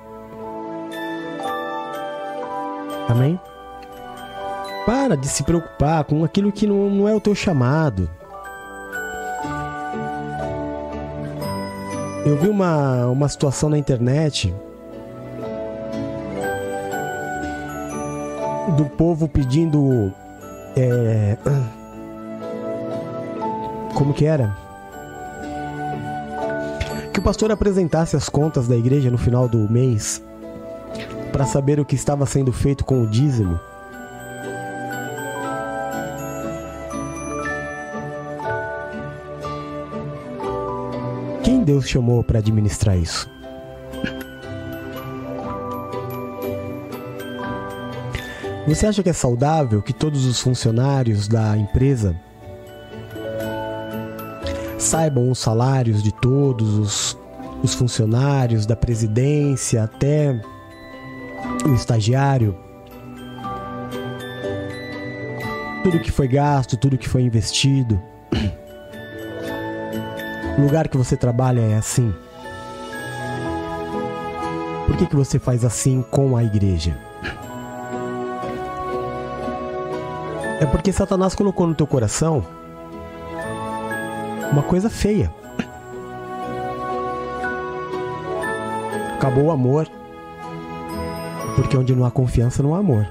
Amém? 3.09 3.41
Para 4.85 5.16
de 5.16 5.29
se 5.29 5.43
preocupar 5.43 6.05
com 6.05 6.23
aquilo 6.25 6.53
que 6.53 6.66
não, 6.66 6.91
não 6.91 7.09
é 7.09 7.15
o 7.15 7.21
teu 7.21 7.35
chamado. 7.35 8.11
Eu 12.25 12.39
vi 12.39 12.49
uma, 12.49 13.07
uma 13.07 13.29
situação 13.29 13.69
na 13.69 13.77
internet 13.77 14.55
do 18.77 18.87
povo 18.87 19.29
pedindo. 19.29 20.13
É, 20.77 21.37
como 23.95 24.15
que 24.15 24.25
era? 24.25 24.57
Que 27.13 27.21
o 27.21 27.23
pastor 27.23 27.53
apresentasse 27.53 28.17
as 28.17 28.29
contas 28.29 28.67
da 28.67 28.77
igreja 28.77 29.11
no 29.11 29.19
final 29.19 29.47
do 29.47 29.71
mês 29.71 30.25
para 31.31 31.45
saber 31.45 31.79
o 31.79 31.85
que 31.85 31.95
estava 31.95 32.25
sendo 32.25 32.53
feito 32.53 32.85
com 32.85 33.03
o 33.03 33.07
dízimo. 33.07 33.61
Deus 41.65 41.89
chamou 41.89 42.23
para 42.23 42.39
administrar 42.39 42.97
isso? 42.97 43.28
Você 48.66 48.86
acha 48.86 49.03
que 49.03 49.11
é 49.11 49.12
saudável 49.12 49.82
que 49.82 49.93
todos 49.93 50.24
os 50.24 50.41
funcionários 50.41 51.28
da 51.28 51.57
empresa 51.57 52.19
saibam 54.78 55.31
os 55.31 55.39
salários 55.39 56.03
de 56.03 56.12
todos 56.12 56.78
os, 56.78 57.19
os 57.62 57.74
funcionários, 57.74 58.65
da 58.65 58.74
presidência 58.74 59.85
até 59.85 60.41
o 61.66 61.74
estagiário? 61.74 62.57
Tudo 65.82 66.01
que 66.01 66.11
foi 66.11 66.27
gasto, 66.27 66.78
tudo 66.78 66.97
que 66.97 67.09
foi 67.09 67.20
investido. 67.20 68.01
Lugar 70.65 70.89
que 70.89 70.97
você 70.97 71.15
trabalha 71.15 71.61
é 71.61 71.77
assim? 71.77 72.15
Por 74.86 74.97
que, 74.97 75.05
que 75.05 75.15
você 75.15 75.39
faz 75.39 75.62
assim 75.62 76.01
com 76.11 76.39
a 76.39 76.43
igreja? 76.43 76.97
É 80.59 80.65
porque 80.65 80.91
Satanás 80.91 81.35
colocou 81.35 81.66
no 81.66 81.74
teu 81.74 81.86
coração 81.86 82.43
uma 84.51 84.62
coisa 84.62 84.89
feia. 84.89 85.31
Acabou 89.16 89.45
o 89.45 89.51
amor. 89.51 89.86
Porque 91.57 91.77
onde 91.77 91.95
não 91.95 92.07
há 92.07 92.11
confiança 92.11 92.62
não 92.62 92.74
há 92.74 92.78
amor. 92.78 93.07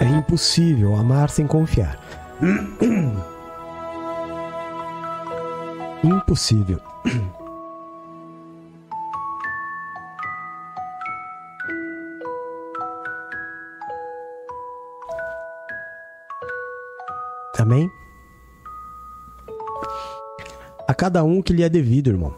É 0.00 0.04
impossível 0.04 0.94
amar 0.94 1.28
sem 1.28 1.44
confiar. 1.44 1.98
Impossível. 6.02 6.80
Amém? 17.58 17.90
A 20.88 20.94
cada 20.94 21.22
um 21.22 21.42
que 21.42 21.52
lhe 21.52 21.62
é 21.62 21.68
devido, 21.68 22.08
irmão. 22.08 22.34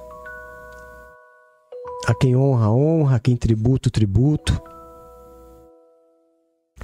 A 2.08 2.14
quem 2.14 2.34
honra, 2.34 2.72
honra, 2.72 3.16
a 3.16 3.20
quem 3.20 3.36
tributo, 3.36 3.88
tributo. 3.88 4.60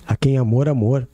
A 0.07 0.17
quem 0.17 0.39
amor, 0.39 0.69
amor. 0.69 1.09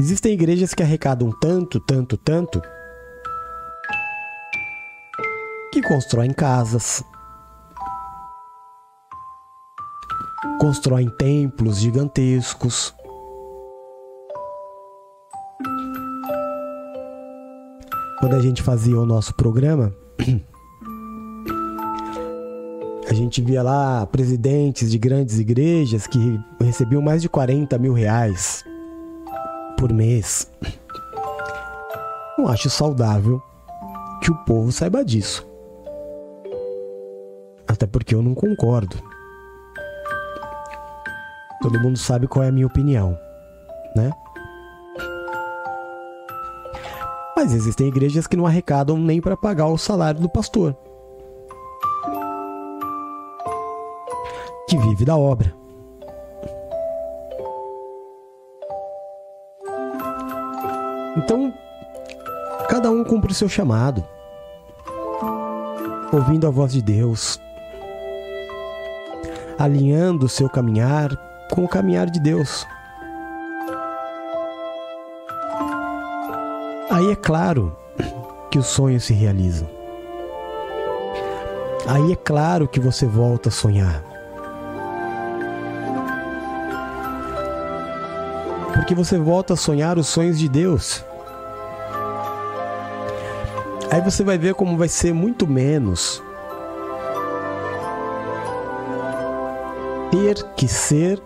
Existem 0.00 0.32
igrejas 0.32 0.74
que 0.74 0.82
arrecadam 0.82 1.32
tanto, 1.32 1.80
tanto, 1.80 2.16
tanto 2.16 2.62
que 5.72 5.82
constroem 5.82 6.32
casas, 6.32 7.02
constroem 10.60 11.10
templos 11.10 11.78
gigantescos. 11.78 12.94
Quando 18.20 18.36
a 18.36 18.40
gente 18.40 18.62
fazia 18.62 18.96
o 18.96 19.04
nosso 19.04 19.34
programa, 19.34 19.92
a 23.10 23.14
gente 23.14 23.42
via 23.42 23.64
lá 23.64 24.06
presidentes 24.06 24.92
de 24.92 24.98
grandes 24.98 25.40
igrejas 25.40 26.06
que 26.06 26.38
recebiam 26.60 27.02
mais 27.02 27.20
de 27.20 27.28
40 27.28 27.76
mil 27.78 27.92
reais 27.92 28.67
por 29.78 29.92
mês. 29.92 30.50
Não 32.36 32.48
acho 32.48 32.68
saudável 32.68 33.40
que 34.20 34.30
o 34.30 34.34
povo 34.44 34.72
saiba 34.72 35.04
disso. 35.04 35.46
Até 37.66 37.86
porque 37.86 38.14
eu 38.14 38.20
não 38.20 38.34
concordo. 38.34 38.96
Todo 41.62 41.80
mundo 41.80 41.96
sabe 41.96 42.26
qual 42.26 42.44
é 42.44 42.48
a 42.48 42.52
minha 42.52 42.66
opinião, 42.66 43.16
né? 43.94 44.10
Mas 47.36 47.52
existem 47.52 47.86
igrejas 47.86 48.26
que 48.26 48.36
não 48.36 48.46
arrecadam 48.46 48.98
nem 48.98 49.20
para 49.20 49.36
pagar 49.36 49.68
o 49.68 49.78
salário 49.78 50.20
do 50.20 50.28
pastor. 50.28 50.76
Que 54.68 54.76
vive 54.76 55.04
da 55.04 55.16
obra. 55.16 55.54
Então, 61.18 61.52
cada 62.68 62.92
um 62.92 63.02
cumpre 63.02 63.34
seu 63.34 63.48
chamado, 63.48 64.04
ouvindo 66.12 66.46
a 66.46 66.50
voz 66.50 66.72
de 66.72 66.80
Deus, 66.80 67.40
alinhando 69.58 70.26
o 70.26 70.28
seu 70.28 70.48
caminhar 70.48 71.10
com 71.50 71.64
o 71.64 71.68
caminhar 71.68 72.08
de 72.08 72.20
Deus. 72.20 72.64
Aí 76.88 77.10
é 77.10 77.16
claro 77.16 77.76
que 78.48 78.58
o 78.60 78.62
sonho 78.62 79.00
se 79.00 79.12
realiza. 79.12 79.68
Aí 81.88 82.12
é 82.12 82.16
claro 82.16 82.68
que 82.68 82.78
você 82.78 83.06
volta 83.06 83.48
a 83.48 83.52
sonhar. 83.52 84.04
Porque 88.72 88.94
você 88.94 89.18
volta 89.18 89.54
a 89.54 89.56
sonhar 89.56 89.98
os 89.98 90.06
sonhos 90.06 90.38
de 90.38 90.48
Deus. 90.48 91.04
Aí 93.90 94.00
você 94.02 94.22
vai 94.22 94.36
ver 94.36 94.54
como 94.54 94.76
vai 94.76 94.88
ser 94.88 95.14
muito 95.14 95.46
menos 95.46 96.22
ter 100.10 100.42
que 100.54 100.66
ser 100.66 101.22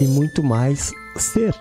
e 0.00 0.06
muito 0.06 0.42
mais 0.42 0.90
ser. 1.16 1.54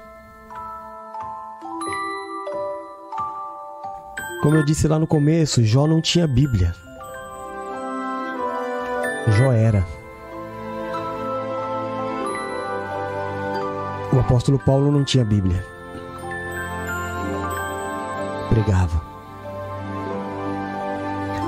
Como 4.41 4.55
eu 4.55 4.65
disse 4.65 4.87
lá 4.87 4.97
no 4.97 5.05
começo, 5.05 5.63
Jó 5.63 5.85
não 5.85 6.01
tinha 6.01 6.27
Bíblia. 6.27 6.73
Jó 9.27 9.51
era. 9.51 9.85
O 14.11 14.19
apóstolo 14.19 14.57
Paulo 14.57 14.91
não 14.91 15.03
tinha 15.03 15.23
Bíblia. 15.23 15.70
Pregava. 18.51 19.01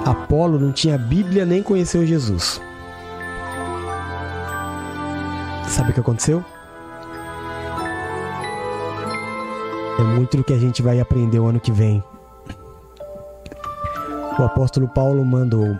Apolo 0.05 0.57
não 0.57 0.71
tinha 0.71 0.97
Bíblia 0.97 1.45
nem 1.45 1.61
conheceu 1.61 2.05
Jesus. 2.05 2.61
Sabe 5.67 5.91
o 5.91 5.93
que 5.93 5.99
aconteceu? 5.99 6.43
É 9.99 10.03
muito 10.03 10.37
do 10.37 10.43
que 10.43 10.53
a 10.53 10.59
gente 10.59 10.81
vai 10.81 10.99
aprender 10.99 11.39
o 11.39 11.45
ano 11.45 11.59
que 11.59 11.71
vem. 11.71 12.03
O 14.39 14.43
apóstolo 14.43 14.87
Paulo 14.87 15.23
mandou 15.25 15.77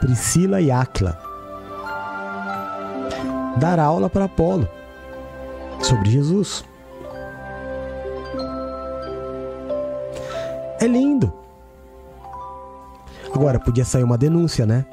Priscila 0.00 0.60
e 0.60 0.70
Áquila 0.70 1.30
dar 3.56 3.78
aula 3.78 4.08
para 4.08 4.24
Apolo 4.24 4.68
sobre 5.82 6.10
Jesus. 6.10 6.64
É 10.80 10.86
lindo. 10.86 11.30
Agora, 13.34 13.60
podia 13.60 13.84
sair 13.84 14.02
uma 14.02 14.16
denúncia, 14.16 14.64
né? 14.64 14.86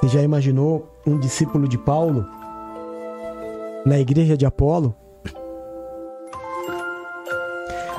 Você 0.00 0.08
já 0.08 0.22
imaginou 0.22 0.86
um 1.06 1.18
discípulo 1.18 1.66
de 1.66 1.78
Paulo 1.78 2.26
na 3.84 3.98
igreja 3.98 4.36
de 4.36 4.44
Apolo 4.44 4.94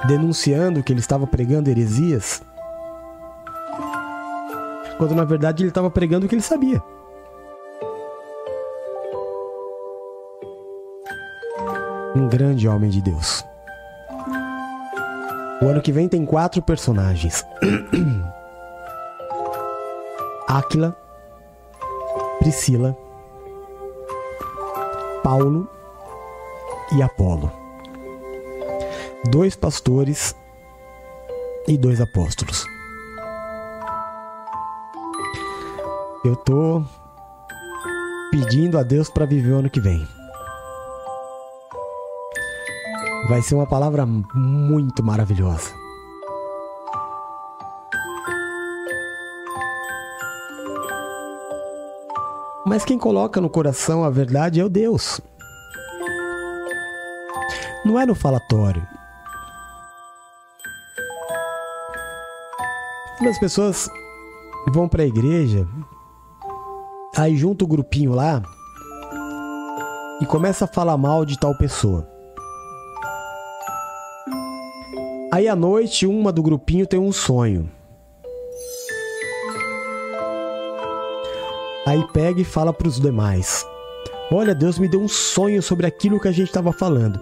denunciando 0.08 0.84
que 0.84 0.94
ele 0.94 1.00
estava 1.00 1.26
pregando 1.26 1.70
heresias? 1.70 2.42
Quando 4.98 5.16
na 5.16 5.24
verdade 5.24 5.64
ele 5.64 5.70
estava 5.70 5.90
pregando 5.90 6.28
o 6.28 6.30
que 6.30 6.36
ele 6.36 6.42
sabia. 6.42 6.82
Um 12.16 12.28
grande 12.28 12.68
homem 12.68 12.90
de 12.90 13.02
Deus. 13.02 13.44
O 15.62 15.68
ano 15.68 15.82
que 15.82 15.92
vem 15.92 16.10
tem 16.10 16.26
quatro 16.26 16.62
personagens: 16.62 17.46
Áquila, 20.48 20.96
Priscila, 22.40 22.98
Paulo 25.24 25.70
e 26.98 27.04
Apolo. 27.04 27.52
Dois 29.30 29.56
pastores 29.56 30.36
e 31.68 31.78
dois 31.78 32.02
apóstolos. 32.02 32.66
Eu 36.26 36.36
tô 36.36 36.84
pedindo 38.32 38.80
a 38.80 38.84
Deus 38.84 39.10
para 39.10 39.26
viver 39.26 39.52
o 39.52 39.60
ano 39.60 39.70
que 39.70 39.80
vem. 39.80 40.08
Vai 43.32 43.42
ser 43.42 43.56
uma 43.56 43.66
palavra 43.66 44.06
muito 44.06 45.02
maravilhosa. 45.02 45.74
Mas 52.66 52.84
quem 52.84 53.00
coloca 53.00 53.40
no 53.40 53.50
coração 53.50 54.04
a 54.04 54.10
verdade 54.10 54.60
é 54.60 54.66
o 54.66 54.68
Deus. 54.68 55.22
Não 57.86 57.98
é 57.98 58.06
no 58.06 58.14
falatório. 58.14 58.86
As 63.26 63.40
pessoas 63.40 63.90
vão 64.74 64.90
para 64.90 65.04
a 65.04 65.08
igreja, 65.08 65.66
aí 67.16 67.38
junta 67.38 67.64
o 67.64 67.68
grupinho 67.68 68.14
lá 68.14 68.42
e 70.20 70.26
começa 70.26 70.66
a 70.66 70.68
falar 70.68 70.98
mal 70.98 71.24
de 71.24 71.40
tal 71.40 71.58
pessoa. 71.58 72.21
Aí 75.32 75.48
à 75.48 75.56
noite, 75.56 76.06
uma 76.06 76.30
do 76.30 76.44
grupinho 76.44 76.86
tem 76.86 77.00
um 77.00 77.14
sonho. 77.14 77.72
Aí 81.88 82.06
pega 82.12 82.42
e 82.42 82.44
fala 82.44 82.74
para 82.74 82.90
os 82.90 83.00
demais: 83.00 83.66
Olha, 84.30 84.54
Deus 84.54 84.78
me 84.78 84.90
deu 84.90 85.00
um 85.00 85.08
sonho 85.08 85.62
sobre 85.62 85.86
aquilo 85.86 86.20
que 86.20 86.28
a 86.28 86.34
gente 86.34 86.48
estava 86.48 86.74
falando. 86.74 87.18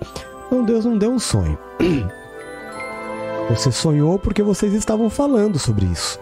Não, 0.52 0.66
Deus 0.66 0.86
não 0.86 0.98
deu 0.98 1.12
um 1.12 1.20
sonho. 1.20 1.58
Você 3.50 3.72
sonhou 3.72 4.18
porque 4.18 4.44
vocês 4.44 4.74
estavam 4.74 5.10
falando 5.10 5.58
sobre 5.58 5.86
isso. 5.86 6.20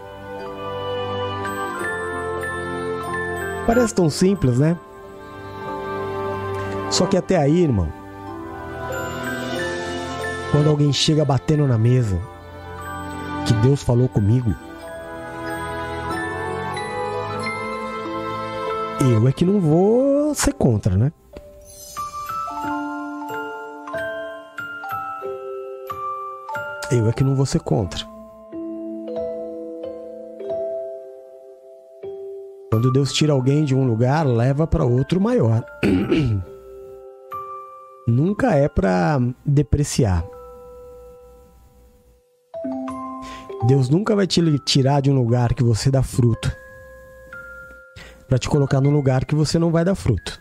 Parece 3.66 3.94
tão 3.94 4.08
simples, 4.08 4.58
né? 4.58 4.78
Só 6.90 7.04
que 7.04 7.18
até 7.18 7.36
aí, 7.36 7.62
irmão, 7.62 7.92
quando 10.50 10.68
alguém 10.68 10.92
chega 10.92 11.24
batendo 11.24 11.66
na 11.66 11.76
mesa 11.76 12.18
que 13.46 13.52
Deus 13.54 13.82
falou 13.82 14.08
comigo, 14.08 14.54
eu 19.00 19.28
é 19.28 19.32
que 19.32 19.44
não 19.44 19.60
vou 19.60 20.34
ser 20.34 20.52
contra, 20.54 20.96
né? 20.96 21.12
Eu 26.90 27.06
é 27.06 27.12
que 27.12 27.22
não 27.22 27.34
vou 27.34 27.44
ser 27.44 27.60
contra. 27.60 28.06
Quando 32.70 32.92
Deus 32.92 33.12
tira 33.12 33.32
alguém 33.32 33.64
de 33.64 33.74
um 33.74 33.86
lugar, 33.86 34.26
leva 34.26 34.66
para 34.66 34.84
outro 34.84 35.20
maior. 35.20 35.64
Nunca 38.06 38.54
é 38.54 38.68
para 38.68 39.18
depreciar. 39.44 40.24
Deus 43.66 43.88
nunca 43.88 44.14
vai 44.14 44.26
te 44.26 44.40
tirar 44.60 45.00
de 45.00 45.10
um 45.10 45.14
lugar 45.14 45.52
que 45.54 45.64
você 45.64 45.90
dá 45.90 46.02
fruto 46.02 46.50
para 48.28 48.38
te 48.38 48.48
colocar 48.48 48.80
num 48.80 48.90
lugar 48.90 49.24
que 49.24 49.34
você 49.34 49.58
não 49.58 49.70
vai 49.70 49.84
dar 49.84 49.94
fruto. 49.94 50.40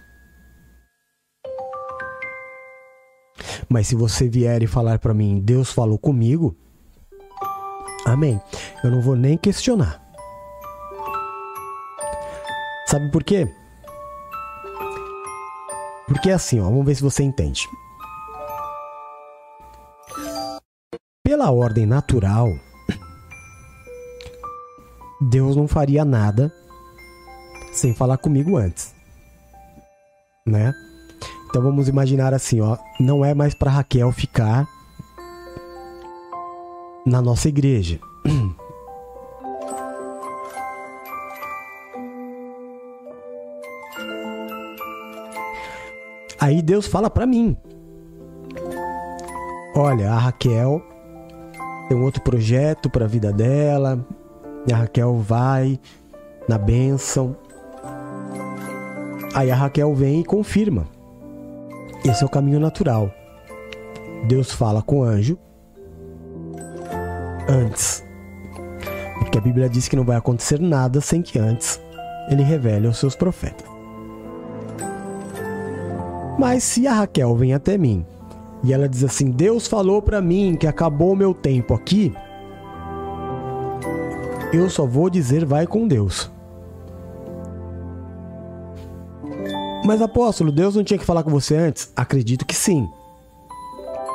Mas 3.69 3.87
se 3.87 3.95
você 3.95 4.29
vier 4.29 4.61
e 4.61 4.67
falar 4.67 4.99
para 4.99 5.13
mim, 5.13 5.39
Deus 5.39 5.71
falou 5.71 5.97
comigo, 5.97 6.55
amém. 8.05 8.39
Eu 8.83 8.91
não 8.91 9.01
vou 9.01 9.15
nem 9.15 9.37
questionar. 9.37 10.01
Sabe 12.85 13.11
por 13.11 13.23
quê? 13.23 13.51
Porque 16.07 16.29
é 16.29 16.33
assim, 16.33 16.59
ó, 16.59 16.63
vamos 16.65 16.85
ver 16.85 16.95
se 16.95 17.01
você 17.01 17.23
entende. 17.23 17.67
Pela 21.21 21.51
ordem 21.51 21.85
natural, 21.85 22.47
Deus 25.19 25.55
não 25.55 25.67
faria 25.67 26.05
nada 26.05 26.53
sem 27.73 27.93
falar 27.93 28.17
comigo 28.17 28.57
antes. 28.57 28.93
Né? 30.45 30.73
Então 31.49 31.61
vamos 31.61 31.87
imaginar 31.87 32.33
assim, 32.33 32.61
ó, 32.61 32.77
não 32.99 33.23
é 33.23 33.33
mais 33.33 33.53
para 33.53 33.71
Raquel 33.71 34.11
ficar 34.11 34.67
na 37.05 37.21
nossa 37.21 37.47
igreja. 37.47 37.99
Aí 46.39 46.61
Deus 46.61 46.85
fala 46.85 47.09
para 47.09 47.25
mim: 47.25 47.57
Olha, 49.75 50.11
a 50.11 50.19
Raquel 50.19 50.81
tem 51.87 51.97
um 51.97 52.03
outro 52.03 52.21
projeto 52.21 52.89
para 52.89 53.05
a 53.05 53.07
vida 53.07 53.33
dela, 53.33 54.05
e 54.67 54.73
a 54.73 54.77
Raquel 54.77 55.15
vai 55.15 55.79
na 56.47 56.57
bênção. 56.57 57.35
Aí 59.33 59.49
a 59.49 59.55
Raquel 59.55 59.95
vem 59.95 60.19
e 60.21 60.25
confirma. 60.25 60.85
Esse 62.03 62.23
é 62.23 62.25
o 62.25 62.29
caminho 62.29 62.59
natural. 62.59 63.11
Deus 64.27 64.51
fala 64.51 64.81
com 64.81 64.99
o 64.99 65.03
anjo 65.03 65.37
antes. 67.47 68.03
Porque 69.19 69.37
a 69.37 69.41
Bíblia 69.41 69.69
diz 69.69 69.87
que 69.87 69.95
não 69.95 70.03
vai 70.03 70.17
acontecer 70.17 70.59
nada 70.59 70.99
sem 71.01 71.21
que 71.21 71.39
antes 71.39 71.79
ele 72.29 72.43
revele 72.43 72.87
aos 72.87 72.97
seus 72.97 73.15
profetas. 73.15 73.65
Mas 76.37 76.63
se 76.63 76.85
a 76.87 76.93
Raquel 76.93 77.35
vem 77.35 77.53
até 77.53 77.77
mim 77.77 78.05
e 78.63 78.73
ela 78.73 78.87
diz 78.87 79.03
assim: 79.03 79.31
Deus 79.31 79.67
falou 79.67 80.01
para 80.01 80.21
mim 80.21 80.55
que 80.55 80.67
acabou 80.67 81.13
o 81.13 81.15
meu 81.15 81.33
tempo 81.33 81.73
aqui, 81.73 82.13
eu 84.53 84.69
só 84.69 84.85
vou 84.85 85.09
dizer 85.09 85.45
vai 85.45 85.67
com 85.67 85.87
Deus. 85.87 86.31
Mas 89.85 90.01
apóstolo, 90.01 90.51
Deus 90.51 90.75
não 90.75 90.83
tinha 90.83 90.97
que 90.97 91.05
falar 91.05 91.23
com 91.23 91.29
você 91.29 91.55
antes? 91.55 91.91
Acredito 91.95 92.45
que 92.45 92.55
sim. 92.55 92.89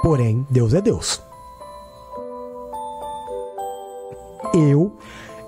Porém, 0.03 0.47
Deus 0.51 0.75
é 0.75 0.81
Deus. 0.81 1.23
Eu 4.55 4.99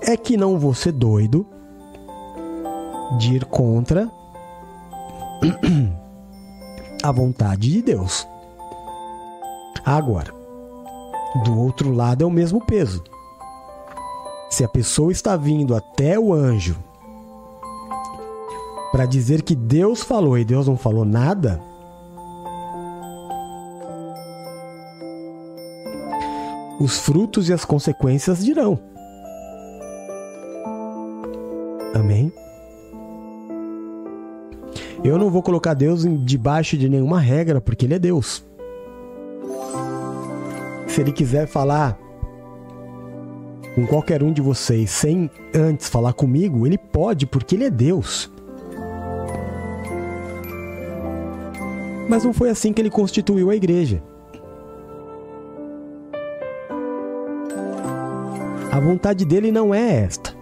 é 0.01 0.17
que 0.17 0.35
não 0.35 0.57
vou 0.57 0.73
ser 0.73 0.91
doido 0.93 1.45
de 3.19 3.35
ir 3.35 3.45
contra 3.45 4.09
a 7.03 7.11
vontade 7.11 7.71
de 7.71 7.81
Deus. 7.81 8.27
Agora, 9.85 10.33
do 11.43 11.59
outro 11.59 11.91
lado 11.91 12.23
é 12.23 12.25
o 12.25 12.31
mesmo 12.31 12.65
peso. 12.65 13.03
Se 14.49 14.63
a 14.63 14.67
pessoa 14.67 15.11
está 15.11 15.35
vindo 15.35 15.75
até 15.75 16.17
o 16.19 16.33
anjo 16.33 16.77
para 18.91 19.05
dizer 19.05 19.41
que 19.41 19.55
Deus 19.55 20.01
falou 20.01 20.37
e 20.37 20.45
Deus 20.45 20.67
não 20.67 20.77
falou 20.77 21.03
nada, 21.03 21.61
os 26.79 26.99
frutos 26.99 27.49
e 27.49 27.53
as 27.53 27.65
consequências 27.65 28.43
dirão. 28.43 28.79
Amém? 31.93 32.31
Eu 35.03 35.17
não 35.17 35.29
vou 35.29 35.41
colocar 35.41 35.73
Deus 35.73 36.05
debaixo 36.25 36.77
de 36.77 36.89
nenhuma 36.89 37.19
regra, 37.19 37.61
porque 37.61 37.85
Ele 37.85 37.93
é 37.93 37.99
Deus. 37.99 38.43
Se 40.87 41.01
Ele 41.01 41.11
quiser 41.11 41.47
falar 41.47 41.97
com 43.75 43.85
qualquer 43.85 44.23
um 44.23 44.31
de 44.31 44.41
vocês 44.41 44.89
sem 44.89 45.29
antes 45.53 45.89
falar 45.89 46.13
comigo, 46.13 46.65
Ele 46.65 46.77
pode, 46.77 47.25
porque 47.25 47.55
Ele 47.55 47.65
é 47.65 47.69
Deus. 47.69 48.31
Mas 52.07 52.23
não 52.23 52.31
foi 52.31 52.49
assim 52.49 52.71
que 52.71 52.81
Ele 52.81 52.89
constituiu 52.89 53.49
a 53.49 53.55
igreja. 53.55 54.01
A 58.71 58.79
vontade 58.79 59.25
dele 59.25 59.51
não 59.51 59.73
é 59.73 60.03
esta. 60.03 60.33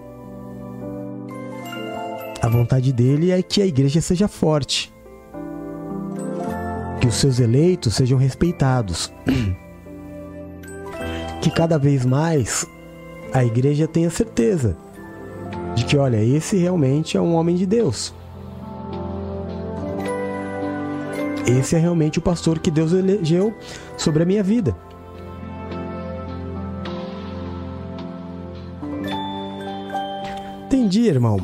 A 2.39 2.47
vontade 2.47 2.93
dele 2.93 3.31
é 3.31 3.41
que 3.41 3.61
a 3.61 3.65
igreja 3.65 4.01
seja 4.01 4.27
forte, 4.27 4.93
que 6.99 7.07
os 7.07 7.15
seus 7.15 7.39
eleitos 7.39 7.95
sejam 7.95 8.17
respeitados, 8.17 9.11
que 11.41 11.49
cada 11.49 11.79
vez 11.79 12.05
mais 12.05 12.67
a 13.33 13.43
igreja 13.43 13.87
tenha 13.87 14.09
certeza 14.11 14.77
de 15.75 15.83
que, 15.85 15.97
olha, 15.97 16.23
esse 16.23 16.55
realmente 16.55 17.17
é 17.17 17.21
um 17.21 17.33
homem 17.33 17.55
de 17.55 17.65
Deus. 17.65 18.13
Esse 21.47 21.75
é 21.75 21.79
realmente 21.79 22.19
o 22.19 22.21
pastor 22.21 22.59
que 22.59 22.69
Deus 22.69 22.93
elegeu 22.93 23.53
sobre 23.97 24.23
a 24.23 24.25
minha 24.25 24.43
vida. 24.43 24.75
Entendi, 30.67 31.07
irmão. 31.07 31.39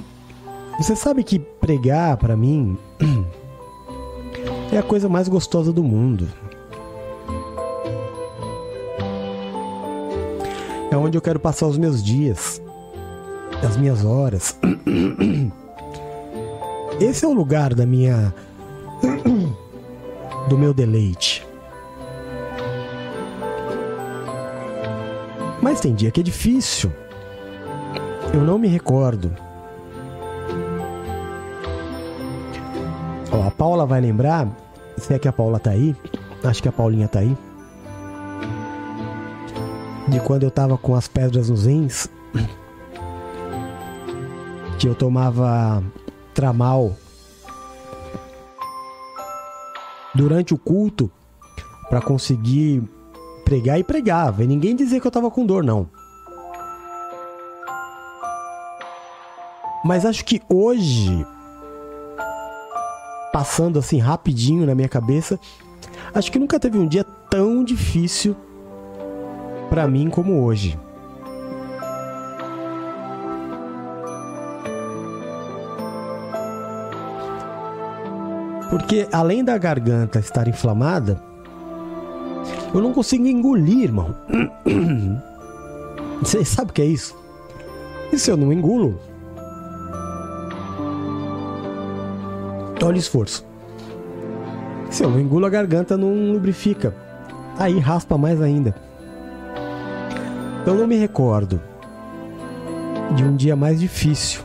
Você 0.77 0.95
sabe 0.95 1.23
que 1.23 1.39
pregar 1.39 2.15
para 2.17 2.37
mim 2.37 2.77
é 4.71 4.77
a 4.77 4.83
coisa 4.83 5.09
mais 5.09 5.27
gostosa 5.27 5.73
do 5.73 5.83
mundo. 5.83 6.27
É 10.91 10.97
onde 10.97 11.17
eu 11.17 11.21
quero 11.21 11.39
passar 11.39 11.67
os 11.67 11.77
meus 11.77 12.03
dias, 12.03 12.61
as 13.63 13.77
minhas 13.77 14.03
horas. 14.03 14.57
Esse 16.99 17.25
é 17.25 17.27
o 17.27 17.33
lugar 17.33 17.75
da 17.75 17.85
minha 17.85 18.33
do 20.49 20.57
meu 20.57 20.73
deleite. 20.73 21.45
Mas 25.61 25.79
tem 25.79 25.93
dia 25.93 26.09
que 26.09 26.21
é 26.21 26.23
difícil. 26.23 26.91
Eu 28.33 28.41
não 28.41 28.57
me 28.57 28.67
recordo. 28.67 29.31
Ó, 33.31 33.47
a 33.47 33.51
Paula 33.51 33.85
vai 33.85 34.01
lembrar, 34.01 34.47
se 34.97 35.13
é 35.13 35.19
que 35.19 35.27
a 35.27 35.33
Paula 35.33 35.59
tá 35.59 35.69
aí, 35.69 35.95
acho 36.43 36.63
que 36.63 36.69
a 36.69 36.71
Paulinha 36.71 37.07
tá 37.07 37.19
aí, 37.19 37.37
de 40.09 40.19
quando 40.19 40.43
eu 40.43 40.51
tava 40.51 40.77
com 40.77 40.95
as 40.95 41.07
pedras 41.07 41.49
nos 41.49 41.65
rins, 41.65 42.09
que 44.79 44.87
eu 44.87 44.95
tomava 44.95 45.83
tramal 46.33 46.95
durante 50.15 50.53
o 50.53 50.57
culto 50.57 51.11
para 51.89 52.01
conseguir 52.01 52.83
pregar 53.45 53.79
e 53.79 53.83
pregava. 53.83 54.43
E 54.43 54.47
ninguém 54.47 54.75
dizia 54.75 54.99
que 54.99 55.05
eu 55.05 55.11
tava 55.11 55.29
com 55.29 55.45
dor, 55.45 55.63
não. 55.63 55.87
Mas 59.83 60.05
acho 60.05 60.25
que 60.25 60.41
hoje, 60.49 61.25
passando 63.31 63.79
assim 63.79 63.99
rapidinho 63.99 64.65
na 64.65 64.75
minha 64.75 64.89
cabeça, 64.89 65.39
acho 66.13 66.31
que 66.31 66.39
nunca 66.39 66.59
teve 66.59 66.77
um 66.77 66.87
dia 66.87 67.03
tão 67.29 67.63
difícil 67.63 68.35
para 69.69 69.87
mim 69.87 70.09
como 70.09 70.43
hoje. 70.43 70.79
Porque 78.69 79.07
além 79.11 79.43
da 79.43 79.57
garganta 79.57 80.19
estar 80.19 80.47
inflamada, 80.47 81.21
eu 82.73 82.81
não 82.81 82.93
consigo 82.93 83.25
engolir, 83.25 83.83
irmão. 83.83 84.15
Você 86.21 86.43
sabe 86.45 86.71
o 86.71 86.73
que 86.73 86.81
é 86.81 86.85
isso? 86.85 87.17
Se 88.13 88.29
eu 88.29 88.37
não 88.37 88.51
engulo, 88.51 88.99
Olha 92.81 92.95
o 92.95 92.99
esforço. 92.99 93.45
Se 94.89 95.03
eu 95.03 95.09
não 95.09 95.19
engulo 95.19 95.45
a 95.45 95.49
garganta, 95.49 95.97
não 95.97 96.31
lubrifica. 96.31 96.93
Aí 97.57 97.77
raspa 97.77 98.17
mais 98.17 98.41
ainda. 98.41 98.73
Eu 100.69 100.75
não 100.75 100.85
me 100.85 100.95
recordo 100.97 101.59
de 103.15 103.23
um 103.23 103.35
dia 103.35 103.55
mais 103.55 103.79
difícil 103.79 104.43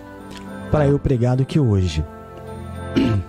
para 0.70 0.86
eu 0.86 0.98
pregar 0.98 1.36
do 1.36 1.44
que 1.44 1.60
hoje. 1.60 2.02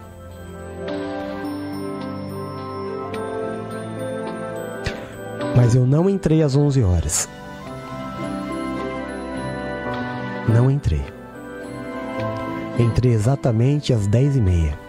Mas 5.58 5.76
eu 5.76 5.86
não 5.86 6.10
entrei 6.10 6.42
às 6.42 6.56
11 6.56 6.82
horas. 6.84 7.28
Não 10.48 10.72
entrei. 10.72 11.04
Entrei 12.80 13.12
exatamente 13.12 13.92
às 13.92 14.08
10 14.08 14.38
e 14.38 14.42
meia. 14.42 14.80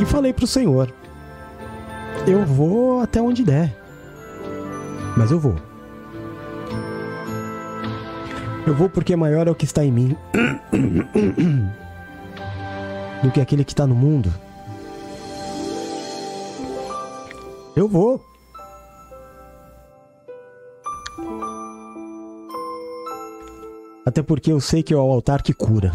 E 0.00 0.04
falei 0.04 0.32
para 0.32 0.44
o 0.44 0.48
Senhor: 0.48 0.92
Eu 2.26 2.42
vou 2.46 3.02
até 3.02 3.20
onde 3.20 3.44
der, 3.44 3.70
mas 5.14 5.30
eu 5.30 5.38
vou. 5.38 5.56
Eu 8.66 8.74
vou 8.74 8.88
porque 8.88 9.14
maior 9.14 9.46
é 9.46 9.50
o 9.50 9.54
que 9.54 9.66
está 9.66 9.84
em 9.84 9.92
mim 9.92 10.16
do 13.22 13.30
que 13.30 13.42
aquele 13.42 13.62
que 13.62 13.72
está 13.72 13.86
no 13.86 13.94
mundo. 13.94 14.32
Eu 17.76 17.86
vou. 17.86 18.24
Até 24.06 24.22
porque 24.22 24.50
eu 24.50 24.60
sei 24.60 24.82
que 24.82 24.94
é 24.94 24.96
o 24.96 25.00
altar 25.00 25.42
que 25.42 25.52
cura. 25.52 25.92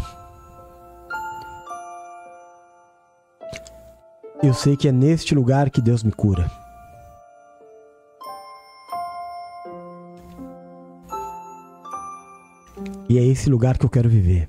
Eu 4.42 4.54
sei 4.54 4.74
que 4.74 4.88
é 4.88 4.92
neste 4.92 5.34
lugar 5.34 5.68
que 5.68 5.82
Deus 5.82 6.02
me 6.02 6.10
cura. 6.10 6.50
E 13.06 13.18
é 13.18 13.22
esse 13.22 13.50
lugar 13.50 13.76
que 13.76 13.84
eu 13.84 13.90
quero 13.90 14.08
viver. 14.08 14.48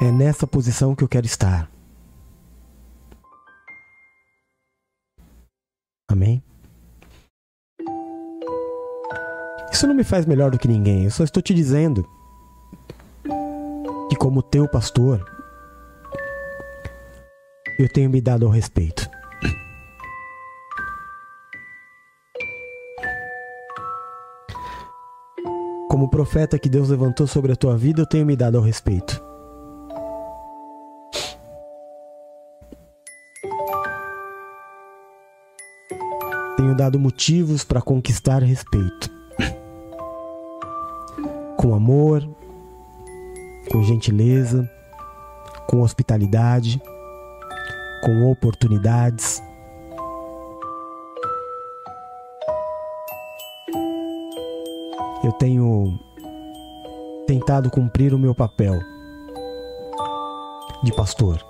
É 0.00 0.10
nessa 0.10 0.44
posição 0.44 0.96
que 0.96 1.04
eu 1.04 1.08
quero 1.08 1.26
estar. 1.26 1.70
Amém? 6.10 6.42
Isso 9.70 9.86
não 9.86 9.94
me 9.94 10.02
faz 10.02 10.26
melhor 10.26 10.50
do 10.50 10.58
que 10.58 10.66
ninguém, 10.66 11.04
eu 11.04 11.10
só 11.10 11.24
estou 11.24 11.42
te 11.42 11.54
dizendo 11.54 12.06
E 14.10 14.16
como 14.16 14.42
teu 14.42 14.68
pastor, 14.68 15.24
eu 17.82 17.88
tenho 17.88 18.08
me 18.08 18.20
dado 18.20 18.46
ao 18.46 18.52
respeito. 18.52 19.10
Como 25.88 26.08
profeta 26.08 26.58
que 26.58 26.68
Deus 26.68 26.88
levantou 26.88 27.26
sobre 27.26 27.52
a 27.52 27.56
tua 27.56 27.76
vida, 27.76 28.00
eu 28.00 28.06
tenho 28.06 28.24
me 28.24 28.36
dado 28.36 28.56
ao 28.56 28.62
respeito. 28.62 29.22
Tenho 36.56 36.76
dado 36.76 36.98
motivos 36.98 37.64
para 37.64 37.82
conquistar 37.82 38.42
respeito. 38.42 39.10
Com 41.56 41.74
amor, 41.74 42.26
com 43.70 43.82
gentileza, 43.82 44.68
com 45.66 45.82
hospitalidade, 45.82 46.80
com 48.02 48.30
oportunidades 48.30 49.42
eu 55.24 55.32
tenho 55.32 55.98
tentado 57.26 57.70
cumprir 57.70 58.12
o 58.12 58.18
meu 58.18 58.34
papel 58.34 58.78
de 60.82 60.92
pastor. 60.92 61.40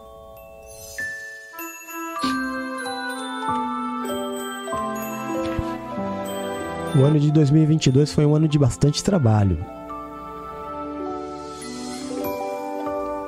O 6.94 7.02
ano 7.02 7.18
de 7.18 7.32
2022 7.32 8.12
foi 8.12 8.26
um 8.26 8.34
ano 8.34 8.46
de 8.46 8.58
bastante 8.58 9.02
trabalho. 9.02 9.64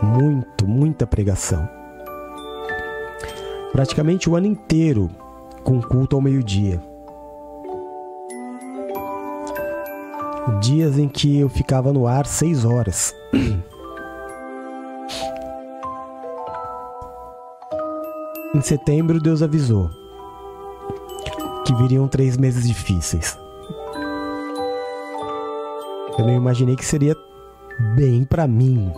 Muito, 0.02 0.68
muita 0.68 1.06
pregação. 1.06 1.66
Praticamente 3.74 4.30
o 4.30 4.36
ano 4.36 4.46
inteiro 4.46 5.10
com 5.64 5.82
culto 5.82 6.14
ao 6.14 6.22
meio-dia. 6.22 6.80
dias 10.60 10.96
em 10.96 11.08
que 11.08 11.40
eu 11.40 11.48
ficava 11.48 11.92
no 11.92 12.06
ar 12.06 12.24
seis 12.24 12.64
horas. 12.64 13.12
em 18.54 18.60
setembro, 18.60 19.20
Deus 19.20 19.42
avisou 19.42 19.90
que 21.66 21.74
viriam 21.74 22.06
três 22.06 22.36
meses 22.36 22.68
difíceis. 22.68 23.36
Eu 26.16 26.24
não 26.24 26.36
imaginei 26.36 26.76
que 26.76 26.84
seria 26.86 27.16
bem 27.96 28.22
para 28.22 28.46
mim. 28.46 28.92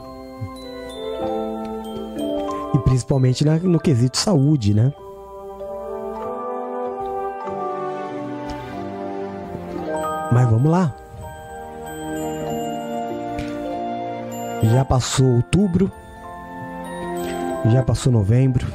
Principalmente 2.97 3.45
no 3.45 3.79
quesito 3.79 4.17
saúde, 4.17 4.73
né? 4.73 4.91
Mas 10.33 10.51
vamos 10.51 10.71
lá. 10.71 10.97
Já 14.63 14.83
passou 14.83 15.27
outubro, 15.27 15.93
já 17.67 17.83
passou 17.83 18.11
novembro. 18.11 18.66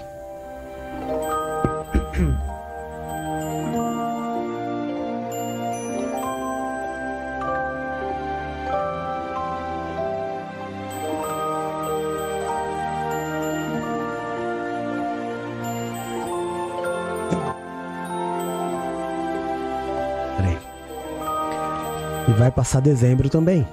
Passar 22.61 22.79
dezembro 22.79 23.27
também. 23.27 23.67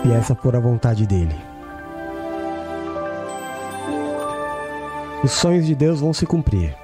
se 0.00 0.12
essa 0.12 0.32
for 0.36 0.54
a 0.54 0.60
vontade 0.60 1.04
dele. 1.04 1.34
Os 5.24 5.32
sonhos 5.32 5.66
de 5.66 5.74
Deus 5.74 5.98
vão 5.98 6.12
se 6.12 6.24
cumprir. 6.24 6.76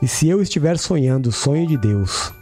E 0.00 0.08
se 0.08 0.26
eu 0.26 0.40
estiver 0.40 0.78
sonhando 0.78 1.26
o 1.26 1.32
sonho 1.32 1.66
de 1.66 1.76
Deus, 1.76 2.32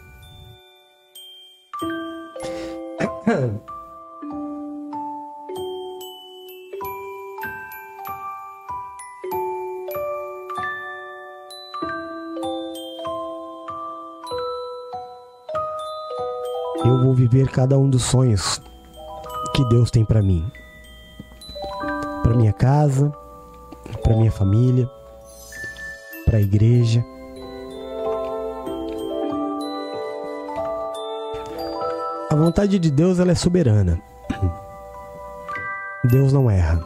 cada 17.59 17.77
um 17.77 17.89
dos 17.89 18.03
sonhos 18.03 18.61
que 19.53 19.67
Deus 19.67 19.91
tem 19.91 20.05
para 20.05 20.21
mim. 20.21 20.49
Para 22.23 22.33
minha 22.33 22.53
casa, 22.53 23.11
para 24.01 24.15
minha 24.15 24.31
família, 24.31 24.89
para 26.23 26.37
a 26.37 26.41
igreja. 26.41 27.03
A 32.31 32.35
vontade 32.37 32.79
de 32.79 32.89
Deus 32.89 33.19
ela 33.19 33.33
é 33.33 33.35
soberana. 33.35 34.01
Deus 36.05 36.31
não 36.31 36.49
erra. 36.49 36.79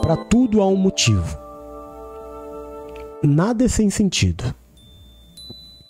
Para 0.00 0.16
tudo 0.24 0.60
há 0.60 0.66
um 0.66 0.74
motivo. 0.74 1.38
Nada 3.22 3.64
é 3.64 3.68
sem 3.68 3.88
sentido. 3.90 4.52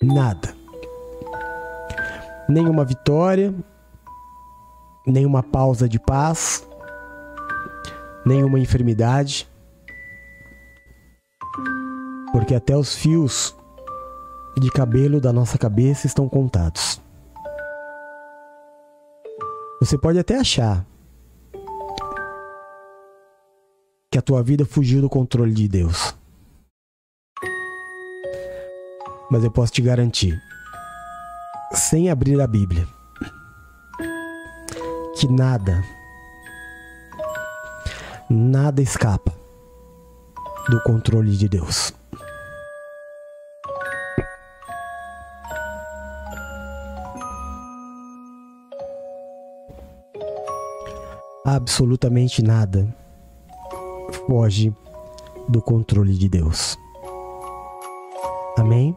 Nada 0.02 0.61
nenhuma 2.48 2.84
vitória, 2.84 3.54
nenhuma 5.06 5.42
pausa 5.42 5.88
de 5.88 5.98
paz, 5.98 6.66
nenhuma 8.24 8.58
enfermidade, 8.58 9.48
porque 12.32 12.54
até 12.54 12.76
os 12.76 12.94
fios 12.94 13.56
de 14.58 14.70
cabelo 14.70 15.20
da 15.20 15.32
nossa 15.32 15.58
cabeça 15.58 16.06
estão 16.06 16.28
contados. 16.28 17.00
Você 19.80 19.98
pode 19.98 20.18
até 20.18 20.38
achar 20.38 20.86
que 24.10 24.18
a 24.18 24.22
tua 24.22 24.42
vida 24.42 24.64
fugiu 24.64 25.00
do 25.00 25.08
controle 25.08 25.52
de 25.52 25.66
Deus. 25.66 26.14
Mas 29.30 29.42
eu 29.42 29.50
posso 29.50 29.72
te 29.72 29.80
garantir 29.80 30.38
sem 31.72 32.10
abrir 32.10 32.40
a 32.40 32.46
Bíblia. 32.46 32.86
Que 35.18 35.28
nada, 35.28 35.84
nada 38.28 38.82
escapa 38.82 39.32
do 40.68 40.82
controle 40.82 41.36
de 41.36 41.48
Deus. 41.48 41.92
Absolutamente 51.44 52.42
nada 52.42 52.88
foge 54.26 54.72
do 55.48 55.60
controle 55.60 56.14
de 56.14 56.28
Deus. 56.28 56.78
Amém? 58.56 58.96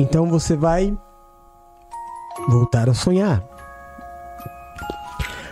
Então 0.00 0.26
você 0.30 0.56
vai 0.56 0.96
voltar 2.48 2.88
a 2.88 2.94
sonhar. 2.94 3.44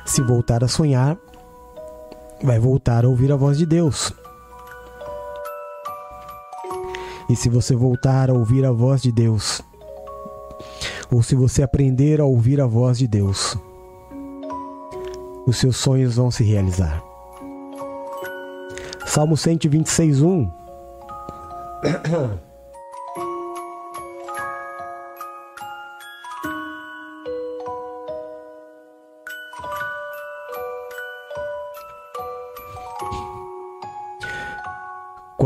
Se 0.06 0.22
voltar 0.22 0.64
a 0.64 0.68
sonhar, 0.68 1.18
vai 2.42 2.58
voltar 2.58 3.04
a 3.04 3.08
ouvir 3.08 3.30
a 3.30 3.36
voz 3.36 3.58
de 3.58 3.66
Deus. 3.66 4.10
E 7.28 7.36
se 7.36 7.50
você 7.50 7.76
voltar 7.76 8.30
a 8.30 8.32
ouvir 8.32 8.64
a 8.64 8.72
voz 8.72 9.02
de 9.02 9.12
Deus, 9.12 9.60
ou 11.10 11.22
se 11.22 11.34
você 11.34 11.62
aprender 11.62 12.18
a 12.18 12.24
ouvir 12.24 12.58
a 12.58 12.66
voz 12.66 12.96
de 12.96 13.06
Deus, 13.06 13.54
os 15.46 15.58
seus 15.58 15.76
sonhos 15.76 16.16
vão 16.16 16.30
se 16.30 16.42
realizar. 16.42 17.04
Salmo 19.04 19.36
126, 19.36 20.22
1. 20.22 20.50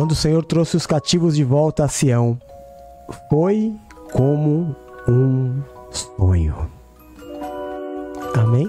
Quando 0.03 0.11
o 0.11 0.17
Senhor 0.17 0.45
trouxe 0.45 0.77
os 0.77 0.85
cativos 0.85 1.37
de 1.37 1.45
volta 1.45 1.85
a 1.85 1.89
Sião, 1.89 2.37
foi 3.31 3.73
como 4.13 4.75
um 5.07 5.63
sonho. 5.93 6.69
Amém? 8.37 8.69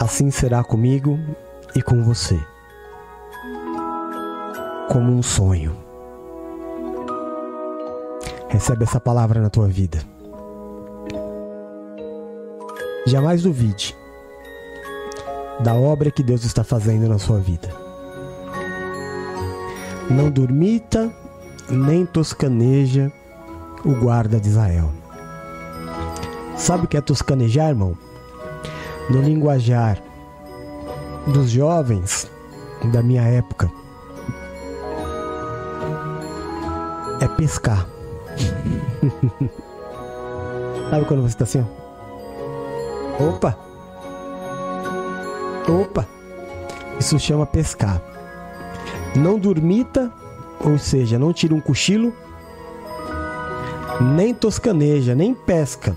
Assim 0.00 0.32
será 0.32 0.64
comigo 0.64 1.16
e 1.76 1.80
com 1.80 2.02
você, 2.02 2.36
como 4.88 5.12
um 5.12 5.22
sonho. 5.22 5.76
Recebe 8.48 8.82
essa 8.82 8.98
palavra 8.98 9.40
na 9.40 9.50
tua 9.50 9.68
vida. 9.68 10.00
Jamais 13.06 13.40
duvide 13.40 13.99
da 15.62 15.74
obra 15.74 16.10
que 16.10 16.22
Deus 16.22 16.44
está 16.44 16.64
fazendo 16.64 17.08
na 17.08 17.18
sua 17.18 17.38
vida. 17.38 17.68
Não 20.10 20.30
dormita 20.30 21.10
nem 21.68 22.04
toscaneja 22.06 23.12
o 23.84 23.94
guarda 23.94 24.40
de 24.40 24.48
Israel. 24.48 24.90
Sabe 26.56 26.84
o 26.84 26.88
que 26.88 26.96
é 26.96 27.00
toscanejar, 27.00 27.68
irmão? 27.68 27.96
No 29.08 29.22
linguajar 29.22 30.02
dos 31.26 31.50
jovens 31.50 32.30
da 32.92 33.02
minha 33.02 33.22
época, 33.22 33.70
é 37.20 37.28
pescar. 37.28 37.86
Sabe 40.90 41.04
quando 41.04 41.22
você 41.22 41.28
está 41.28 41.44
assim? 41.44 41.64
Opa! 43.18 43.69
Opa! 45.70 46.06
Isso 46.98 47.18
chama 47.18 47.46
pescar. 47.46 48.02
Não 49.14 49.38
dormita, 49.38 50.12
ou 50.64 50.78
seja, 50.78 51.18
não 51.18 51.32
tira 51.32 51.54
um 51.54 51.60
cochilo, 51.60 52.12
nem 54.16 54.34
toscaneja, 54.34 55.14
nem 55.14 55.32
pesca 55.32 55.96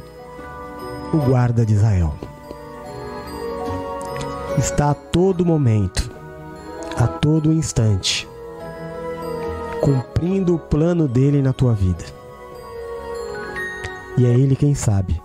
o 1.14 1.18
guarda 1.18 1.66
de 1.66 1.74
Israel. 1.74 2.14
Está 4.58 4.92
a 4.92 4.94
todo 4.94 5.46
momento, 5.46 6.12
a 6.96 7.08
todo 7.08 7.52
instante, 7.52 8.28
cumprindo 9.82 10.56
o 10.56 10.60
plano 10.60 11.08
dele 11.08 11.42
na 11.42 11.52
tua 11.52 11.74
vida. 11.74 12.06
E 14.18 14.26
é 14.26 14.30
ele 14.30 14.56
quem 14.56 14.76
sabe 14.76 15.22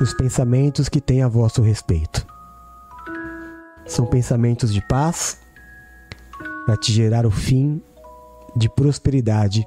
os 0.00 0.12
pensamentos 0.14 0.88
que 0.88 1.00
tem 1.00 1.22
a 1.22 1.28
vosso 1.28 1.62
respeito. 1.62 2.31
São 3.92 4.06
pensamentos 4.06 4.72
de 4.72 4.80
paz 4.80 5.38
para 6.64 6.78
te 6.78 6.90
gerar 6.90 7.26
o 7.26 7.30
fim 7.30 7.82
de 8.56 8.66
prosperidade 8.66 9.66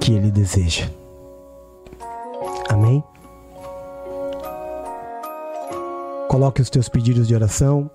que 0.00 0.14
ele 0.14 0.30
deseja. 0.30 0.90
Amém? 2.70 3.04
Coloque 6.30 6.62
os 6.62 6.70
teus 6.70 6.88
pedidos 6.88 7.28
de 7.28 7.34
oração, 7.34 7.90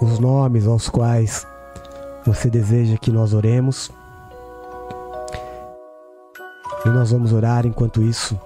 os 0.00 0.18
nomes 0.18 0.66
aos 0.66 0.88
quais 0.88 1.46
você 2.26 2.50
deseja 2.50 2.98
que 2.98 3.12
nós 3.12 3.34
oremos. 3.34 3.92
E 6.84 6.88
nós 6.88 7.12
vamos 7.12 7.32
orar 7.32 7.64
enquanto 7.64 8.02
isso, 8.02 8.36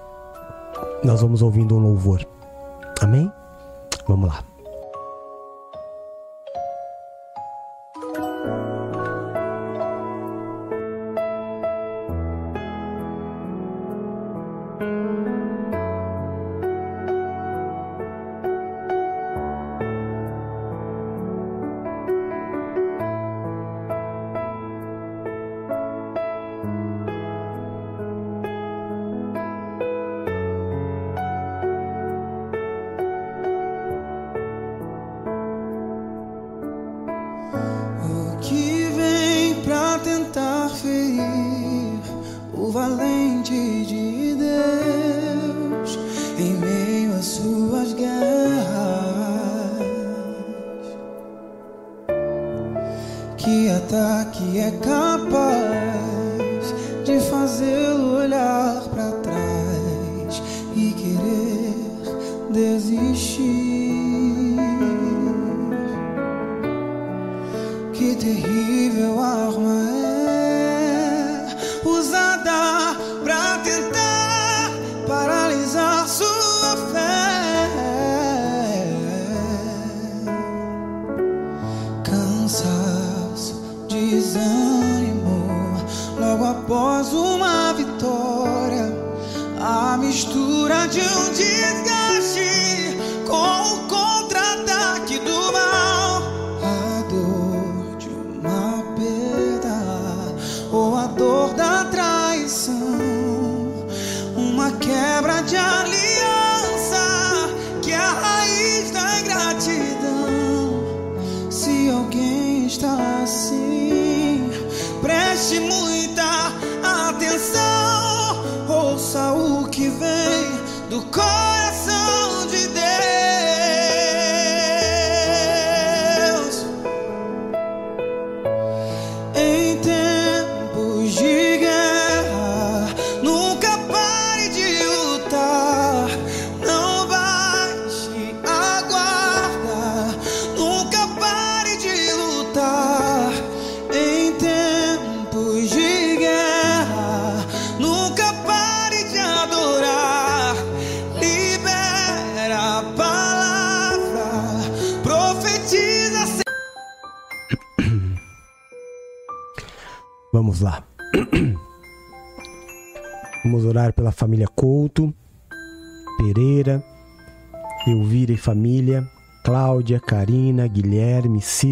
nós 1.03 1.23
vamos 1.23 1.41
ouvindo 1.41 1.75
um 1.75 1.81
louvor. 1.81 2.23
Amém? 3.01 3.33
Vamos 4.07 4.29
lá. 4.29 4.52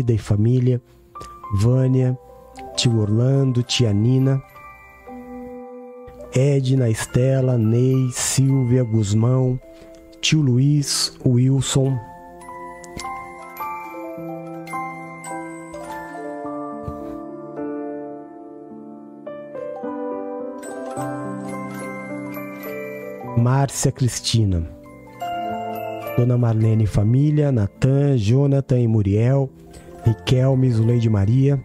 Vida 0.01 0.14
e 0.14 0.18
Família, 0.18 0.81
Vânia, 1.52 2.18
tio 2.74 3.01
Orlando, 3.01 3.62
tia 3.62 3.93
Nina, 3.93 4.43
Edna, 6.35 6.89
Estela, 6.89 7.59
Ney, 7.59 8.09
Silvia, 8.10 8.82
Guzmão, 8.82 9.60
tio 10.22 10.40
Luiz, 10.40 11.14
Wilson. 11.27 11.98
Márcia 23.36 23.93
Cristina, 23.93 24.66
Dona 26.16 26.39
Marlene 26.39 26.85
e 26.85 26.86
família, 26.86 27.52
Natan, 27.52 28.16
Jonathan 28.16 28.78
e 28.78 28.86
Muriel, 28.86 29.51
Riquelme, 30.05 30.70
Zuleide 30.70 31.09
Maria, 31.09 31.62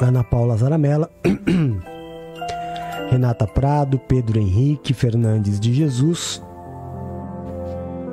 Ana 0.00 0.24
Paula 0.24 0.56
Zaramella, 0.56 1.10
Renata 3.10 3.46
Prado, 3.46 3.98
Pedro 3.98 4.40
Henrique 4.40 4.94
Fernandes 4.94 5.58
de 5.60 5.72
Jesus, 5.72 6.42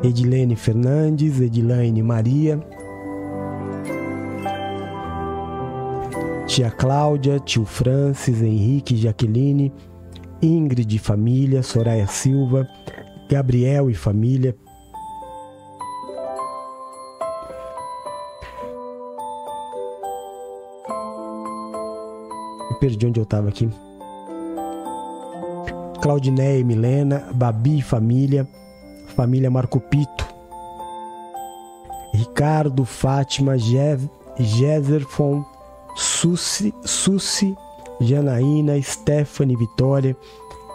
Edilene 0.04 0.56
Fernandes, 0.56 1.40
Edilaine 1.40 2.04
Maria, 2.04 2.60
Tia 6.48 6.72
Cláudia, 6.72 7.40
tio 7.40 7.66
Francis, 7.66 8.42
Henrique, 8.42 8.96
Jaqueline, 8.96 9.72
Ingrid 10.42 10.92
e 10.94 10.98
família, 11.00 11.62
Soraya 11.62 12.08
Silva, 12.08 12.68
Gabriel 13.30 13.90
e 13.90 13.94
família, 13.94 14.56
perdi 22.88 23.06
onde 23.06 23.20
eu 23.20 23.26
tava 23.26 23.50
aqui. 23.50 23.70
Claudineia 26.02 26.60
e 26.60 26.64
Milena, 26.64 27.28
Babi 27.34 27.80
e 27.80 27.82
família, 27.82 28.48
família 29.08 29.52
Marco 29.52 29.80
Pito, 29.80 30.26
Ricardo, 32.14 32.86
Fátima, 32.86 33.56
Jezerfon, 34.38 35.44
Susi, 35.96 36.74
Susi, 36.86 37.54
Janaína, 38.00 38.82
Stephanie, 38.82 39.58
Vitória, 39.58 40.16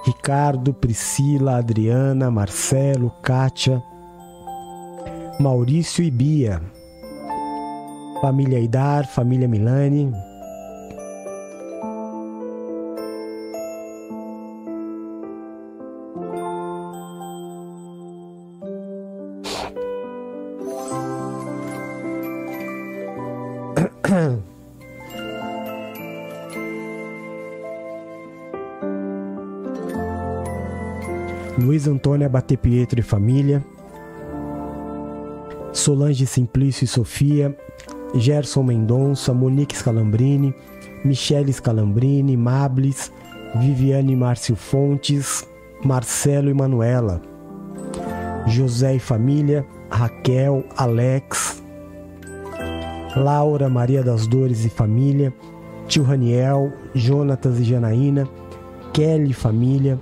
Ricardo, 0.05 0.75
Priscila, 0.75 1.57
Adriana, 1.57 2.31
Marcelo, 2.31 3.11
Kátia, 3.23 3.83
Maurício 5.41 6.05
e 6.05 6.11
Bia, 6.11 6.61
família 8.21 8.59
Idar, 8.59 9.07
família 9.07 9.49
Milani, 9.49 10.13
Luiz 31.83 31.89
Antônio 31.89 32.27
Abate 32.27 32.57
Pietro 32.57 33.01
e 33.01 33.03
família, 33.03 33.65
Solange 35.73 36.27
Simplício 36.27 36.85
e 36.85 36.87
Sofia, 36.87 37.57
Gerson 38.15 38.63
Mendonça, 38.63 39.35
Monique 39.35 39.77
Scalambrini, 39.77 40.55
Michele 41.05 41.53
Scalambrini, 41.53 42.37
Mables, 42.37 43.11
Viviane 43.57 44.15
Márcio 44.15 44.55
Fontes, 44.55 45.45
Marcelo 45.85 46.51
e 46.51 46.55
Manuela, 46.55 47.21
José 48.47 48.95
e 48.95 49.01
família, 49.01 49.67
Raquel, 49.91 50.65
Alex, 50.77 51.63
Laura 53.17 53.69
Maria 53.69 54.05
das 54.05 54.29
Dores 54.29 54.65
e 54.65 54.69
família, 54.69 55.35
tio 55.89 56.05
Raniel, 56.05 56.73
Jonatas 56.95 57.59
e 57.59 57.65
Janaína, 57.65 58.29
Kelly 58.93 59.31
e 59.31 59.35
família, 59.35 59.99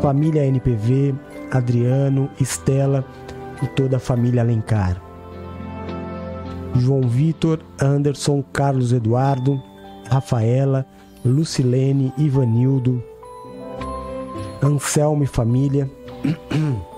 família 0.00 0.44
NPV, 0.46 1.14
Adriano, 1.50 2.30
Estela 2.40 3.04
e 3.62 3.66
toda 3.68 3.98
a 3.98 4.00
família 4.00 4.42
Alencar. 4.42 5.00
João 6.76 7.02
Vitor, 7.02 7.58
Anderson, 7.80 8.42
Carlos 8.52 8.92
Eduardo, 8.92 9.62
Rafaela, 10.08 10.86
Lucilene, 11.24 12.12
Ivanildo, 12.16 13.02
Anselmo 14.62 15.24
e 15.24 15.26
família. 15.26 15.90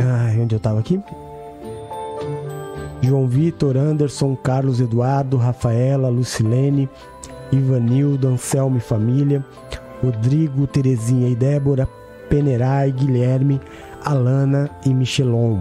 Ai, 0.00 0.40
onde 0.40 0.54
eu 0.54 0.60
tava 0.60 0.78
aqui? 0.78 1.02
João 3.00 3.26
Vitor, 3.26 3.76
Anderson, 3.76 4.34
Carlos 4.36 4.80
Eduardo, 4.80 5.36
Rafaela, 5.36 6.08
Lucilene, 6.08 6.88
Ivanildo, 7.52 8.28
Anselmo 8.28 8.76
e 8.76 8.80
família, 8.80 9.44
Rodrigo, 10.02 10.66
Terezinha 10.66 11.28
e 11.28 11.34
Débora, 11.34 11.88
Penerai, 12.28 12.92
Guilherme, 12.92 13.60
Alana 14.04 14.70
e 14.84 14.92
Michelon. 14.92 15.60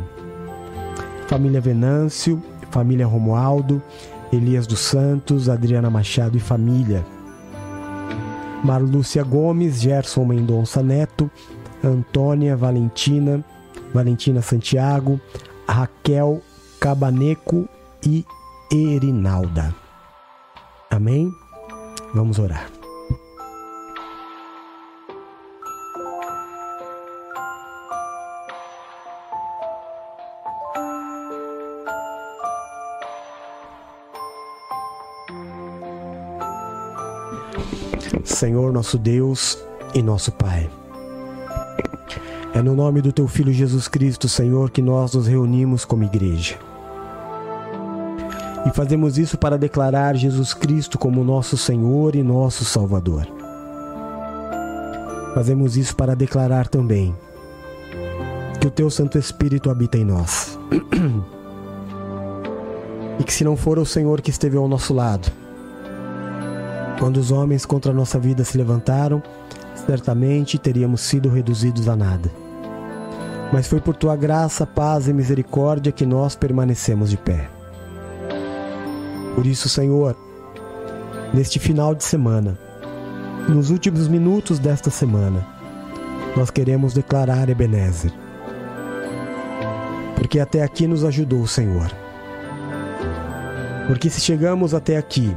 Família 1.28 1.62
Venâncio, 1.62 2.42
família 2.72 3.06
Romualdo, 3.06 3.82
Elias 4.32 4.68
dos 4.68 4.80
Santos, 4.80 5.50
Adriana 5.50 5.90
Machado 5.90 6.38
e 6.38 6.40
família. 6.40 7.06
Marlúcia 8.64 9.24
Gomes, 9.24 9.80
Gerson 9.82 10.26
Mendonça 10.26 10.82
Neto, 10.82 11.30
Antônia 11.84 12.56
Valentina, 12.58 13.44
Valentina 13.94 14.42
Santiago, 14.42 15.20
Raquel 15.68 16.42
Cabaneco 16.80 17.68
e 18.06 18.26
Erinalda. 18.72 19.74
Amém? 20.90 21.32
Vamos 22.14 22.40
orar. 22.40 22.70
Senhor 38.24 38.72
nosso 38.72 38.98
Deus 38.98 39.58
e 39.94 40.02
nosso 40.04 40.32
Pai. 40.32 40.70
É 42.54 42.62
no 42.62 42.76
nome 42.76 43.02
do 43.02 43.12
Teu 43.12 43.28
Filho 43.28 43.52
Jesus 43.52 43.88
Cristo, 43.88 44.28
Senhor, 44.28 44.72
que 44.72 44.82
nós 44.82 45.14
nos 45.14 45.28
reunimos 45.28 45.86
como 45.86 46.04
igreja. 46.04 46.58
E 48.66 48.70
fazemos 48.72 49.18
isso 49.18 49.38
para 49.38 49.58
declarar 49.58 50.16
Jesus 50.16 50.54
Cristo 50.54 50.98
como 50.98 51.24
nosso 51.24 51.56
Senhor 51.56 52.16
e 52.16 52.24
nosso 52.24 52.66
Salvador. 52.66 53.28
Fazemos 55.34 55.78
isso 55.78 55.96
para 55.96 56.16
declarar 56.16 56.68
também 56.68 57.16
que 58.60 58.68
o 58.68 58.72
Teu 58.72 58.90
Santo 58.90 59.18
Espírito 59.18 59.70
habita 59.70 59.98
em 59.98 60.04
nós. 60.04 60.58
e 63.20 63.24
que 63.24 63.34
se 63.34 63.44
não 63.44 63.56
for 63.56 63.78
o 63.80 63.86
Senhor 63.86 64.22
que 64.22 64.32
esteve 64.32 64.58
ao 64.58 64.68
nosso 64.68 64.94
lado, 64.94 65.32
quando 67.00 67.18
os 67.18 67.32
homens 67.32 67.66
contra 67.66 67.92
a 67.92 67.96
nossa 67.96 68.20
vida 68.20 68.44
se 68.44 68.58
levantaram, 68.58 69.22
certamente 69.86 70.58
teríamos 70.58 71.02
sido 71.02 71.30
reduzidos 71.30 71.88
a 71.88 71.96
nada. 71.96 72.30
Mas 73.52 73.68
foi 73.68 73.80
por 73.80 73.96
tua 73.96 74.16
graça, 74.16 74.66
paz 74.66 75.08
e 75.08 75.14
misericórdia 75.14 75.92
que 75.92 76.06
nós 76.06 76.36
permanecemos 76.36 77.10
de 77.10 77.18
pé. 77.18 77.50
Por 79.36 79.46
isso, 79.46 79.70
Senhor, 79.70 80.18
neste 81.34 81.60
final 81.60 81.94
de 81.94 82.04
semana, 82.04 82.58
nos 83.48 83.70
últimos 83.70 84.08
minutos 84.08 84.60
desta 84.60 84.90
semana, 84.90 85.46
nós 86.36 86.50
queremos 86.50 86.94
declarar 86.94 87.48
Ebenezer. 87.48 88.12
Porque 90.16 90.40
até 90.40 90.64
aqui 90.64 90.88
nos 90.88 91.06
ajudou 91.06 91.42
o 91.42 91.48
Senhor. 91.48 91.90
Porque 93.88 94.10
se 94.10 94.20
chegamos 94.20 94.74
até 94.74 94.98
aqui, 94.98 95.34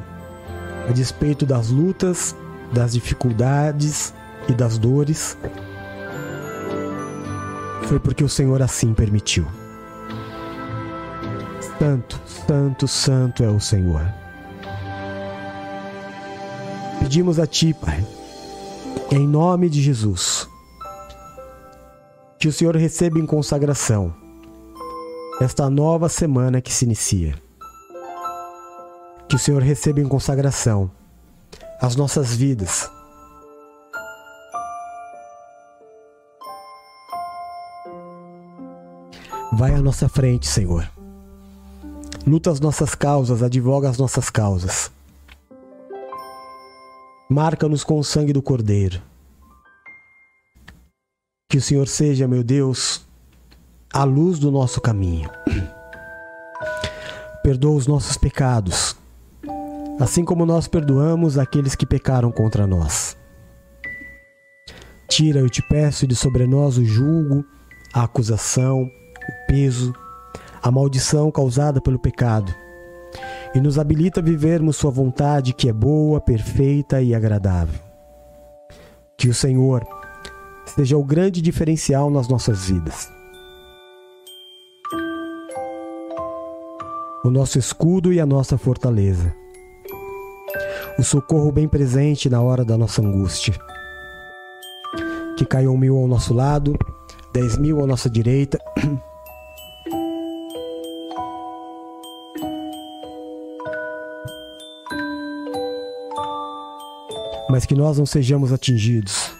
a 0.88 0.92
despeito 0.92 1.46
das 1.46 1.68
lutas, 1.68 2.34
das 2.72 2.92
dificuldades 2.92 4.12
e 4.48 4.52
das 4.54 4.78
dores, 4.78 5.36
foi 7.84 7.98
porque 7.98 8.22
o 8.22 8.28
Senhor 8.28 8.62
assim 8.62 8.94
permitiu. 8.94 9.46
Santo, 11.78 12.20
santo, 12.24 12.86
santo 12.86 13.42
é 13.42 13.48
o 13.48 13.58
Senhor. 13.58 14.02
Pedimos 17.00 17.38
a 17.38 17.46
Ti, 17.46 17.74
Pai, 17.74 18.06
em 19.10 19.26
nome 19.26 19.68
de 19.68 19.82
Jesus, 19.82 20.48
que 22.38 22.46
o 22.46 22.52
Senhor 22.52 22.76
receba 22.76 23.18
em 23.18 23.26
consagração 23.26 24.14
esta 25.40 25.70
nova 25.70 26.08
semana 26.08 26.60
que 26.60 26.72
se 26.72 26.84
inicia. 26.84 27.34
Que 29.26 29.36
o 29.36 29.38
Senhor 29.38 29.62
receba 29.62 30.00
em 30.00 30.06
consagração 30.06 30.90
as 31.80 31.96
nossas 31.96 32.36
vidas. 32.36 32.90
Vai 39.52 39.74
à 39.74 39.82
nossa 39.82 40.08
frente, 40.08 40.46
Senhor 40.46 40.90
luta 42.26 42.50
as 42.50 42.60
nossas 42.60 42.94
causas, 42.94 43.42
advoga 43.42 43.88
as 43.88 43.98
nossas 43.98 44.30
causas. 44.30 44.90
Marca-nos 47.28 47.84
com 47.84 47.98
o 47.98 48.04
sangue 48.04 48.32
do 48.32 48.42
Cordeiro. 48.42 49.00
Que 51.48 51.58
o 51.58 51.62
Senhor 51.62 51.88
seja, 51.88 52.28
meu 52.28 52.42
Deus, 52.42 53.06
a 53.92 54.04
luz 54.04 54.38
do 54.38 54.50
nosso 54.50 54.80
caminho. 54.80 55.30
Perdoa 57.42 57.76
os 57.76 57.86
nossos 57.86 58.16
pecados, 58.16 58.94
assim 59.98 60.24
como 60.24 60.44
nós 60.44 60.68
perdoamos 60.68 61.38
aqueles 61.38 61.74
que 61.74 61.86
pecaram 61.86 62.30
contra 62.30 62.66
nós. 62.66 63.16
Tira, 65.08 65.40
eu 65.40 65.48
te 65.48 65.62
peço, 65.62 66.06
de 66.06 66.14
sobre 66.14 66.46
nós 66.46 66.76
o 66.76 66.84
julgo, 66.84 67.44
a 67.94 68.04
acusação, 68.04 68.88
peso, 69.50 69.92
a 70.62 70.70
maldição 70.70 71.28
causada 71.32 71.80
pelo 71.80 71.98
pecado, 71.98 72.54
e 73.52 73.60
nos 73.60 73.80
habilita 73.80 74.20
a 74.20 74.22
vivermos 74.22 74.76
Sua 74.76 74.92
vontade 74.92 75.52
que 75.52 75.68
é 75.68 75.72
boa, 75.72 76.20
perfeita 76.20 77.02
e 77.02 77.12
agradável. 77.12 77.80
Que 79.18 79.28
o 79.28 79.34
Senhor 79.34 79.84
seja 80.64 80.96
o 80.96 81.04
grande 81.04 81.42
diferencial 81.42 82.08
nas 82.10 82.28
nossas 82.28 82.66
vidas. 82.66 83.10
O 87.24 87.30
nosso 87.30 87.58
escudo 87.58 88.12
e 88.12 88.20
a 88.20 88.24
nossa 88.24 88.56
fortaleza. 88.56 89.34
O 90.96 91.02
socorro 91.02 91.50
bem 91.50 91.66
presente 91.66 92.30
na 92.30 92.40
hora 92.40 92.64
da 92.64 92.78
nossa 92.78 93.02
angústia 93.02 93.54
que 95.40 95.46
caiam 95.46 95.74
mil 95.74 95.96
ao 95.96 96.06
nosso 96.06 96.34
lado, 96.34 96.76
dez 97.32 97.56
mil 97.56 97.82
à 97.82 97.86
nossa 97.86 98.10
direita. 98.10 98.58
Mas 107.60 107.66
que 107.66 107.74
nós 107.74 107.98
não 107.98 108.06
sejamos 108.06 108.54
atingidos. 108.54 109.32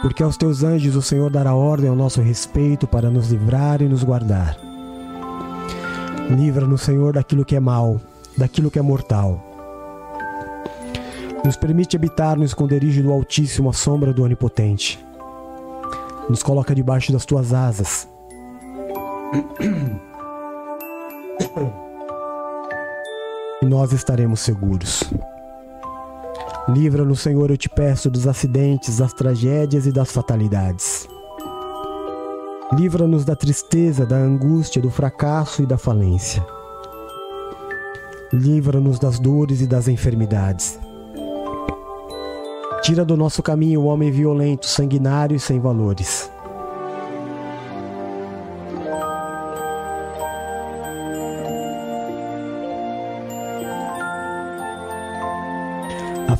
Porque 0.00 0.22
aos 0.22 0.38
teus 0.38 0.62
anjos 0.62 0.96
o 0.96 1.02
Senhor 1.02 1.30
dará 1.30 1.54
ordem 1.54 1.90
ao 1.90 1.94
nosso 1.94 2.22
respeito 2.22 2.86
para 2.86 3.10
nos 3.10 3.28
livrar 3.28 3.82
e 3.82 3.84
nos 3.84 4.02
guardar. 4.02 4.56
Livra-nos, 6.30 6.80
Senhor, 6.80 7.12
daquilo 7.12 7.44
que 7.44 7.54
é 7.54 7.60
mal, 7.60 8.00
daquilo 8.34 8.70
que 8.70 8.78
é 8.78 8.82
mortal 8.82 9.44
nos 11.44 11.54
permite 11.54 11.96
habitar 11.96 12.38
no 12.38 12.44
esconderijo 12.44 13.02
do 13.02 13.12
Altíssimo, 13.12 13.68
à 13.68 13.74
sombra 13.74 14.14
do 14.14 14.22
Onipotente. 14.22 14.98
Nos 16.30 16.42
coloca 16.42 16.74
debaixo 16.74 17.12
das 17.12 17.26
tuas 17.26 17.52
asas. 17.52 18.08
E 23.60 23.66
nós 23.66 23.92
estaremos 23.92 24.40
seguros. 24.40 25.04
Livra-nos, 26.68 27.20
Senhor, 27.20 27.50
eu 27.50 27.58
te 27.58 27.68
peço, 27.68 28.10
dos 28.10 28.26
acidentes, 28.26 28.96
das 28.96 29.12
tragédias 29.12 29.86
e 29.86 29.92
das 29.92 30.10
fatalidades. 30.10 31.06
Livra-nos 32.72 33.24
da 33.24 33.36
tristeza, 33.36 34.06
da 34.06 34.16
angústia, 34.16 34.80
do 34.80 34.90
fracasso 34.90 35.62
e 35.62 35.66
da 35.66 35.76
falência. 35.76 36.44
Livra-nos 38.32 38.98
das 38.98 39.18
dores 39.18 39.60
e 39.60 39.66
das 39.66 39.88
enfermidades. 39.88 40.78
Tira 42.82 43.04
do 43.04 43.16
nosso 43.16 43.42
caminho 43.42 43.82
o 43.82 43.84
homem 43.84 44.10
violento, 44.10 44.66
sanguinário 44.66 45.36
e 45.36 45.40
sem 45.40 45.60
valores. 45.60 46.30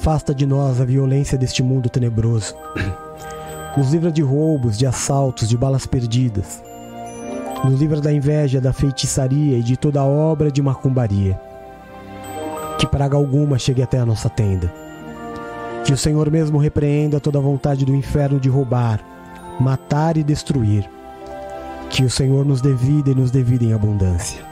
Afasta 0.05 0.35
de 0.35 0.45
nós 0.45 0.83
a 0.83 0.85
violência 0.85 1.39
deste 1.39 1.63
mundo 1.63 1.89
tenebroso. 1.89 2.55
Nos 3.75 3.91
livra 3.91 4.13
de 4.13 4.21
roubos, 4.21 4.77
de 4.77 4.87
assaltos, 4.87 5.49
de 5.49 5.57
balas 5.57 5.87
perdidas. 5.87 6.63
Nos 7.65 7.81
livra 7.81 8.03
da 8.03 8.13
inveja, 8.13 8.61
da 8.61 8.71
feitiçaria 8.71 9.57
e 9.57 9.63
de 9.63 9.79
toda 9.79 10.05
obra 10.05 10.51
de 10.51 10.61
macumbaria. 10.61 11.41
Que 12.79 12.87
praga 12.87 13.17
alguma 13.17 13.59
chegue 13.59 13.83
até 13.83 13.99
a 13.99 14.05
nossa 14.05 14.29
tenda. 14.29 14.71
Que 15.87 15.95
o 15.95 15.97
Senhor 15.97 16.31
mesmo 16.31 16.59
repreenda 16.59 17.19
toda 17.19 17.39
a 17.39 17.43
vontade 17.43 17.87
do 17.87 17.97
inferno 17.97 18.39
de 18.39 18.51
roubar, 18.51 19.01
matar 19.59 20.19
e 20.19 20.23
destruir. 20.23 20.87
Que 21.89 22.05
o 22.05 22.11
Senhor 22.11 22.45
nos 22.45 22.61
dê 22.61 22.75
vida 22.75 23.13
e 23.13 23.15
nos 23.15 23.31
dê 23.31 23.43
vida 23.43 23.65
em 23.65 23.73
abundância. 23.73 24.45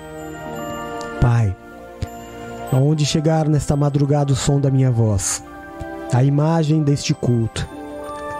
Pai, 1.20 1.54
aonde 2.72 3.04
chegar 3.04 3.48
nesta 3.48 3.76
madrugada 3.76 4.32
o 4.32 4.36
som 4.36 4.58
da 4.58 4.70
minha 4.70 4.90
voz, 4.90 5.44
a 6.12 6.24
imagem 6.24 6.82
deste 6.82 7.12
culto, 7.14 7.68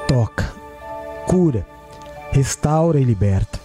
toca, 0.09 0.53
cura, 1.27 1.67
restaura 2.31 2.99
e 2.99 3.05
liberta. 3.05 3.61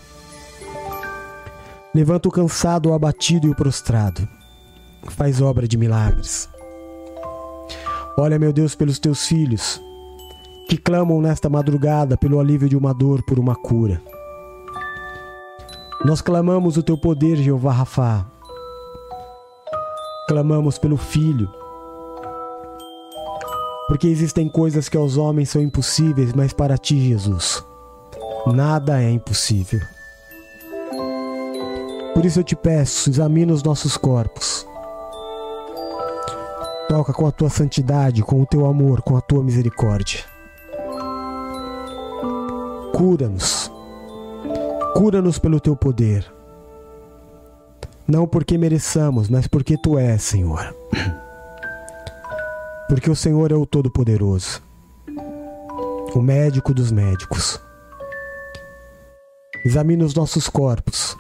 Levanta 1.95 2.27
o 2.27 2.31
cansado, 2.31 2.89
o 2.89 2.93
abatido 2.93 3.47
e 3.47 3.49
o 3.49 3.55
prostrado. 3.55 4.27
Faz 5.07 5.41
obra 5.41 5.67
de 5.67 5.77
milagres. 5.77 6.49
Olha, 8.17 8.37
meu 8.37 8.51
Deus, 8.51 8.75
pelos 8.75 8.99
teus 8.99 9.25
filhos 9.25 9.81
que 10.69 10.77
clamam 10.77 11.21
nesta 11.21 11.49
madrugada 11.49 12.17
pelo 12.17 12.39
alívio 12.39 12.67
de 12.67 12.75
uma 12.75 12.93
dor, 12.93 13.23
por 13.23 13.39
uma 13.39 13.55
cura. 13.55 14.01
Nós 16.03 16.21
clamamos 16.21 16.77
o 16.77 16.83
teu 16.83 16.97
poder, 16.97 17.37
Jeová 17.37 17.71
Rafá. 17.71 18.25
Clamamos 20.27 20.77
pelo 20.77 20.97
filho. 20.97 21.49
Porque 23.87 24.07
existem 24.07 24.49
coisas 24.49 24.89
que 24.89 24.97
aos 24.97 25.15
homens 25.17 25.49
são 25.49 25.61
impossíveis, 25.61 26.33
mas 26.33 26.51
para 26.51 26.77
ti, 26.77 26.99
Jesus, 26.99 27.63
nada 28.47 29.01
é 29.01 29.09
impossível. 29.09 29.79
Por 32.13 32.25
isso 32.25 32.39
eu 32.39 32.43
te 32.43 32.55
peço, 32.55 33.09
examina 33.09 33.53
os 33.53 33.63
nossos 33.63 33.95
corpos 33.95 34.67
Toca 36.87 37.11
com 37.11 37.27
a 37.27 37.31
tua 37.31 37.49
santidade, 37.49 38.23
com 38.23 38.41
o 38.41 38.45
teu 38.45 38.65
amor, 38.65 39.01
com 39.01 39.17
a 39.17 39.21
tua 39.21 39.43
misericórdia. 39.43 40.21
Cura-nos. 42.95 43.69
Cura-nos 44.95 45.37
pelo 45.37 45.59
teu 45.59 45.75
poder. 45.75 46.36
Não 48.07 48.27
porque 48.27 48.57
mereçamos, 48.57 49.29
mas 49.29 49.47
porque 49.47 49.77
tu 49.77 49.97
és, 49.97 50.21
Senhor. 50.21 50.75
Porque 52.87 53.09
o 53.09 53.15
Senhor 53.15 53.51
é 53.51 53.55
o 53.55 53.65
Todo-Poderoso, 53.65 54.61
o 56.15 56.21
médico 56.21 56.73
dos 56.73 56.91
médicos. 56.91 57.59
Examina 59.65 60.05
os 60.05 60.15
nossos 60.15 60.47
corpos. 60.47 61.17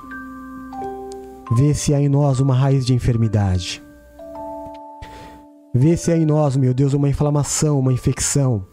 Vê 1.57 1.73
se 1.73 1.93
há 1.93 1.99
em 1.99 2.07
nós 2.07 2.39
uma 2.39 2.55
raiz 2.55 2.85
de 2.85 2.93
enfermidade 2.93 3.83
Vê 5.73 5.95
se 5.95 6.11
há 6.11 6.17
em 6.17 6.25
nós, 6.25 6.57
meu 6.57 6.73
Deus, 6.73 6.93
uma 6.93 7.07
inflamação, 7.07 7.79
uma 7.79 7.93
infecção. 7.93 8.65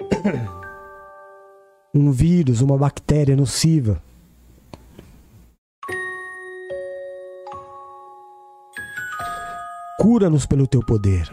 Um 1.94 2.12
vírus, 2.12 2.60
uma 2.60 2.76
bactéria 2.76 3.34
nociva. 3.34 4.02
Cura-nos 9.98 10.46
pelo 10.46 10.66
teu 10.66 10.80
poder. 10.80 11.28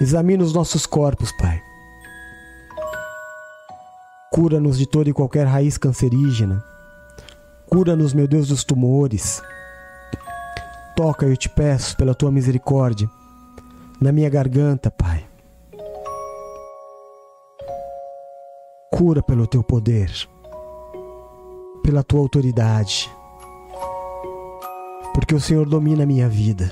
Examina 0.00 0.42
os 0.42 0.54
nossos 0.54 0.86
corpos, 0.86 1.30
Pai. 1.38 1.60
Cura-nos 4.32 4.78
de 4.78 4.86
toda 4.86 5.10
e 5.10 5.12
qualquer 5.12 5.46
raiz 5.46 5.76
cancerígena. 5.76 6.64
Cura-nos, 7.68 8.14
meu 8.14 8.26
Deus, 8.26 8.48
dos 8.48 8.64
tumores 8.64 9.42
Toca, 11.00 11.24
eu 11.24 11.34
te 11.34 11.48
peço, 11.48 11.96
pela 11.96 12.14
tua 12.14 12.30
misericórdia, 12.30 13.08
na 13.98 14.12
minha 14.12 14.28
garganta, 14.28 14.90
Pai. 14.90 15.26
Cura 18.92 19.22
pelo 19.22 19.46
teu 19.46 19.62
poder, 19.62 20.12
pela 21.82 22.04
tua 22.04 22.20
autoridade, 22.20 23.10
porque 25.14 25.34
o 25.34 25.40
Senhor 25.40 25.66
domina 25.66 26.02
a 26.02 26.06
minha 26.06 26.28
vida, 26.28 26.70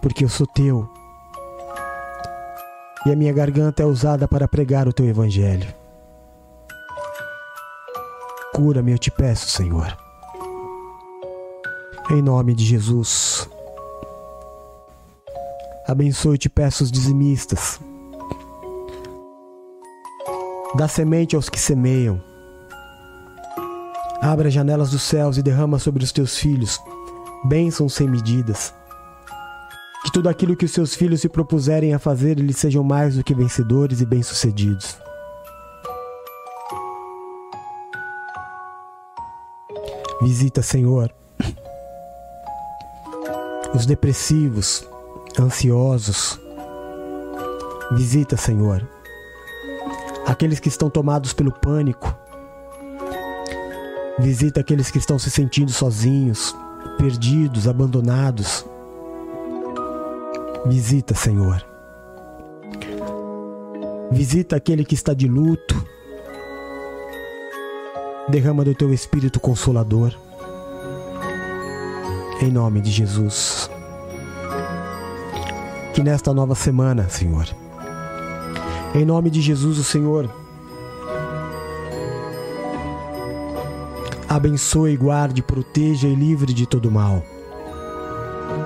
porque 0.00 0.24
eu 0.24 0.28
sou 0.28 0.46
teu 0.46 0.88
e 3.06 3.12
a 3.12 3.16
minha 3.16 3.32
garganta 3.32 3.82
é 3.82 3.86
usada 3.86 4.26
para 4.26 4.48
pregar 4.48 4.88
o 4.88 4.92
teu 4.92 5.06
evangelho. 5.06 5.72
Cura-me, 8.54 8.92
eu 8.92 8.98
te 8.98 9.10
peço, 9.10 9.48
Senhor. 9.48 9.96
Em 12.10 12.20
nome 12.20 12.54
de 12.54 12.64
Jesus. 12.64 13.48
Abençoe 15.86 16.36
te 16.36 16.48
peço 16.48 16.84
os 16.84 16.90
dizimistas. 16.90 17.80
Dá 20.74 20.86
semente 20.86 21.34
aos 21.34 21.48
que 21.48 21.58
semeiam. 21.58 22.20
Abra 24.20 24.48
as 24.48 24.54
janelas 24.54 24.90
dos 24.90 25.02
céus 25.02 25.38
e 25.38 25.42
derrama 25.42 25.78
sobre 25.78 26.04
os 26.04 26.12
teus 26.12 26.36
filhos 26.36 26.78
bênçãos 27.44 27.94
sem 27.94 28.08
medidas. 28.08 28.74
Que 30.08 30.12
tudo 30.12 30.30
aquilo 30.30 30.56
que 30.56 30.64
os 30.64 30.70
seus 30.70 30.94
filhos 30.94 31.20
se 31.20 31.28
propuserem 31.28 31.92
a 31.92 31.98
fazer, 31.98 32.38
eles 32.38 32.56
sejam 32.56 32.82
mais 32.82 33.16
do 33.16 33.22
que 33.22 33.34
vencedores 33.34 34.00
e 34.00 34.06
bem-sucedidos. 34.06 34.96
Visita, 40.22 40.62
Senhor, 40.62 41.14
os 43.74 43.84
depressivos, 43.84 44.82
ansiosos. 45.38 46.40
Visita, 47.92 48.34
Senhor, 48.34 48.88
aqueles 50.26 50.58
que 50.58 50.68
estão 50.68 50.88
tomados 50.88 51.34
pelo 51.34 51.52
pânico. 51.52 52.16
Visita 54.18 54.60
aqueles 54.60 54.90
que 54.90 54.96
estão 54.96 55.18
se 55.18 55.30
sentindo 55.30 55.70
sozinhos, 55.70 56.56
perdidos, 56.96 57.68
abandonados. 57.68 58.64
Visita, 60.66 61.14
Senhor. 61.14 61.64
Visita 64.10 64.56
aquele 64.56 64.84
que 64.84 64.94
está 64.94 65.14
de 65.14 65.28
luto. 65.28 65.74
Derrama 68.28 68.64
do 68.64 68.74
teu 68.74 68.92
espírito 68.92 69.40
consolador. 69.40 70.12
Em 72.42 72.50
nome 72.50 72.80
de 72.80 72.90
Jesus. 72.90 73.70
Que 75.94 76.02
nesta 76.02 76.32
nova 76.32 76.54
semana, 76.54 77.08
Senhor, 77.08 77.46
em 78.94 79.04
nome 79.04 79.30
de 79.30 79.40
Jesus, 79.40 79.78
o 79.78 79.84
Senhor, 79.84 80.30
abençoe, 84.28 84.96
guarde, 84.96 85.42
proteja 85.42 86.06
e 86.06 86.14
livre 86.14 86.52
de 86.52 86.66
todo 86.66 86.90
mal. 86.90 87.22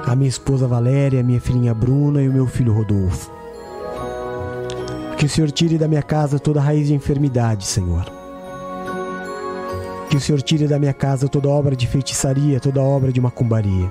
A 0.06 0.16
minha 0.16 0.28
esposa 0.28 0.66
Valéria, 0.66 1.20
a 1.20 1.22
minha 1.22 1.40
filhinha 1.40 1.72
Bruna 1.72 2.22
e 2.22 2.28
o 2.28 2.32
meu 2.32 2.46
filho 2.46 2.72
Rodolfo. 2.72 3.30
Que 5.16 5.26
o 5.26 5.28
Senhor 5.28 5.50
tire 5.50 5.78
da 5.78 5.86
minha 5.86 6.02
casa 6.02 6.38
toda 6.38 6.60
raiz 6.60 6.88
de 6.88 6.94
enfermidade, 6.94 7.64
Senhor. 7.64 8.04
Que 10.10 10.16
o 10.16 10.20
Senhor 10.20 10.42
tire 10.42 10.66
da 10.66 10.78
minha 10.78 10.92
casa 10.92 11.28
toda 11.28 11.48
obra 11.48 11.76
de 11.76 11.86
feitiçaria, 11.86 12.58
toda 12.58 12.82
obra 12.82 13.12
de 13.12 13.20
macumbaria. 13.20 13.88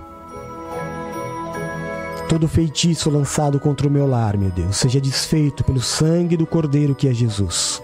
Todo 2.27 2.47
feitiço 2.47 3.09
lançado 3.09 3.59
contra 3.59 3.87
o 3.87 3.91
meu 3.91 4.05
lar, 4.05 4.37
meu 4.37 4.51
Deus, 4.51 4.77
seja 4.77 5.01
desfeito 5.01 5.63
pelo 5.63 5.81
sangue 5.81 6.37
do 6.37 6.45
Cordeiro 6.45 6.93
que 6.93 7.07
é 7.07 7.13
Jesus. 7.13 7.81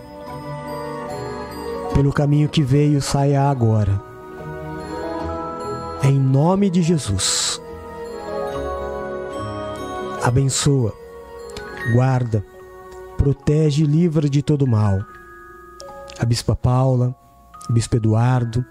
Pelo 1.93 2.13
caminho 2.13 2.47
que 2.47 2.61
veio, 2.61 3.01
saia 3.01 3.41
agora. 3.49 3.99
Em 6.03 6.19
nome 6.19 6.69
de 6.69 6.81
Jesus. 6.81 7.46
Abençoa, 10.27 10.93
guarda, 11.93 12.43
protege 13.17 13.85
e 13.85 13.87
livra 13.87 14.29
de 14.29 14.41
todo 14.41 14.67
mal. 14.67 14.99
A 16.19 16.25
Bispa 16.25 16.53
Paula, 16.53 17.15
a 17.69 17.71
Bispo 17.71 17.95
Eduardo, 17.95 18.65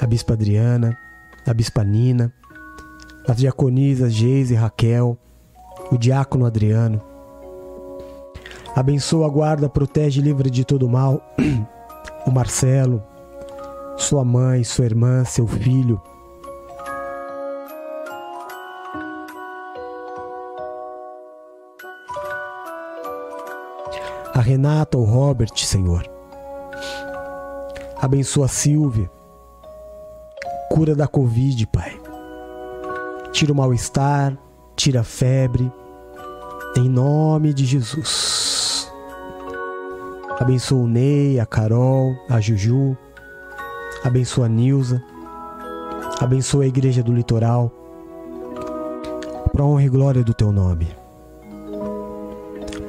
a 0.00 0.06
Bispa 0.06 0.32
Adriana, 0.32 0.96
a 1.46 1.52
Bispa 1.52 1.84
Nina, 1.84 2.32
as 3.28 3.36
diaconisas 3.36 4.14
Geise 4.14 4.54
e 4.54 4.56
Raquel, 4.56 5.18
o 5.90 5.98
diácono 5.98 6.46
Adriano. 6.46 6.98
Abençoa, 8.74 9.28
guarda, 9.28 9.68
protege 9.68 10.18
e 10.18 10.24
livra 10.24 10.48
de 10.48 10.64
todo 10.64 10.88
mal 10.88 11.22
o 12.26 12.30
Marcelo, 12.30 13.02
sua 13.98 14.24
mãe, 14.24 14.64
sua 14.64 14.86
irmã, 14.86 15.26
seu 15.26 15.46
filho. 15.46 16.00
Renata, 24.42 24.98
o 24.98 25.04
Robert, 25.04 25.56
Senhor. 25.56 26.04
Abençoa 28.00 28.46
a 28.46 28.48
Silvia. 28.48 29.10
Cura 30.68 30.94
da 30.94 31.06
Covid, 31.06 31.66
Pai. 31.68 31.98
Tira 33.32 33.52
o 33.52 33.56
mal-estar, 33.56 34.36
tira 34.76 35.00
a 35.00 35.04
febre. 35.04 35.70
Em 36.76 36.88
nome 36.88 37.54
de 37.54 37.64
Jesus. 37.64 38.90
Abençoa 40.38 40.82
o 40.82 40.86
Ney, 40.86 41.38
a 41.38 41.46
Carol, 41.46 42.14
a 42.28 42.40
Juju. 42.40 42.96
Abençoa 44.04 44.46
a 44.46 44.48
Nilza. 44.48 45.02
Abençoa 46.20 46.64
a 46.64 46.66
Igreja 46.66 47.02
do 47.02 47.12
Litoral. 47.12 47.70
Para 49.52 49.64
honra 49.64 49.84
e 49.84 49.88
glória 49.88 50.24
do 50.24 50.34
teu 50.34 50.50
nome. 50.50 50.88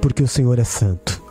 Porque 0.02 0.24
o 0.24 0.28
Senhor 0.28 0.58
é 0.60 0.64
santo. 0.64 1.23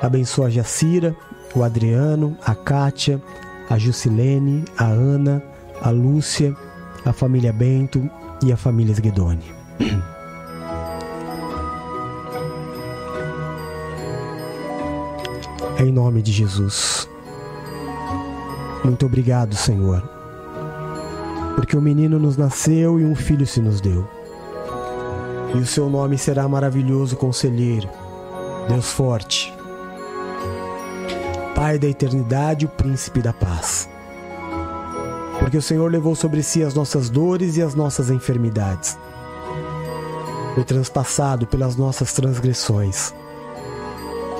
Abençoa 0.00 0.46
a 0.46 0.50
Jacira, 0.50 1.14
o 1.54 1.62
Adriano, 1.62 2.36
a 2.44 2.54
Kátia, 2.54 3.20
a 3.68 3.76
Jusilene, 3.76 4.64
a 4.76 4.84
Ana, 4.84 5.42
a 5.82 5.90
Lúcia, 5.90 6.56
a 7.04 7.12
família 7.12 7.52
Bento 7.52 8.08
e 8.42 8.52
a 8.52 8.56
família 8.56 8.94
Sguedoni. 8.94 9.44
Em 15.80 15.92
nome 15.92 16.22
de 16.22 16.32
Jesus. 16.32 17.08
Muito 18.84 19.06
obrigado, 19.06 19.54
Senhor. 19.54 20.02
Porque 21.54 21.76
o 21.76 21.80
um 21.80 21.82
menino 21.82 22.18
nos 22.18 22.36
nasceu 22.36 22.98
e 23.00 23.04
um 23.04 23.14
filho 23.14 23.46
se 23.46 23.60
nos 23.60 23.80
deu. 23.80 24.08
E 25.54 25.58
o 25.58 25.66
seu 25.66 25.88
nome 25.90 26.18
será 26.18 26.48
maravilhoso 26.48 27.16
conselheiro, 27.16 27.88
Deus 28.68 28.92
forte, 28.92 29.52
Pai 31.58 31.76
da 31.76 31.88
eternidade, 31.88 32.66
o 32.66 32.68
príncipe 32.68 33.20
da 33.20 33.32
paz. 33.32 33.88
Porque 35.40 35.56
o 35.56 35.62
Senhor 35.62 35.90
levou 35.90 36.14
sobre 36.14 36.40
si 36.40 36.62
as 36.62 36.72
nossas 36.72 37.10
dores 37.10 37.56
e 37.56 37.62
as 37.62 37.74
nossas 37.74 38.10
enfermidades. 38.10 38.96
Foi 40.54 40.62
transpassado 40.62 41.48
pelas 41.48 41.74
nossas 41.74 42.12
transgressões. 42.12 43.12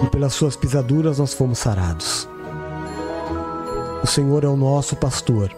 E 0.01 0.07
pelas 0.07 0.33
suas 0.33 0.55
pisaduras 0.55 1.19
nós 1.19 1.35
fomos 1.35 1.59
sarados. 1.59 2.29
O 4.01 4.07
Senhor 4.07 4.45
é 4.45 4.49
o 4.49 4.57
nosso 4.57 4.95
pastor. 4.95 5.51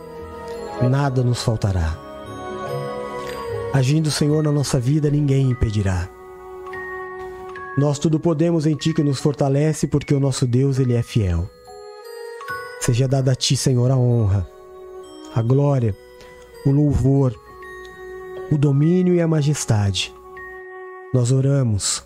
Nada 0.81 1.23
nos 1.23 1.43
faltará. 1.43 1.95
Agindo 3.75 4.07
o 4.07 4.11
Senhor 4.11 4.43
na 4.43 4.51
nossa 4.51 4.81
vida, 4.81 5.11
ninguém 5.11 5.51
impedirá. 5.51 6.09
Nós 7.77 7.99
tudo 7.99 8.19
podemos 8.19 8.67
em 8.67 8.75
Ti 8.75 8.93
que 8.93 9.03
nos 9.03 9.21
fortalece, 9.21 9.87
porque 9.87 10.15
o 10.15 10.21
nosso 10.21 10.47
Deus, 10.47 10.79
Ele 10.79 10.95
é 10.95 11.03
fiel. 11.03 11.49
Seja 12.81 13.07
dada 13.07 13.33
a 13.33 13.35
Ti, 13.35 13.57
Senhor, 13.57 13.91
a 13.91 13.97
honra, 13.97 14.47
a 15.35 15.43
glória, 15.43 15.97
o 16.67 16.71
louvor, 16.71 17.35
o 18.51 18.59
domínio 18.59 19.15
e 19.15 19.21
a 19.21 19.29
majestade. 19.29 20.13
Nós 21.15 21.31
oramos 21.31 22.05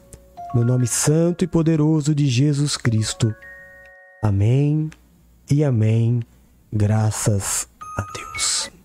no 0.54 0.64
nome 0.64 0.86
santo 0.86 1.44
e 1.44 1.46
poderoso 1.46 2.14
de 2.14 2.26
Jesus 2.26 2.76
Cristo. 2.76 3.34
Amém 4.22 4.90
e 5.50 5.64
amém. 5.64 6.22
Graças 6.72 7.68
a 7.98 8.04
Deus. 8.16 8.84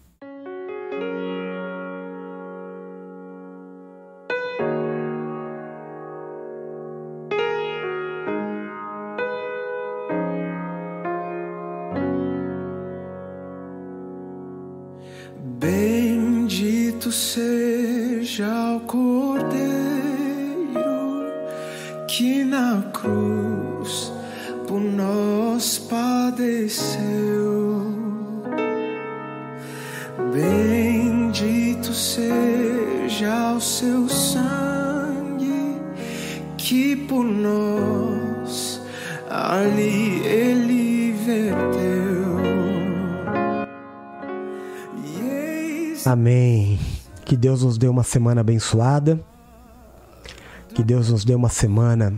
Semana 48.19 48.41
abençoada. 48.41 49.17
Que 50.75 50.83
Deus 50.83 51.09
nos 51.09 51.23
dê 51.23 51.33
uma 51.33 51.47
semana 51.47 52.13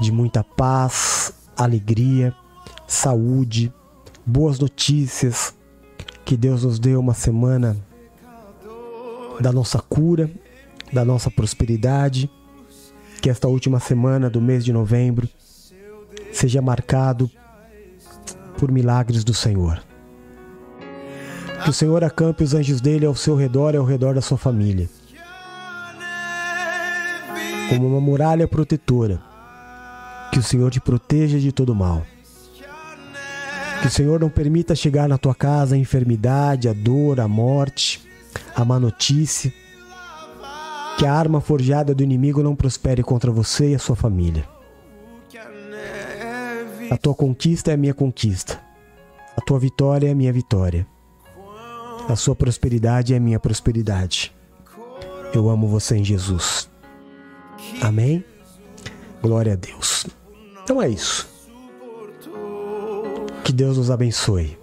de 0.00 0.12
muita 0.12 0.44
paz, 0.44 1.34
alegria, 1.56 2.32
saúde, 2.86 3.72
boas 4.24 4.60
notícias. 4.60 5.52
Que 6.24 6.36
Deus 6.36 6.62
nos 6.62 6.78
dê 6.78 6.94
uma 6.94 7.14
semana 7.14 7.76
da 9.40 9.50
nossa 9.50 9.80
cura, 9.80 10.30
da 10.92 11.04
nossa 11.04 11.32
prosperidade. 11.32 12.30
Que 13.20 13.28
esta 13.28 13.48
última 13.48 13.80
semana 13.80 14.30
do 14.30 14.40
mês 14.40 14.64
de 14.64 14.72
novembro 14.72 15.28
seja 16.32 16.62
marcado 16.62 17.28
por 18.56 18.70
milagres 18.70 19.24
do 19.24 19.34
Senhor. 19.34 19.82
Que 21.64 21.70
o 21.70 21.72
Senhor 21.72 22.04
acampe 22.04 22.44
os 22.44 22.54
anjos 22.54 22.80
dele 22.80 23.04
ao 23.04 23.16
seu 23.16 23.34
redor 23.34 23.74
e 23.74 23.78
ao 23.78 23.84
redor 23.84 24.14
da 24.14 24.20
sua 24.20 24.38
família. 24.38 24.88
Como 27.68 27.86
uma 27.86 28.00
muralha 28.00 28.48
protetora. 28.48 29.20
Que 30.32 30.38
o 30.38 30.42
Senhor 30.42 30.70
te 30.70 30.80
proteja 30.80 31.38
de 31.38 31.52
todo 31.52 31.74
mal. 31.74 32.06
Que 33.80 33.86
o 33.86 33.90
Senhor 33.90 34.18
não 34.18 34.28
permita 34.28 34.74
chegar 34.74 35.08
na 35.08 35.16
tua 35.18 35.34
casa 35.34 35.74
a 35.74 35.78
enfermidade, 35.78 36.68
a 36.68 36.72
dor, 36.72 37.20
a 37.20 37.28
morte, 37.28 38.06
a 38.54 38.64
má 38.64 38.80
notícia. 38.80 39.52
Que 40.98 41.06
a 41.06 41.12
arma 41.12 41.40
forjada 41.40 41.94
do 41.94 42.02
inimigo 42.02 42.42
não 42.42 42.56
prospere 42.56 43.02
contra 43.02 43.30
você 43.30 43.70
e 43.70 43.74
a 43.74 43.78
sua 43.78 43.94
família. 43.94 44.48
A 46.90 46.96
tua 46.96 47.14
conquista 47.14 47.70
é 47.70 47.74
a 47.74 47.76
minha 47.76 47.94
conquista. 47.94 48.60
A 49.36 49.40
tua 49.40 49.58
vitória 49.58 50.08
é 50.08 50.12
a 50.12 50.14
minha 50.14 50.32
vitória. 50.32 50.86
A 52.08 52.16
sua 52.16 52.34
prosperidade 52.34 53.12
é 53.12 53.18
a 53.18 53.20
minha 53.20 53.38
prosperidade. 53.38 54.34
Eu 55.34 55.50
amo 55.50 55.68
você 55.68 55.96
em 55.96 56.04
Jesus. 56.04 56.68
Amém? 57.80 58.24
Glória 59.22 59.54
a 59.54 59.56
Deus. 59.56 60.06
Então 60.62 60.80
é 60.82 60.88
isso. 60.88 61.28
Que 63.44 63.52
Deus 63.52 63.78
nos 63.78 63.90
abençoe. 63.90 64.58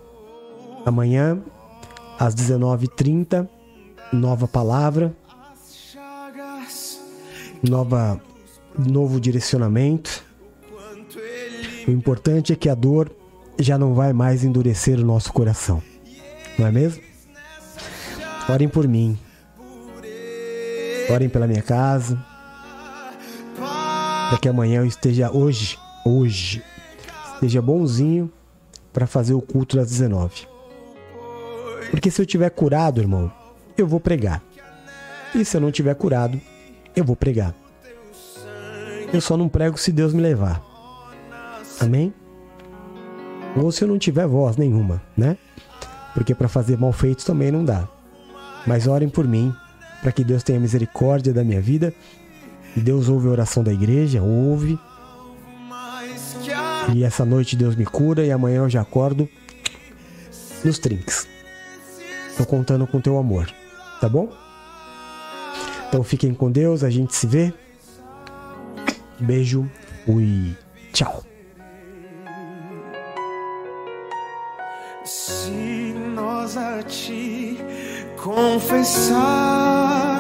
Amanhã, 0.85 1.41
às 2.19 2.35
19h30, 2.35 3.49
nova 4.13 4.47
palavra, 4.47 5.15
nova, 7.67 8.21
novo 8.77 9.19
direcionamento. 9.19 10.23
O 11.87 11.91
importante 11.91 12.53
é 12.53 12.55
que 12.55 12.69
a 12.69 12.75
dor 12.75 13.11
já 13.59 13.77
não 13.77 13.93
vai 13.93 14.13
mais 14.13 14.43
endurecer 14.43 14.99
o 14.99 15.05
nosso 15.05 15.33
coração. 15.33 15.81
Não 16.57 16.67
é 16.67 16.71
mesmo? 16.71 17.01
Orem 18.49 18.69
por 18.69 18.87
mim. 18.87 19.17
Orem 21.09 21.29
pela 21.29 21.47
minha 21.47 21.61
casa. 21.61 22.23
Que 24.41 24.49
amanhã 24.49 24.81
eu 24.81 24.85
esteja 24.85 25.31
hoje, 25.31 25.79
hoje, 26.05 26.61
esteja 27.33 27.61
bonzinho 27.63 28.31
para 28.93 29.07
fazer 29.07 29.33
o 29.33 29.41
culto 29.41 29.75
das 29.75 29.89
19. 29.89 30.47
Porque 31.89 32.11
se 32.11 32.21
eu 32.21 32.25
tiver 32.25 32.49
curado, 32.51 33.01
irmão, 33.01 33.31
eu 33.75 33.87
vou 33.87 33.99
pregar. 33.99 34.43
E 35.33 35.43
se 35.43 35.57
eu 35.57 35.61
não 35.61 35.71
tiver 35.71 35.95
curado, 35.95 36.39
eu 36.95 37.03
vou 37.03 37.15
pregar. 37.15 37.55
Eu 39.11 39.19
só 39.19 39.35
não 39.35 39.49
prego 39.49 39.77
se 39.77 39.91
Deus 39.91 40.13
me 40.13 40.21
levar. 40.21 40.61
Amém? 41.79 42.13
Ou 43.55 43.71
se 43.71 43.83
eu 43.83 43.87
não 43.87 43.97
tiver 43.97 44.27
voz 44.27 44.57
nenhuma, 44.57 45.01
né? 45.17 45.37
Porque 46.13 46.35
para 46.35 46.47
fazer 46.47 46.77
mal 46.77 46.91
feitos 46.91 47.25
também 47.25 47.51
não 47.51 47.65
dá. 47.65 47.87
Mas 48.67 48.87
orem 48.87 49.09
por 49.09 49.27
mim, 49.27 49.53
para 50.01 50.11
que 50.11 50.23
Deus 50.23 50.43
tenha 50.43 50.59
misericórdia 50.59 51.33
da 51.33 51.43
minha 51.43 51.61
vida. 51.61 51.93
Deus 52.81 53.09
ouve 53.09 53.27
a 53.27 53.31
oração 53.31 53.63
da 53.63 53.71
igreja, 53.71 54.21
ouve. 54.21 54.77
E 56.93 57.03
essa 57.03 57.25
noite 57.25 57.55
Deus 57.55 57.75
me 57.75 57.85
cura 57.85 58.23
e 58.23 58.31
amanhã 58.31 58.59
eu 58.59 58.69
já 58.69 58.81
acordo 58.81 59.27
nos 60.63 60.77
trinks. 60.79 61.27
Tô 62.37 62.45
contando 62.45 62.85
com 62.85 62.99
teu 62.99 63.17
amor, 63.17 63.49
tá 64.01 64.09
bom? 64.09 64.29
Então 65.87 66.03
fiquem 66.03 66.33
com 66.33 66.51
Deus, 66.51 66.83
a 66.83 66.89
gente 66.89 67.15
se 67.15 67.25
vê. 67.25 67.53
Beijo, 69.19 69.69
fui, 70.05 70.55
tchau. 70.91 71.23
Se 75.05 75.93
nós 76.15 76.57
a 76.57 76.83
ti 76.83 77.57
confessar 78.21 80.05